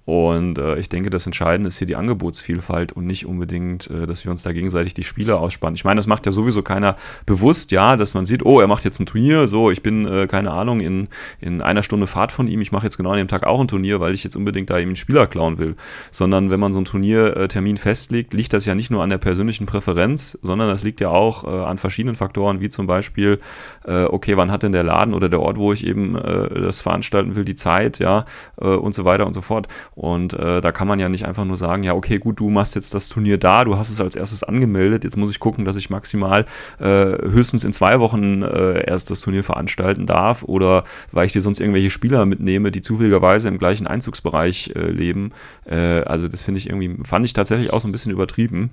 Und 0.07 0.59
äh, 0.59 0.79
ich 0.79 0.91
denke, 0.91 1.09
das 1.09 1.25
Entscheidende 1.25 1.69
ist 1.69 1.79
hier 1.79 1.87
die 1.87 1.97
Angebotsvielfalt 1.97 2.93
und 2.93 3.07
nicht 3.07 3.25
unbedingt, 3.25 3.89
äh, 3.89 4.07
dass 4.07 4.25
wir 4.25 4.31
uns 4.31 4.43
da 4.43 4.53
gegenseitig 4.53 4.93
die 4.93 5.03
Spiele 5.03 5.39
ausspannen. 5.39 5.77
Ich 5.77 5.85
meine, 5.85 5.99
das 5.99 6.07
macht 6.07 6.27
ja 6.27 6.33
sowieso 6.33 6.63
keiner 6.63 6.97
bewusst, 7.25 7.73
ja, 7.73 7.97
dass 7.97 8.13
man 8.13 8.27
sieht, 8.27 8.45
oh, 8.45 8.61
er 8.61 8.67
macht 8.67 8.85
jetzt 8.85 9.01
ein 9.01 9.07
Turnier, 9.07 9.49
so, 9.49 9.71
ich 9.71 9.83
bin, 9.83 10.07
äh, 10.07 10.27
keine 10.27 10.51
Ahnung, 10.51 10.81
in, 10.81 11.09
in 11.41 11.63
einer 11.63 11.83
Stunde 11.83 12.07
Fahrt 12.07 12.33
von 12.33 12.49
ihm, 12.49 12.61
ich 12.61 12.71
mache 12.71 12.85
jetzt 12.85 12.99
genau 12.99 13.11
an 13.11 13.17
dem 13.17 13.29
Tag 13.29 13.45
auch 13.45 13.61
ein 13.61 13.69
Turnier, 13.69 13.99
weil 14.01 14.13
ich 14.13 14.25
jetzt 14.25 14.37
unbedingt 14.37 14.69
da 14.69 14.79
eben 14.79 14.91
einen 14.91 14.97
Spieler 14.97 15.27
klauen 15.27 15.59
will. 15.59 15.75
Sondern 16.11 16.51
wenn 16.51 16.61
man 16.61 16.75
so 16.75 16.81
einen 16.81 16.87
Turniertermin 16.87 17.79
festlegt, 17.79 18.35
liegt 18.35 18.53
das 18.53 18.67
ja 18.67 18.75
nicht 18.75 18.91
nur 18.91 19.03
an 19.03 19.09
der 19.09 19.19
persönlichen 19.19 19.65
Präferenz, 19.65 20.39
sondern 20.43 20.69
das 20.69 20.83
liegt 20.83 21.01
ja 21.01 21.09
auch 21.09 21.45
äh, 21.45 21.49
an 21.49 21.79
verschiedenen 21.79 22.15
Faktoren, 22.15 22.61
wie 22.61 22.69
zum 22.69 22.87
Beispiel, 22.87 23.39
äh, 23.87 24.05
okay, 24.05 24.37
wann 24.37 24.51
hat 24.51 24.65
denn 24.65 24.73
der 24.73 24.83
Laden 24.83 25.15
oder 25.15 25.31
der 25.31 25.41
Ort, 25.41 25.57
wo 25.57 25.73
ich 25.73 25.87
eben 25.87 26.15
äh, 26.15 26.61
das 26.61 26.83
veranstalten 26.83 27.37
will, 27.37 27.47
die 27.47 27.55
Zeit, 27.55 27.99
ja, 27.99 28.27
und 28.57 28.95
so 28.95 29.05
weiter 29.05 29.27
und 29.27 29.33
so 29.33 29.41
fort. 29.41 29.69
Und 29.95 30.35
äh, 30.35 30.61
da 30.61 30.73
kann 30.73 30.89
man 30.89 30.99
ja 30.99 31.09
nicht 31.09 31.25
einfach 31.25 31.45
nur 31.45 31.57
sagen, 31.57 31.85
ja, 31.85 31.95
okay, 31.95 32.19
gut, 32.19 32.41
du 32.41 32.51
machst 32.51 32.75
jetzt 32.75 32.95
das 32.95 33.09
Turnier 33.09 33.39
da, 33.39 33.65
du 33.65 33.79
hast 33.79 33.91
es 33.91 34.01
als 34.01 34.17
erstes 34.17 34.43
angemeldet, 34.43 35.05
jetzt 35.05 35.17
muss 35.17 35.31
ich 35.31 35.39
gucken, 35.39 35.65
dass 35.65 35.77
ich 35.77 35.89
maximal 35.89 36.47
äh, 36.81 36.85
höchstens 36.85 37.65
in 37.65 37.73
zwei 37.73 38.01
Wochen 38.01 38.43
äh, 38.43 38.85
erst 38.87 39.11
das 39.11 39.21
Turnier 39.21 39.45
veranstalten 39.45 40.07
darf 40.07 40.43
oder 40.43 40.85
weil 41.13 41.27
ich 41.27 41.33
dir 41.33 41.41
sonst 41.41 41.61
irgendwelche 41.61 41.91
Spieler 41.91 42.27
mitnehme, 42.27 42.71
die 42.71 42.83
zufälligerweise 42.83 43.49
im 43.49 43.59
gleichen 43.59 43.87
Einzugsbereich 43.87 44.73
äh, 44.75 44.91
leben. 44.91 45.33
Äh, 45.65 46.01
also 46.01 46.27
das 46.27 46.43
finde 46.43 46.59
ich 46.59 46.69
irgendwie, 46.69 47.05
fand 47.05 47.25
ich 47.25 47.33
tatsächlich 47.33 47.73
auch 47.73 47.81
so 47.81 47.89
ein 47.89 47.93
bisschen 47.93 48.13
übertrieben. 48.13 48.71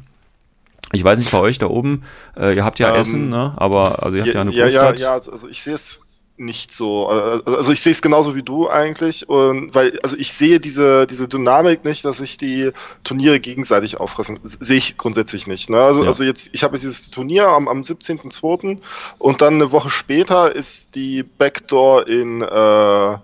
Ich 0.93 1.03
weiß 1.03 1.19
nicht 1.19 1.31
bei 1.31 1.39
euch 1.39 1.57
da 1.59 1.67
oben, 1.67 2.01
äh, 2.35 2.55
ihr 2.55 2.65
habt 2.65 2.79
ja 2.79 2.93
ähm, 2.93 3.01
Essen, 3.01 3.29
ne? 3.29 3.53
aber 3.55 4.03
also 4.03 4.17
ihr 4.17 4.23
habt 4.23 4.33
ja, 4.33 4.33
ja 4.33 4.41
eine 4.41 4.51
Großstadt. 4.51 4.99
Ja, 4.99 5.17
ja, 5.17 5.21
ja, 5.21 5.31
also 5.31 5.47
ich 5.47 5.61
sehe 5.61 5.75
es 5.75 6.10
nicht 6.41 6.71
so. 6.73 7.09
äh, 7.09 7.41
Also 7.45 7.71
ich 7.71 7.81
sehe 7.81 7.93
es 7.93 8.01
genauso 8.01 8.35
wie 8.35 8.43
du 8.43 8.69
eigentlich. 8.69 9.29
Und 9.29 9.73
weil, 9.73 9.99
also 10.01 10.17
ich 10.17 10.33
sehe 10.33 10.59
diese, 10.59 11.07
diese 11.07 11.27
Dynamik 11.27 11.85
nicht, 11.85 12.03
dass 12.03 12.17
sich 12.17 12.35
die 12.37 12.71
Turniere 13.03 13.39
gegenseitig 13.39 13.97
auffressen. 13.99 14.39
Sehe 14.43 14.77
ich 14.77 14.97
grundsätzlich 14.97 15.47
nicht. 15.47 15.69
Ne? 15.69 15.77
Also, 15.81 16.01
Ja. 16.03 16.07
also 16.09 16.23
jetzt, 16.23 16.49
ich 16.53 16.63
habe 16.63 16.73
jetzt 16.75 16.83
dieses 16.83 17.09
Turnier 17.11 17.47
am, 17.47 17.67
am 17.67 17.81
17.02. 17.83 18.79
und 19.19 19.41
dann 19.41 19.53
eine 19.55 19.71
Woche 19.71 19.89
später 19.89 20.53
ist 20.55 20.95
die 20.95 21.23
Backdoor 21.23 22.07
in 22.07 22.41
äh, 22.41 23.17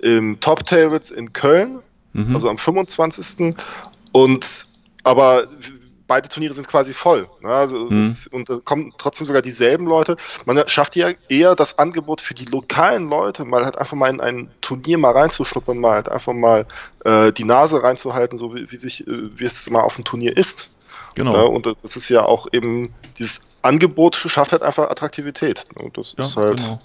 im 0.00 0.38
Top 0.40 0.64
Tables 0.64 1.10
in 1.10 1.32
Köln, 1.32 1.80
Mhm. 2.12 2.34
also 2.34 2.48
am 2.48 2.56
25. 2.58 3.54
Und 4.12 4.64
aber 5.04 5.46
beide 6.08 6.28
Turniere 6.28 6.54
sind 6.54 6.66
quasi 6.66 6.92
voll. 6.92 7.28
Ne? 7.40 7.48
Also 7.50 7.76
Mhm. 7.76 8.00
es, 8.00 8.26
und 8.26 8.50
da 8.50 8.58
kommen 8.64 8.92
trotzdem 8.98 9.26
sogar 9.28 9.42
dieselben 9.42 9.86
Leute. 9.86 10.16
Man 10.46 10.60
schafft 10.66 10.96
ja 10.96 11.10
eher 11.28 11.54
das 11.54 11.78
Angebot 11.78 12.20
für 12.20 12.34
die 12.34 12.46
lokalen 12.46 13.08
Leute, 13.08 13.44
mal 13.44 13.64
halt 13.64 13.78
einfach 13.78 13.96
mal 13.96 14.10
in 14.10 14.20
ein 14.20 14.50
Turnier 14.60 14.98
mal 14.98 15.12
reinzuschnuppern, 15.12 15.78
mal 15.78 15.92
halt 15.94 16.08
einfach 16.08 16.32
mal 16.32 16.66
äh, 17.04 17.32
die 17.32 17.44
Nase 17.44 17.82
reinzuhalten, 17.82 18.38
so 18.38 18.54
wie, 18.54 18.70
wie 18.72 18.76
sich, 18.78 19.06
äh, 19.06 19.38
wie 19.38 19.44
es 19.44 19.70
mal 19.70 19.82
auf 19.82 19.94
dem 19.94 20.04
Turnier 20.04 20.36
ist. 20.36 20.70
genau. 21.14 21.32
Ne? 21.36 21.44
Und 21.46 21.66
das 21.66 21.94
ist 21.94 22.08
ja 22.08 22.24
auch 22.24 22.48
eben, 22.52 22.92
dieses 23.18 23.40
Angebot 23.62 24.16
schafft 24.16 24.52
halt 24.52 24.62
einfach 24.62 24.90
Attraktivität. 24.90 25.64
Ne? 25.76 25.84
Und 25.84 25.98
das 25.98 26.14
ist 26.14 26.36
halt. 26.36 26.56
genau. 26.56 26.80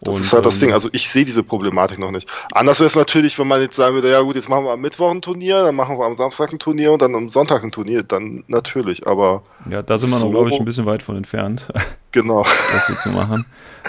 Das 0.00 0.14
Und, 0.14 0.20
ist 0.20 0.32
halt 0.32 0.46
das 0.46 0.54
ähm, 0.56 0.68
Ding. 0.68 0.72
Also 0.74 0.88
ich 0.92 1.08
sehe 1.10 1.24
diese 1.24 1.42
Problematik 1.42 1.98
noch 1.98 2.10
nicht. 2.12 2.28
Anders 2.52 2.78
wäre 2.78 2.86
es 2.86 2.94
natürlich, 2.96 3.38
wenn 3.38 3.48
man 3.48 3.60
jetzt 3.60 3.76
sagen 3.76 3.94
würde, 3.94 4.10
ja 4.10 4.20
gut, 4.20 4.36
jetzt 4.36 4.48
machen 4.48 4.64
wir 4.64 4.72
am 4.72 4.80
Mittwoch 4.80 5.10
ein 5.10 5.22
Turnier, 5.22 5.64
dann 5.64 5.74
machen 5.74 5.98
wir 5.98 6.04
am 6.06 6.16
Samstag 6.16 6.52
ein 6.52 6.58
Turnier 6.58 6.92
und 6.92 7.02
dann 7.02 7.14
am 7.14 7.30
Sonntag 7.30 7.64
ein 7.64 7.72
Turnier. 7.72 8.02
Dann 8.04 8.44
natürlich, 8.46 9.06
aber 9.06 9.42
Ja, 9.68 9.82
da 9.82 9.98
sind 9.98 10.10
wir 10.10 10.16
noch, 10.20 10.26
So. 10.26 10.30
glaube 10.30 10.50
ich, 10.50 10.58
ein 10.58 10.64
bisschen 10.64 10.86
weit 10.86 11.02
von 11.02 11.16
entfernt. 11.16 11.68
genau. 12.12 12.44
das 12.72 12.86
so 12.86 12.94
zu 12.94 13.08
machen. 13.10 13.44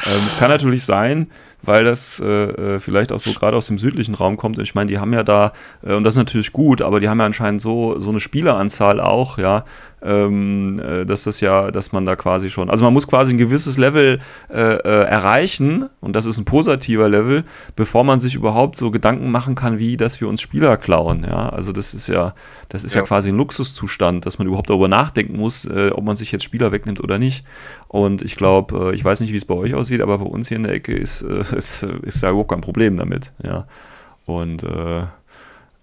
Ähm, 0.07 0.21
es 0.25 0.37
kann 0.37 0.49
natürlich 0.49 0.83
sein, 0.83 1.29
weil 1.61 1.83
das 1.83 2.19
äh, 2.19 2.25
äh, 2.25 2.79
vielleicht 2.79 3.11
auch 3.11 3.19
so 3.19 3.33
gerade 3.33 3.57
aus 3.57 3.67
dem 3.67 3.77
südlichen 3.77 4.15
Raum 4.15 4.37
kommt. 4.37 4.59
Ich 4.59 4.75
meine, 4.75 4.89
die 4.89 4.99
haben 4.99 5.13
ja 5.13 5.23
da, 5.23 5.51
äh, 5.83 5.93
und 5.93 6.03
das 6.03 6.13
ist 6.15 6.19
natürlich 6.19 6.51
gut, 6.51 6.81
aber 6.81 6.99
die 6.99 7.09
haben 7.09 7.19
ja 7.19 7.25
anscheinend 7.25 7.61
so, 7.61 7.99
so 7.99 8.09
eine 8.09 8.19
Spieleranzahl 8.19 8.99
auch, 8.99 9.37
ja, 9.37 9.63
ähm, 10.01 10.79
äh, 10.79 11.05
dass 11.05 11.25
das 11.25 11.41
ja, 11.41 11.71
dass 11.71 11.91
man 11.91 12.05
da 12.05 12.15
quasi 12.15 12.49
schon, 12.49 12.69
also 12.69 12.85
man 12.85 12.93
muss 12.93 13.05
quasi 13.07 13.33
ein 13.33 13.37
gewisses 13.37 13.77
Level 13.77 14.19
äh, 14.49 14.75
äh, 14.75 15.03
erreichen, 15.03 15.89
und 15.99 16.15
das 16.15 16.25
ist 16.25 16.37
ein 16.37 16.45
positiver 16.45 17.09
Level, 17.09 17.43
bevor 17.75 18.05
man 18.05 18.21
sich 18.21 18.35
überhaupt 18.35 18.77
so 18.77 18.91
Gedanken 18.91 19.29
machen 19.29 19.55
kann, 19.55 19.77
wie, 19.77 19.97
dass 19.97 20.21
wir 20.21 20.29
uns 20.29 20.39
Spieler 20.41 20.77
klauen, 20.77 21.25
ja. 21.27 21.49
Also 21.49 21.73
das 21.73 21.93
ist 21.93 22.07
ja, 22.07 22.33
das 22.69 22.85
ist 22.85 22.93
ja, 22.93 23.01
Ja. 23.01 23.07
quasi 23.07 23.29
ein 23.29 23.35
Luxuszustand, 23.35 24.25
dass 24.25 24.39
man 24.39 24.47
überhaupt 24.47 24.69
darüber 24.69 24.87
nachdenken 24.87 25.37
muss, 25.37 25.67
ob 25.69 26.03
man 26.03 26.15
sich 26.15 26.31
jetzt 26.31 26.43
Spieler 26.43 26.71
wegnimmt 26.71 27.01
oder 27.01 27.17
nicht. 27.17 27.45
Und 27.87 28.21
ich 28.21 28.35
glaube, 28.35 28.91
ich 28.93 29.03
weiß 29.03 29.19
nicht, 29.21 29.31
wie 29.33 29.37
es 29.37 29.45
bei 29.45 29.55
euch 29.55 29.73
aussieht, 29.73 30.01
aber 30.01 30.19
bei 30.19 30.25
uns 30.25 30.47
hier 30.47 30.57
in 30.57 30.63
der 30.63 30.73
Ecke 30.73 30.93
ist, 30.93 31.23
äh, 31.23 31.43
ist, 31.55 31.83
ist 31.83 32.23
da 32.23 32.29
überhaupt 32.29 32.49
kein 32.49 32.61
Problem 32.61 32.97
damit. 32.97 33.33
Ja. 33.43 33.67
Und 34.25 34.63
äh, 34.63 35.05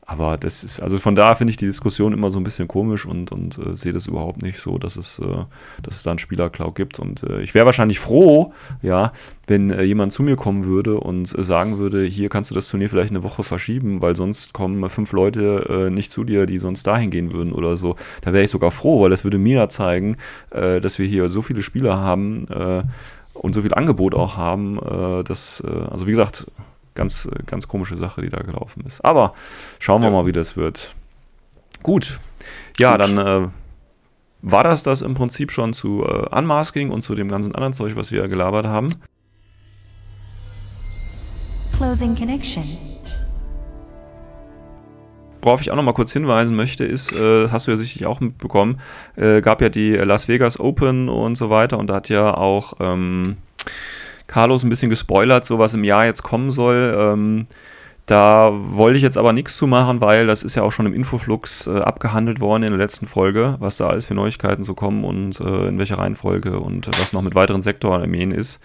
aber 0.09 0.37
das 0.37 0.63
ist, 0.63 0.79
also 0.81 0.99
von 0.99 1.17
da 1.17 1.35
finde 1.35 1.51
ich 1.51 1.57
die 1.57 1.67
Diskussion 1.67 2.13
immer 2.13 2.31
so 2.31 2.39
ein 2.39 2.45
bisschen 2.45 2.69
komisch 2.69 3.07
und, 3.07 3.33
und 3.33 3.59
äh, 3.59 3.77
sehe 3.77 3.93
das 3.93 4.07
überhaupt 4.07 4.41
nicht 4.41 4.61
so, 4.61 4.79
dass 4.79 4.95
es, 4.95 5.19
äh, 5.19 5.25
dass 5.83 5.97
es 5.97 6.03
da 6.05 6.11
einen 6.11 6.21
Spielerklau 6.21 6.71
gibt. 6.71 7.01
Und 7.01 7.25
äh, 7.25 7.41
ich 7.41 7.55
wäre 7.55 7.67
wahrscheinlich 7.67 7.99
froh, 7.99 8.53
ja, 8.83 9.13
wenn 9.49 9.73
äh, 9.73 9.83
jemand 9.83 10.13
zu 10.13 10.23
mir 10.23 10.37
kommen 10.37 10.65
würde 10.65 11.01
und 11.01 11.37
äh, 11.37 11.43
sagen 11.43 11.79
würde, 11.79 12.05
hier 12.05 12.29
kannst 12.29 12.53
du 12.53 12.55
das 12.55 12.69
Turnier 12.69 12.89
vielleicht 12.89 13.11
eine 13.11 13.25
Woche 13.25 13.43
verschieben, 13.43 14.01
weil 14.01 14.15
sonst 14.15 14.53
kommen 14.53 14.89
fünf 14.89 15.11
Leute 15.11 15.87
äh, 15.89 15.91
nicht 15.91 16.13
zu 16.13 16.23
dir, 16.23 16.47
die 16.47 16.61
sonst 16.61 16.87
dahin 16.87 17.11
gehen 17.11 17.33
würden 17.33 17.53
oder 17.53 17.77
so. 17.77 17.97
Da 18.21 18.33
wäre 18.33 18.45
ich 18.45 18.51
sogar 18.53 18.71
froh, 18.71 19.03
weil 19.03 19.11
das 19.11 19.25
würde 19.25 19.39
mir 19.39 19.57
ja 19.57 19.69
zeigen, 19.69 20.17
dass 20.51 20.99
wir 20.99 21.07
hier 21.07 21.29
so 21.29 21.43
viele 21.43 21.63
Spieler 21.63 21.99
haben 21.99 22.47
und 23.39 23.55
so 23.55 23.63
viel 23.63 23.75
Angebot 23.75 24.15
auch 24.15 24.37
haben, 24.37 24.79
äh, 24.79 25.23
dass, 25.25 25.61
äh, 25.67 25.71
also 25.91 26.07
wie 26.07 26.11
gesagt, 26.11 26.47
ganz, 26.95 27.29
ganz 27.47 27.69
komische 27.69 27.97
Sache, 27.97 28.23
die 28.23 28.29
da 28.29 28.41
gelaufen 28.43 28.85
ist. 28.87 29.05
Aber 29.05 29.35
schauen 29.79 30.03
wir 30.03 30.09
Ja. 30.09 30.15
mal, 30.15 30.27
wie 30.27 30.33
das 30.33 30.57
wird. 30.57 30.95
Gut. 31.83 32.21
Ja, 32.79 32.93
Gut. 32.93 33.01
dann 33.01 33.19
äh, 33.19 33.49
war 34.43 34.65
das 34.65 34.83
das 34.83 35.03
im 35.03 35.15
Prinzip 35.15 35.51
schon 35.53 35.73
zu 35.73 36.05
äh, 36.05 36.37
Unmasking 36.37 36.91
und 36.91 37.03
zu 37.03 37.15
dem 37.15 37.29
ganzen 37.29 37.55
anderen 37.55 37.73
Zeug, 37.73 37.97
was 37.97 38.13
wir 38.13 38.27
gelabert 38.29 38.67
haben. 38.67 38.95
Closing 41.77 42.15
connection. 42.17 42.65
Worauf 45.47 45.61
ich 45.61 45.71
auch 45.71 45.77
noch 45.77 45.85
mal 45.85 45.93
kurz 45.93 46.13
hinweisen 46.13 46.57
möchte, 46.57 46.85
ist, 46.85 47.13
äh, 47.13 47.49
hast 47.51 47.69
du 47.69 47.71
ja 47.71 47.77
sicherlich 47.77 48.05
auch 48.05 48.19
mitbekommen, 48.19 48.81
äh, 49.15 49.41
gab 49.41 49.63
ja 49.63 49.69
die 49.69 49.93
Las 49.93 50.27
Vegas 50.27 50.59
Open 50.59 51.09
und 51.09 51.37
so 51.37 51.51
weiter 51.51 51.79
und 51.79 51.87
da 51.87 51.95
hat 51.95 52.09
ja 52.09 52.37
auch 52.37 52.73
ähm, 52.81 53.37
Carlos 54.27 54.65
ein 54.65 54.71
bisschen 54.71 54.91
gespoilert, 54.91 55.45
so 55.45 55.61
was 55.61 55.73
im 55.73 55.85
Jahr 55.85 56.05
jetzt 56.05 56.25
kommen 56.25 56.51
soll. 56.51 56.93
Ähm, 56.99 57.47
da 58.07 58.53
wollte 58.55 58.97
ich 58.97 59.03
jetzt 59.03 59.19
aber 59.19 59.33
nichts 59.33 59.57
zu 59.57 59.67
machen, 59.67 60.01
weil 60.01 60.29
das 60.29 60.45
ist 60.45 60.55
ja 60.55 60.63
auch 60.63 60.71
schon 60.71 60.87
im 60.87 60.95
Infoflux 60.95 61.67
äh, 61.67 61.81
abgehandelt 61.81 62.41
worden 62.41 62.63
in 62.63 62.71
der 62.71 62.79
letzten 62.79 63.09
Folge, 63.09 63.57
was 63.59 63.79
da 63.79 63.89
alles 63.89 64.07
für 64.07 64.15
Neuigkeiten 64.15 64.63
so 64.63 64.75
kommen 64.75 65.03
und 65.03 65.41
äh, 65.41 65.67
in 65.67 65.79
welcher 65.79 65.99
Reihenfolge 65.99 66.61
und 66.61 66.87
was 66.87 67.13
noch 67.13 67.23
mit 67.23 67.35
weiteren 67.35 67.63
Sektorarmeen 67.63 68.31
ist. 68.31 68.61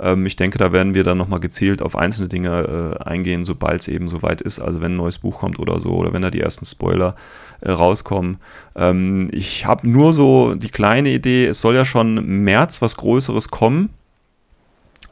Ähm, 0.00 0.24
ich 0.24 0.36
denke, 0.36 0.56
da 0.56 0.72
werden 0.72 0.94
wir 0.94 1.04
dann 1.04 1.18
nochmal 1.18 1.40
gezielt 1.40 1.82
auf 1.82 1.94
einzelne 1.94 2.28
Dinge 2.28 2.96
äh, 2.98 3.04
eingehen, 3.04 3.44
sobald 3.44 3.82
es 3.82 3.88
eben 3.88 4.08
soweit 4.08 4.40
ist. 4.40 4.60
Also 4.60 4.80
wenn 4.80 4.92
ein 4.92 4.96
neues 4.96 5.18
Buch 5.18 5.40
kommt 5.40 5.58
oder 5.58 5.78
so 5.78 5.90
oder 5.90 6.14
wenn 6.14 6.22
da 6.22 6.30
die 6.30 6.40
ersten 6.40 6.64
Spoiler 6.64 7.16
äh, 7.60 7.70
rauskommen. 7.70 8.38
Ähm, 8.76 9.28
ich 9.30 9.66
habe 9.66 9.86
nur 9.86 10.14
so 10.14 10.54
die 10.54 10.70
kleine 10.70 11.10
Idee, 11.10 11.46
es 11.46 11.60
soll 11.60 11.74
ja 11.74 11.84
schon 11.84 12.16
im 12.16 12.44
März 12.44 12.80
was 12.80 12.96
Größeres 12.96 13.50
kommen 13.50 13.90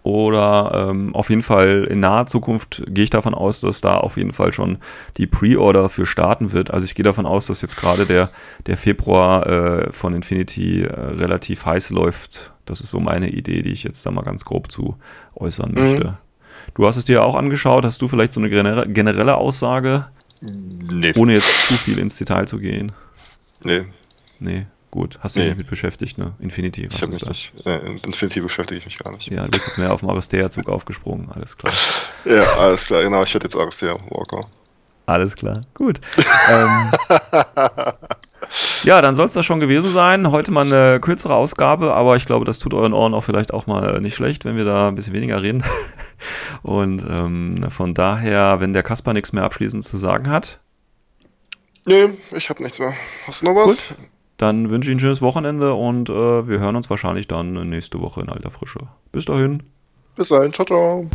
oder 0.05 0.88
ähm, 0.90 1.14
auf 1.17 1.31
jeden 1.31 1.40
Fall 1.43 1.85
in 1.90 1.99
naher 2.01 2.27
Zukunft 2.27 2.85
gehe 2.88 3.05
ich 3.05 3.11
davon 3.11 3.35
aus, 3.35 3.61
dass 3.61 3.81
da 3.81 3.97
auf 3.97 4.17
jeden 4.19 4.33
Fall 4.35 4.53
schon 4.53 4.79
die 5.17 5.27
Pre-Order 5.27 5.88
für 5.88 6.05
starten 6.07 6.53
wird. 6.53 6.71
Also 6.71 6.85
ich 6.85 6.95
gehe 6.95 7.05
davon 7.05 7.25
aus, 7.27 7.47
dass 7.47 7.62
jetzt 7.62 7.77
gerade 7.79 8.05
der, 8.07 8.31
der 8.67 8.77
Februar 8.77 9.47
äh, 9.47 9.93
von 9.93 10.14
Infinity 10.14 10.83
äh, 10.83 10.93
relativ 10.93 11.64
heiß 11.64 11.88
läuft. 11.90 12.53
Das 12.67 12.81
ist 12.83 12.90
so 12.90 13.01
meine 13.01 13.31
Idee, 13.31 13.62
die 13.62 13.73
ich 13.73 13.83
jetzt 13.83 14.05
da 14.05 14.11
mal 14.11 14.23
ganz 14.23 14.45
grob 14.45 14.71
zu 14.71 14.97
äußern 15.35 15.71
Mhm. 15.73 15.81
möchte. 15.81 16.19
Du 16.75 16.87
hast 16.87 16.97
es 16.99 17.07
dir 17.07 17.25
auch 17.25 17.35
angeschaut. 17.35 17.85
Hast 17.87 18.01
du 18.03 18.09
vielleicht 18.09 18.33
so 18.35 18.40
eine 18.40 18.49
gener- 18.51 18.87
generelle 18.87 19.37
Aussage, 19.37 20.07
Nee. 20.43 21.14
ohne 21.17 21.33
jetzt 21.33 21.67
zu 21.69 21.75
viel 21.75 21.99
ins 21.99 22.17
Detail 22.19 22.47
zu 22.47 22.59
gehen? 22.59 22.93
Nee, 23.64 23.85
Nee, 24.38 24.67
gut. 24.94 25.18
Hast 25.20 25.35
du 25.37 25.40
dich 25.40 25.46
Nee. 25.48 25.50
nicht 25.54 25.59
mit 25.59 25.70
beschäftigt, 25.70 26.18
ne? 26.18 26.33
Infinity. 26.38 26.87
was 26.87 26.94
ich 26.94 27.02
ist 27.02 27.09
mich 27.09 27.18
das? 27.18 27.28
nicht. 27.28 27.66
Äh, 27.66 27.78
in 27.87 27.98
Infinity 27.98 28.40
beschäftige 28.40 28.78
ich 28.78 28.85
mich 28.87 28.96
gar 28.98 29.12
nicht. 29.12 29.28
Ja, 29.30 29.44
du 29.44 29.50
bist 29.50 29.66
jetzt 29.66 29.76
mehr 29.78 29.92
auf 29.92 30.00
dem 30.00 30.09
Aristea-Zug 30.11 30.68
aufgesprungen. 30.68 31.28
Alles 31.33 31.57
klar. 31.59 31.72
Ja, 32.24 32.42
alles 32.59 32.87
klar, 32.87 33.02
genau. 33.02 33.22
Ich 33.22 33.35
hätte 33.35 33.46
jetzt 33.46 33.57
Aristea 33.57 33.94
Walker. 34.09 34.46
Alles 35.07 35.37
klar, 35.37 35.61
gut. 35.74 36.00
ähm, 36.50 36.90
ja, 38.85 39.02
dann 39.02 39.14
soll 39.14 39.26
es 39.26 39.35
das 39.35 39.44
schon 39.44 39.61
gewesen 39.61 39.92
sein. 39.92 40.30
Heute 40.30 40.50
mal 40.52 40.64
eine 40.64 41.00
kürzere 41.00 41.35
Ausgabe, 41.35 41.92
aber 41.94 42.16
ich 42.16 42.24
glaube, 42.24 42.46
das 42.46 42.59
tut 42.59 42.72
euren 42.72 42.94
Ohren 42.94 43.12
auch 43.12 43.20
vielleicht 43.24 43.52
auch 43.52 43.66
mal 43.66 44.00
nicht 44.00 44.14
schlecht, 44.14 44.46
wenn 44.46 44.57
wir 44.57 44.64
da 44.64 44.88
ein 44.88 44.94
bisschen 44.94 45.12
weniger 45.12 45.42
reden. 45.42 45.62
Und 46.62 47.02
ähm, 47.07 47.57
von 47.68 47.92
daher, 47.92 48.61
wenn 48.61 48.72
der 48.72 48.83
Kasper 48.83 49.12
nichts 49.12 49.33
mehr 49.35 49.44
abschließend 49.44 49.85
zu 49.85 49.96
sagen 49.98 50.30
hat, 50.30 50.61
Nee, 51.87 52.14
ich 52.30 52.48
habe 52.48 52.62
nichts 52.62 52.78
mehr. 52.78 52.94
Hast 53.26 53.42
du 53.42 53.46
noch 53.46 53.54
was? 53.57 53.87
Gut. 53.88 53.98
Dann 54.37 54.70
wünsche 54.70 54.90
ich 54.90 54.97
ein 54.97 55.01
schönes 55.01 55.23
Wochenende 55.23 55.75
und 55.75 56.09
äh, 56.11 56.49
wir 56.49 56.59
hören 56.59 56.77
uns 56.77 56.90
wahrscheinlich 56.90 57.29
dann 57.29 57.68
nächste 57.68 58.01
Woche 58.01 58.20
in 58.20 58.29
alter 58.29 58.51
Frische. 58.51 58.81
Bis 59.12 59.25
dahin. 59.25 59.62
Bis 60.16 60.29
dahin. 60.29 60.53
Ciao, 60.53 60.66
ciao. 60.66 61.07